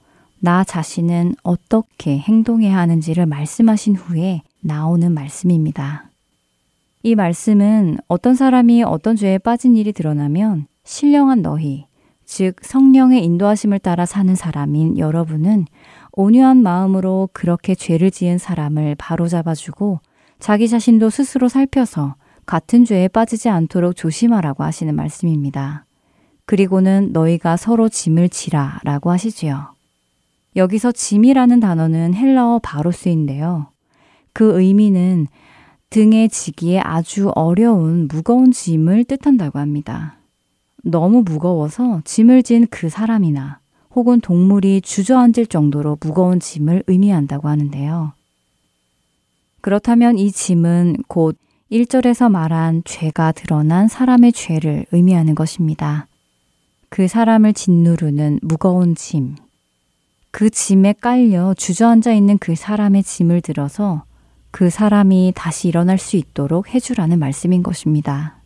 나 0.45 0.65
자신은 0.65 1.37
어떻게 1.45 2.19
행동해야 2.19 2.77
하는지를 2.77 3.27
말씀하신 3.27 3.95
후에 3.95 4.43
나오는 4.61 5.13
말씀입니다. 5.13 6.11
이 7.05 7.15
말씀은 7.15 7.99
어떤 8.09 8.35
사람이 8.35 8.83
어떤 8.83 9.15
죄에 9.15 9.39
빠진 9.39 9.77
일이 9.77 9.93
드러나면 9.93 10.67
신령한 10.83 11.43
너희, 11.43 11.87
즉 12.25 12.57
성령의 12.61 13.25
인도하심을 13.25 13.79
따라 13.79 14.05
사는 14.05 14.35
사람인 14.35 14.99
여러분은 14.99 15.67
온유한 16.11 16.61
마음으로 16.61 17.29
그렇게 17.33 17.77
죄를 17.77 18.11
지은 18.11 18.39
사람을 18.39 18.97
바로잡아주고 18.97 20.01
자기 20.41 20.69
자신도 20.69 21.11
스스로 21.11 21.49
살펴서 21.49 22.17
같은 22.47 22.85
죄에 22.85 23.07
빠지지 23.07 23.49
않도록 23.49 23.95
조심하라고 23.95 24.65
하시는 24.65 24.93
말씀입니다. 24.93 25.85
그리고는 26.47 27.11
너희가 27.13 27.57
서로 27.57 27.89
짐을 27.89 28.29
지라 28.29 28.81
라고 28.83 29.13
하시지요. 29.13 29.73
여기서 30.57 30.93
짐이라는 30.93 31.61
단어는 31.61 32.15
헬라어 32.15 32.61
바로스인데요. 32.63 33.69
그 34.33 34.59
의미는 34.61 35.27
등에 35.91 36.29
지기에 36.29 36.81
아주 36.81 37.31
어려운 37.35 38.09
무거운 38.09 38.51
짐을 38.51 39.05
뜻한다고 39.05 39.59
합니다. 39.59 40.17
너무 40.85 41.23
무거워서 41.23 42.01
짐을 42.05 42.43
진 42.43 42.67
그 42.71 42.89
사람이나 42.89 43.61
혹은 43.95 44.21
동물이 44.21 44.81
주저앉을 44.81 45.47
정도로 45.47 45.99
무거운 46.01 46.41
짐을 46.41 46.85
의미한다고 46.87 47.49
하는데요. 47.49 48.13
그렇다면 49.61 50.19
이 50.19 50.33
짐은 50.33 50.97
곧 51.09 51.37
1절에서 51.71 52.31
말한 52.31 52.83
죄가 52.85 53.33
드러난 53.33 53.89
사람의 53.89 54.33
죄를 54.33 54.87
의미하는 54.93 55.35
것입니다. 55.35 56.09
그 56.89 57.07
사람을 57.07 57.55
짓누르는 57.55 58.41
무거운 58.43 58.95
짐. 58.95 59.37
그 60.33 60.51
짐에 60.51 60.95
깔려 60.95 61.55
주저앉아 61.55 62.13
있는 62.13 62.39
그 62.39 62.55
사람의 62.57 63.03
짐을 63.05 63.43
들어서 63.43 64.05
그 64.51 64.71
사람이 64.71 65.35
다시 65.37 65.69
일어날 65.69 65.99
수 65.99 66.17
있도록 66.17 66.75
해주라는 66.75 67.19
말씀인 67.19 67.63
것입니다. 67.63 68.39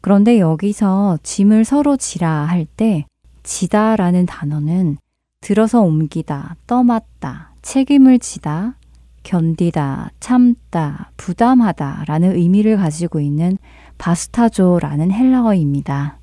그런데 0.00 0.40
여기서 0.40 1.18
짐을 1.22 1.64
서로 1.64 1.96
지라 1.96 2.46
할 2.46 2.66
때 2.76 3.04
지다 3.42 3.96
라는 3.96 4.26
단어는 4.26 4.96
들어서 5.40 5.80
옮기다, 5.80 6.56
떠맡다, 6.66 7.52
책임을 7.62 8.18
지다, 8.18 8.76
견디다, 9.22 10.12
참다, 10.20 11.12
부담하다 11.16 12.04
라는 12.06 12.36
의미를 12.36 12.76
가지고 12.76 13.20
있는 13.20 13.58
바스타조라는 13.98 15.10
헬라어입니다. 15.10 16.19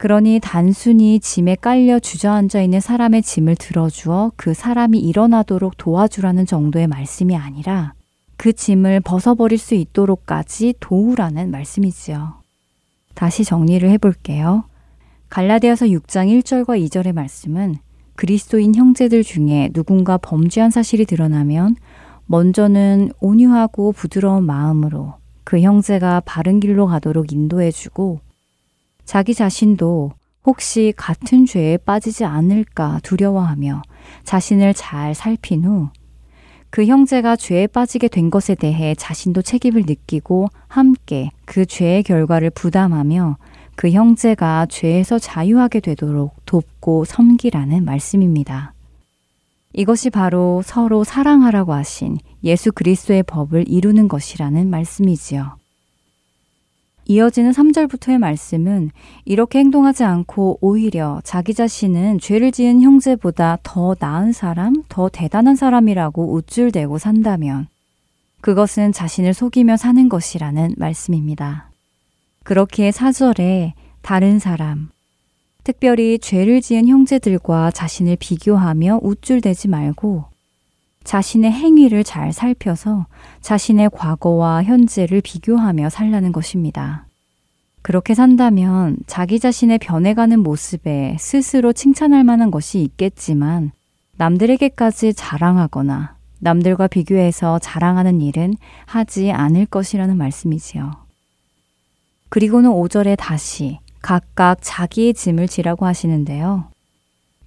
그러니 0.00 0.40
단순히 0.42 1.20
짐에 1.20 1.56
깔려 1.56 1.98
주저앉아 1.98 2.62
있는 2.62 2.80
사람의 2.80 3.20
짐을 3.20 3.54
들어주어 3.56 4.32
그 4.34 4.54
사람이 4.54 4.98
일어나도록 4.98 5.76
도와주라는 5.76 6.46
정도의 6.46 6.86
말씀이 6.86 7.36
아니라 7.36 7.92
그 8.38 8.54
짐을 8.54 9.00
벗어버릴 9.00 9.58
수 9.58 9.74
있도록까지 9.74 10.76
도우라는 10.80 11.50
말씀이지요. 11.50 12.40
다시 13.12 13.44
정리를 13.44 13.86
해볼게요. 13.90 14.64
갈라디아서 15.28 15.84
6장 15.84 16.28
1절과 16.40 16.82
2절의 16.82 17.12
말씀은 17.12 17.76
그리스도인 18.16 18.74
형제들 18.74 19.22
중에 19.22 19.68
누군가 19.74 20.16
범죄한 20.16 20.70
사실이 20.70 21.04
드러나면 21.04 21.76
먼저는 22.24 23.10
온유하고 23.20 23.92
부드러운 23.92 24.46
마음으로 24.46 25.16
그 25.44 25.60
형제가 25.60 26.22
바른 26.24 26.58
길로 26.58 26.86
가도록 26.86 27.34
인도해주고 27.34 28.29
자기 29.04 29.34
자신도 29.34 30.12
혹시 30.44 30.92
같은 30.96 31.46
죄에 31.46 31.76
빠지지 31.78 32.24
않을까 32.24 33.00
두려워하며 33.02 33.82
자신을 34.24 34.74
잘 34.74 35.14
살핀 35.14 35.64
후 35.64 35.90
그 36.70 36.86
형제가 36.86 37.34
죄에 37.34 37.66
빠지게 37.66 38.06
된 38.06 38.30
것에 38.30 38.54
대해 38.54 38.94
자신도 38.94 39.42
책임을 39.42 39.82
느끼고 39.86 40.48
함께 40.68 41.30
그 41.44 41.66
죄의 41.66 42.04
결과를 42.04 42.50
부담하며 42.50 43.36
그 43.74 43.90
형제가 43.90 44.66
죄에서 44.70 45.18
자유하게 45.18 45.80
되도록 45.80 46.36
돕고 46.46 47.04
섬기라는 47.06 47.84
말씀입니다. 47.84 48.72
이것이 49.72 50.10
바로 50.10 50.62
서로 50.64 51.02
사랑하라고 51.02 51.72
하신 51.72 52.18
예수 52.44 52.72
그리스도의 52.72 53.24
법을 53.24 53.68
이루는 53.68 54.06
것이라는 54.06 54.70
말씀이지요. 54.70 55.59
이어지는 57.06 57.50
3절부터의 57.50 58.18
말씀은 58.18 58.90
이렇게 59.24 59.58
행동하지 59.58 60.04
않고 60.04 60.58
오히려 60.60 61.20
자기 61.24 61.54
자신은 61.54 62.20
죄를 62.20 62.52
지은 62.52 62.82
형제보다 62.82 63.58
더 63.62 63.96
나은 63.98 64.32
사람, 64.32 64.82
더 64.88 65.08
대단한 65.08 65.56
사람이라고 65.56 66.34
우쭐대고 66.34 66.98
산다면 66.98 67.66
그것은 68.40 68.92
자신을 68.92 69.34
속이며 69.34 69.76
사는 69.76 70.08
것이라는 70.08 70.74
말씀입니다. 70.78 71.70
그렇기에 72.44 72.90
4절에 72.90 73.72
다른 74.02 74.38
사람, 74.38 74.88
특별히 75.62 76.18
죄를 76.18 76.62
지은 76.62 76.88
형제들과 76.88 77.70
자신을 77.70 78.16
비교하며 78.18 79.00
우쭐대지 79.02 79.68
말고 79.68 80.29
자신의 81.04 81.50
행위를 81.50 82.04
잘 82.04 82.32
살펴서 82.32 83.06
자신의 83.40 83.90
과거와 83.92 84.64
현재를 84.64 85.20
비교하며 85.20 85.88
살라는 85.90 86.32
것입니다. 86.32 87.06
그렇게 87.82 88.14
산다면 88.14 88.98
자기 89.06 89.40
자신의 89.40 89.78
변해가는 89.78 90.38
모습에 90.40 91.16
스스로 91.18 91.72
칭찬할 91.72 92.24
만한 92.24 92.50
것이 92.50 92.80
있겠지만 92.80 93.72
남들에게까지 94.16 95.14
자랑하거나 95.14 96.16
남들과 96.40 96.86
비교해서 96.88 97.58
자랑하는 97.58 98.20
일은 98.20 98.54
하지 98.86 99.30
않을 99.30 99.66
것이라는 99.66 100.16
말씀이지요. 100.16 100.90
그리고는 102.28 102.70
5절에 102.70 103.16
다시 103.18 103.78
각각 104.02 104.58
자기의 104.60 105.14
짐을 105.14 105.48
지라고 105.48 105.86
하시는데요. 105.86 106.69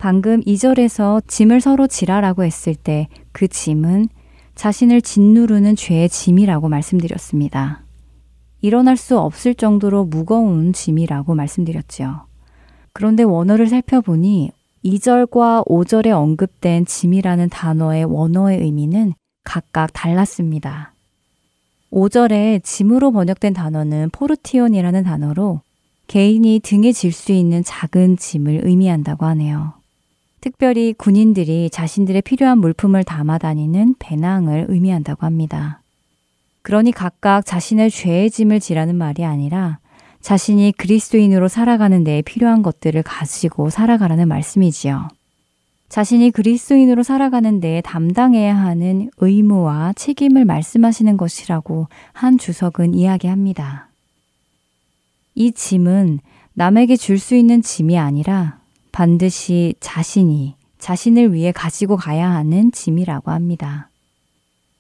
방금 0.04 0.42
2절에서 0.42 1.26
짐을 1.30 1.62
서로 1.62 1.88
지라라고 1.88 2.44
했을 2.44 2.76
때 2.76 3.08
그 3.32 3.48
짐은 3.48 4.10
자신을 4.54 5.02
짓누르는 5.02 5.78
죄의 5.78 6.10
짐이라고 6.10 6.68
말씀드렸습니다. 6.68 7.86
일어날 8.60 8.98
수 8.98 9.18
없을 9.18 9.56
정도로 9.56 10.04
무거운 10.04 10.74
짐이라고 10.74 11.36
말씀드렸지요. 11.36 12.26
그런데 12.92 13.24
원어를 13.24 13.68
살펴보니 13.68 14.52
2절과 14.84 15.68
5절에 15.68 16.12
언급된 16.12 16.86
짐이라는 16.86 17.48
단어의 17.48 18.04
원어의 18.04 18.60
의미는 18.60 19.14
각각 19.46 19.94
달랐습니다. 19.94 20.94
5절에 21.94 22.62
짐으로 22.62 23.14
번역된 23.14 23.54
단어는 23.54 24.10
포르티온이라는 24.12 25.04
단어로 25.06 25.62
개인이 26.08 26.60
등에 26.62 26.92
질 26.92 27.14
수 27.14 27.32
있는 27.32 27.64
작은 27.64 28.18
짐을 28.18 28.66
의미한다고 28.66 29.26
하네요. 29.28 29.82
특별히 30.44 30.92
군인들이 30.92 31.70
자신들의 31.70 32.22
필요한 32.24 32.58
물품을 32.58 33.06
담아 33.06 33.38
다니는 33.38 33.96
배낭을 33.98 34.66
의미한다고 34.68 35.26
합니다. 35.26 35.82
그러니 36.64 36.92
각각 36.92 37.46
자신의 37.46 37.90
죄의 37.90 38.30
짐을 38.30 38.60
지라는 38.60 38.98
말이 38.98 39.24
아니라 39.24 39.80
자신이 40.20 40.74
그리스도인으로 40.74 41.48
살아가는 41.48 42.04
데 42.04 42.22
필요한 42.24 42.62
것들을 42.62 43.02
가지고 43.04 43.70
살아가라는 43.70 44.28
말씀이지요. 44.28 45.08
자신이 45.88 46.32
그리스도인으로 46.32 47.04
살아가는 47.04 47.62
데 47.62 47.80
담당해야 47.80 48.54
하는 48.54 49.12
의무와 49.20 49.94
책임을 49.96 50.44
말씀하시는 50.44 51.16
것이라고 51.16 51.88
한 52.12 52.38
주석은 52.38 52.96
이야기합니다. 52.96 53.88
이 55.36 55.54
짐은 55.54 56.20
남에게 56.54 56.98
줄 56.98 57.18
수 57.18 57.34
있는 57.34 57.62
짐이 57.62 57.98
아니라 57.98 58.62
반드시 58.94 59.74
자신이 59.80 60.56
자신을 60.78 61.34
위해 61.34 61.52
가지고 61.52 61.98
가야 61.98 62.30
하는 62.30 62.72
짐이라고 62.72 63.32
합니다. 63.32 63.90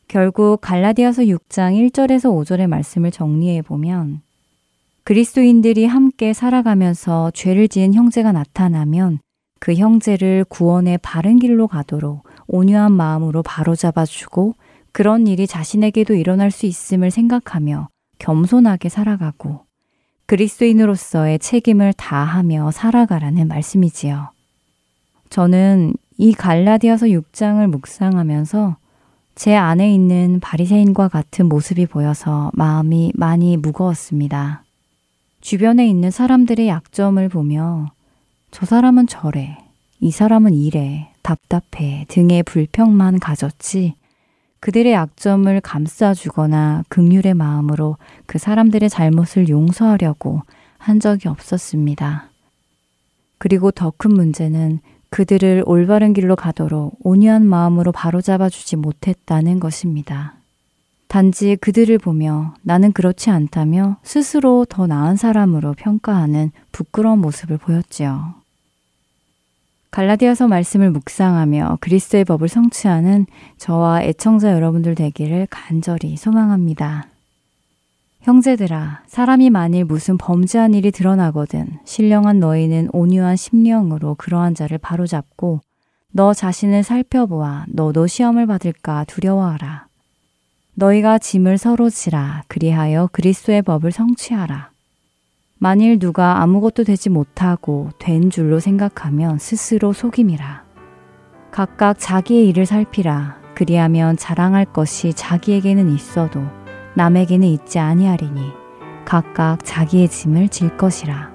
결국 0.07 0.61
갈라디아서 0.61 1.23
6장 1.23 1.73
1절에서 1.89 2.25
5절의 2.25 2.67
말씀을 2.67 3.09
정리해 3.09 3.63
보면 3.63 4.21
그리스도인들이 5.03 5.85
함께 5.85 6.31
살아가면서 6.31 7.31
죄를 7.31 7.67
지은 7.67 7.95
형제가 7.95 8.31
나타나면 8.31 9.19
그 9.59 9.73
형제를 9.73 10.45
구원의 10.47 10.99
바른 11.01 11.39
길로 11.39 11.67
가도록 11.67 12.23
온유한 12.47 12.91
마음으로 12.91 13.41
바로잡아 13.41 14.05
주고 14.05 14.53
그런 14.91 15.25
일이 15.25 15.47
자신에게도 15.47 16.13
일어날 16.13 16.51
수 16.51 16.67
있음을 16.67 17.09
생각하며 17.09 17.89
겸손하게 18.19 18.89
살아가고 18.89 19.61
그리스도인으로서의 20.25 21.39
책임을 21.39 21.93
다하며 21.93 22.71
살아가라는 22.71 23.47
말씀이지요. 23.47 24.29
저는 25.29 25.93
이 26.17 26.33
갈라디아서 26.33 27.07
6장을 27.07 27.65
묵상하면서 27.67 28.77
제 29.35 29.55
안에 29.55 29.93
있는 29.93 30.39
바리새인과 30.39 31.07
같은 31.07 31.47
모습이 31.47 31.87
보여서 31.87 32.51
마음이 32.53 33.11
많이 33.15 33.57
무거웠습니다. 33.57 34.63
주변에 35.41 35.87
있는 35.87 36.11
사람들의 36.11 36.67
약점을 36.67 37.27
보며 37.29 37.91
저 38.51 38.65
사람은 38.65 39.07
저래, 39.07 39.57
이 39.99 40.11
사람은 40.11 40.53
이래, 40.53 41.09
답답해 41.23 42.05
등의 42.07 42.43
불평만 42.43 43.19
가졌지 43.19 43.95
그들의 44.63 44.93
약점을 44.93 45.59
감싸주거나 45.59 46.85
극률의 46.87 47.33
마음으로 47.33 47.97
그 48.25 48.37
사람들의 48.37 48.89
잘못을 48.89 49.49
용서하려고 49.49 50.43
한 50.77 51.01
적이 51.01 51.27
없었습니다. 51.27 52.29
그리고 53.39 53.71
더 53.71 53.91
큰 53.97 54.13
문제는 54.13 54.79
그들을 55.09 55.63
올바른 55.65 56.13
길로 56.13 56.37
가도록 56.37 56.97
온유한 57.01 57.45
마음으로 57.45 57.91
바로잡아 57.91 58.47
주지 58.47 58.77
못했다는 58.77 59.59
것입니다. 59.59 60.35
단지 61.09 61.57
그들을 61.57 61.97
보며 61.97 62.53
나는 62.61 62.93
그렇지 62.93 63.31
않다며 63.31 63.97
스스로 64.01 64.63
더 64.63 64.87
나은 64.87 65.17
사람으로 65.17 65.73
평가하는 65.73 66.51
부끄러운 66.71 67.19
모습을 67.19 67.57
보였지요. 67.57 68.42
갈라디아서 69.93 70.47
말씀을 70.47 70.89
묵상하며 70.89 71.77
그리스도의 71.79 72.25
법을 72.25 72.47
성취하는 72.47 73.27
저와 73.57 74.01
애청자 74.01 74.51
여러분들 74.51 74.95
되기를 74.95 75.45
간절히 75.51 76.17
소망합니다. 76.17 77.05
형제들아, 78.21 79.03
사람이 79.05 79.51
만일 79.51 79.85
무슨 79.85 80.17
범죄한 80.17 80.73
일이 80.73 80.89
드러나거든 80.89 81.77
신령한 81.85 82.39
너희는 82.39 82.89
온유한 82.91 83.35
심령으로 83.35 84.15
그러한 84.15 84.55
자를 84.55 84.79
바로잡고 84.79 85.61
너 86.11 86.33
자신을 86.33 86.81
살펴보아 86.81 87.65
너도 87.67 88.07
시험을 88.07 88.47
받을까 88.47 89.03
두려워하라. 89.03 89.85
너희가 90.73 91.19
짐을 91.19 91.59
서로 91.59 91.91
지라 91.91 92.41
그리하여 92.47 93.09
그리스도의 93.11 93.61
법을 93.61 93.91
성취하라. 93.91 94.72
만일 95.63 95.97
누가 95.97 96.41
아무것도 96.41 96.83
되지 96.83 97.09
못하고 97.09 97.89
된 97.97 98.29
줄로 98.29 98.59
생각하면 98.59 99.39
스스로 99.39 99.93
속임이라. 99.93 100.65
각각 101.51 101.95
자기의 101.97 102.49
일을 102.49 102.65
살피라. 102.65 103.37
그리하면 103.55 104.17
자랑할 104.17 104.65
것이 104.65 105.13
자기에게는 105.13 105.89
있어도 105.91 106.41
남에게는 106.97 107.47
있지 107.47 107.79
아니하리니 107.79 108.41
각각 109.05 109.63
자기의 109.63 110.09
짐을 110.09 110.49
질 110.49 110.75
것이라. 110.75 111.31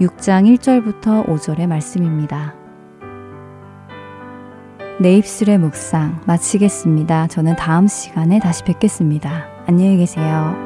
6장 0.00 0.56
1절부터 0.56 1.26
5절의 1.26 1.66
말씀입니다. 1.66 2.54
내 4.98 5.14
입술의 5.18 5.58
묵상 5.58 6.22
마치겠습니다. 6.24 7.26
저는 7.26 7.56
다음 7.56 7.86
시간에 7.86 8.38
다시 8.38 8.64
뵙겠습니다. 8.64 9.44
안녕히 9.66 9.98
계세요. 9.98 10.65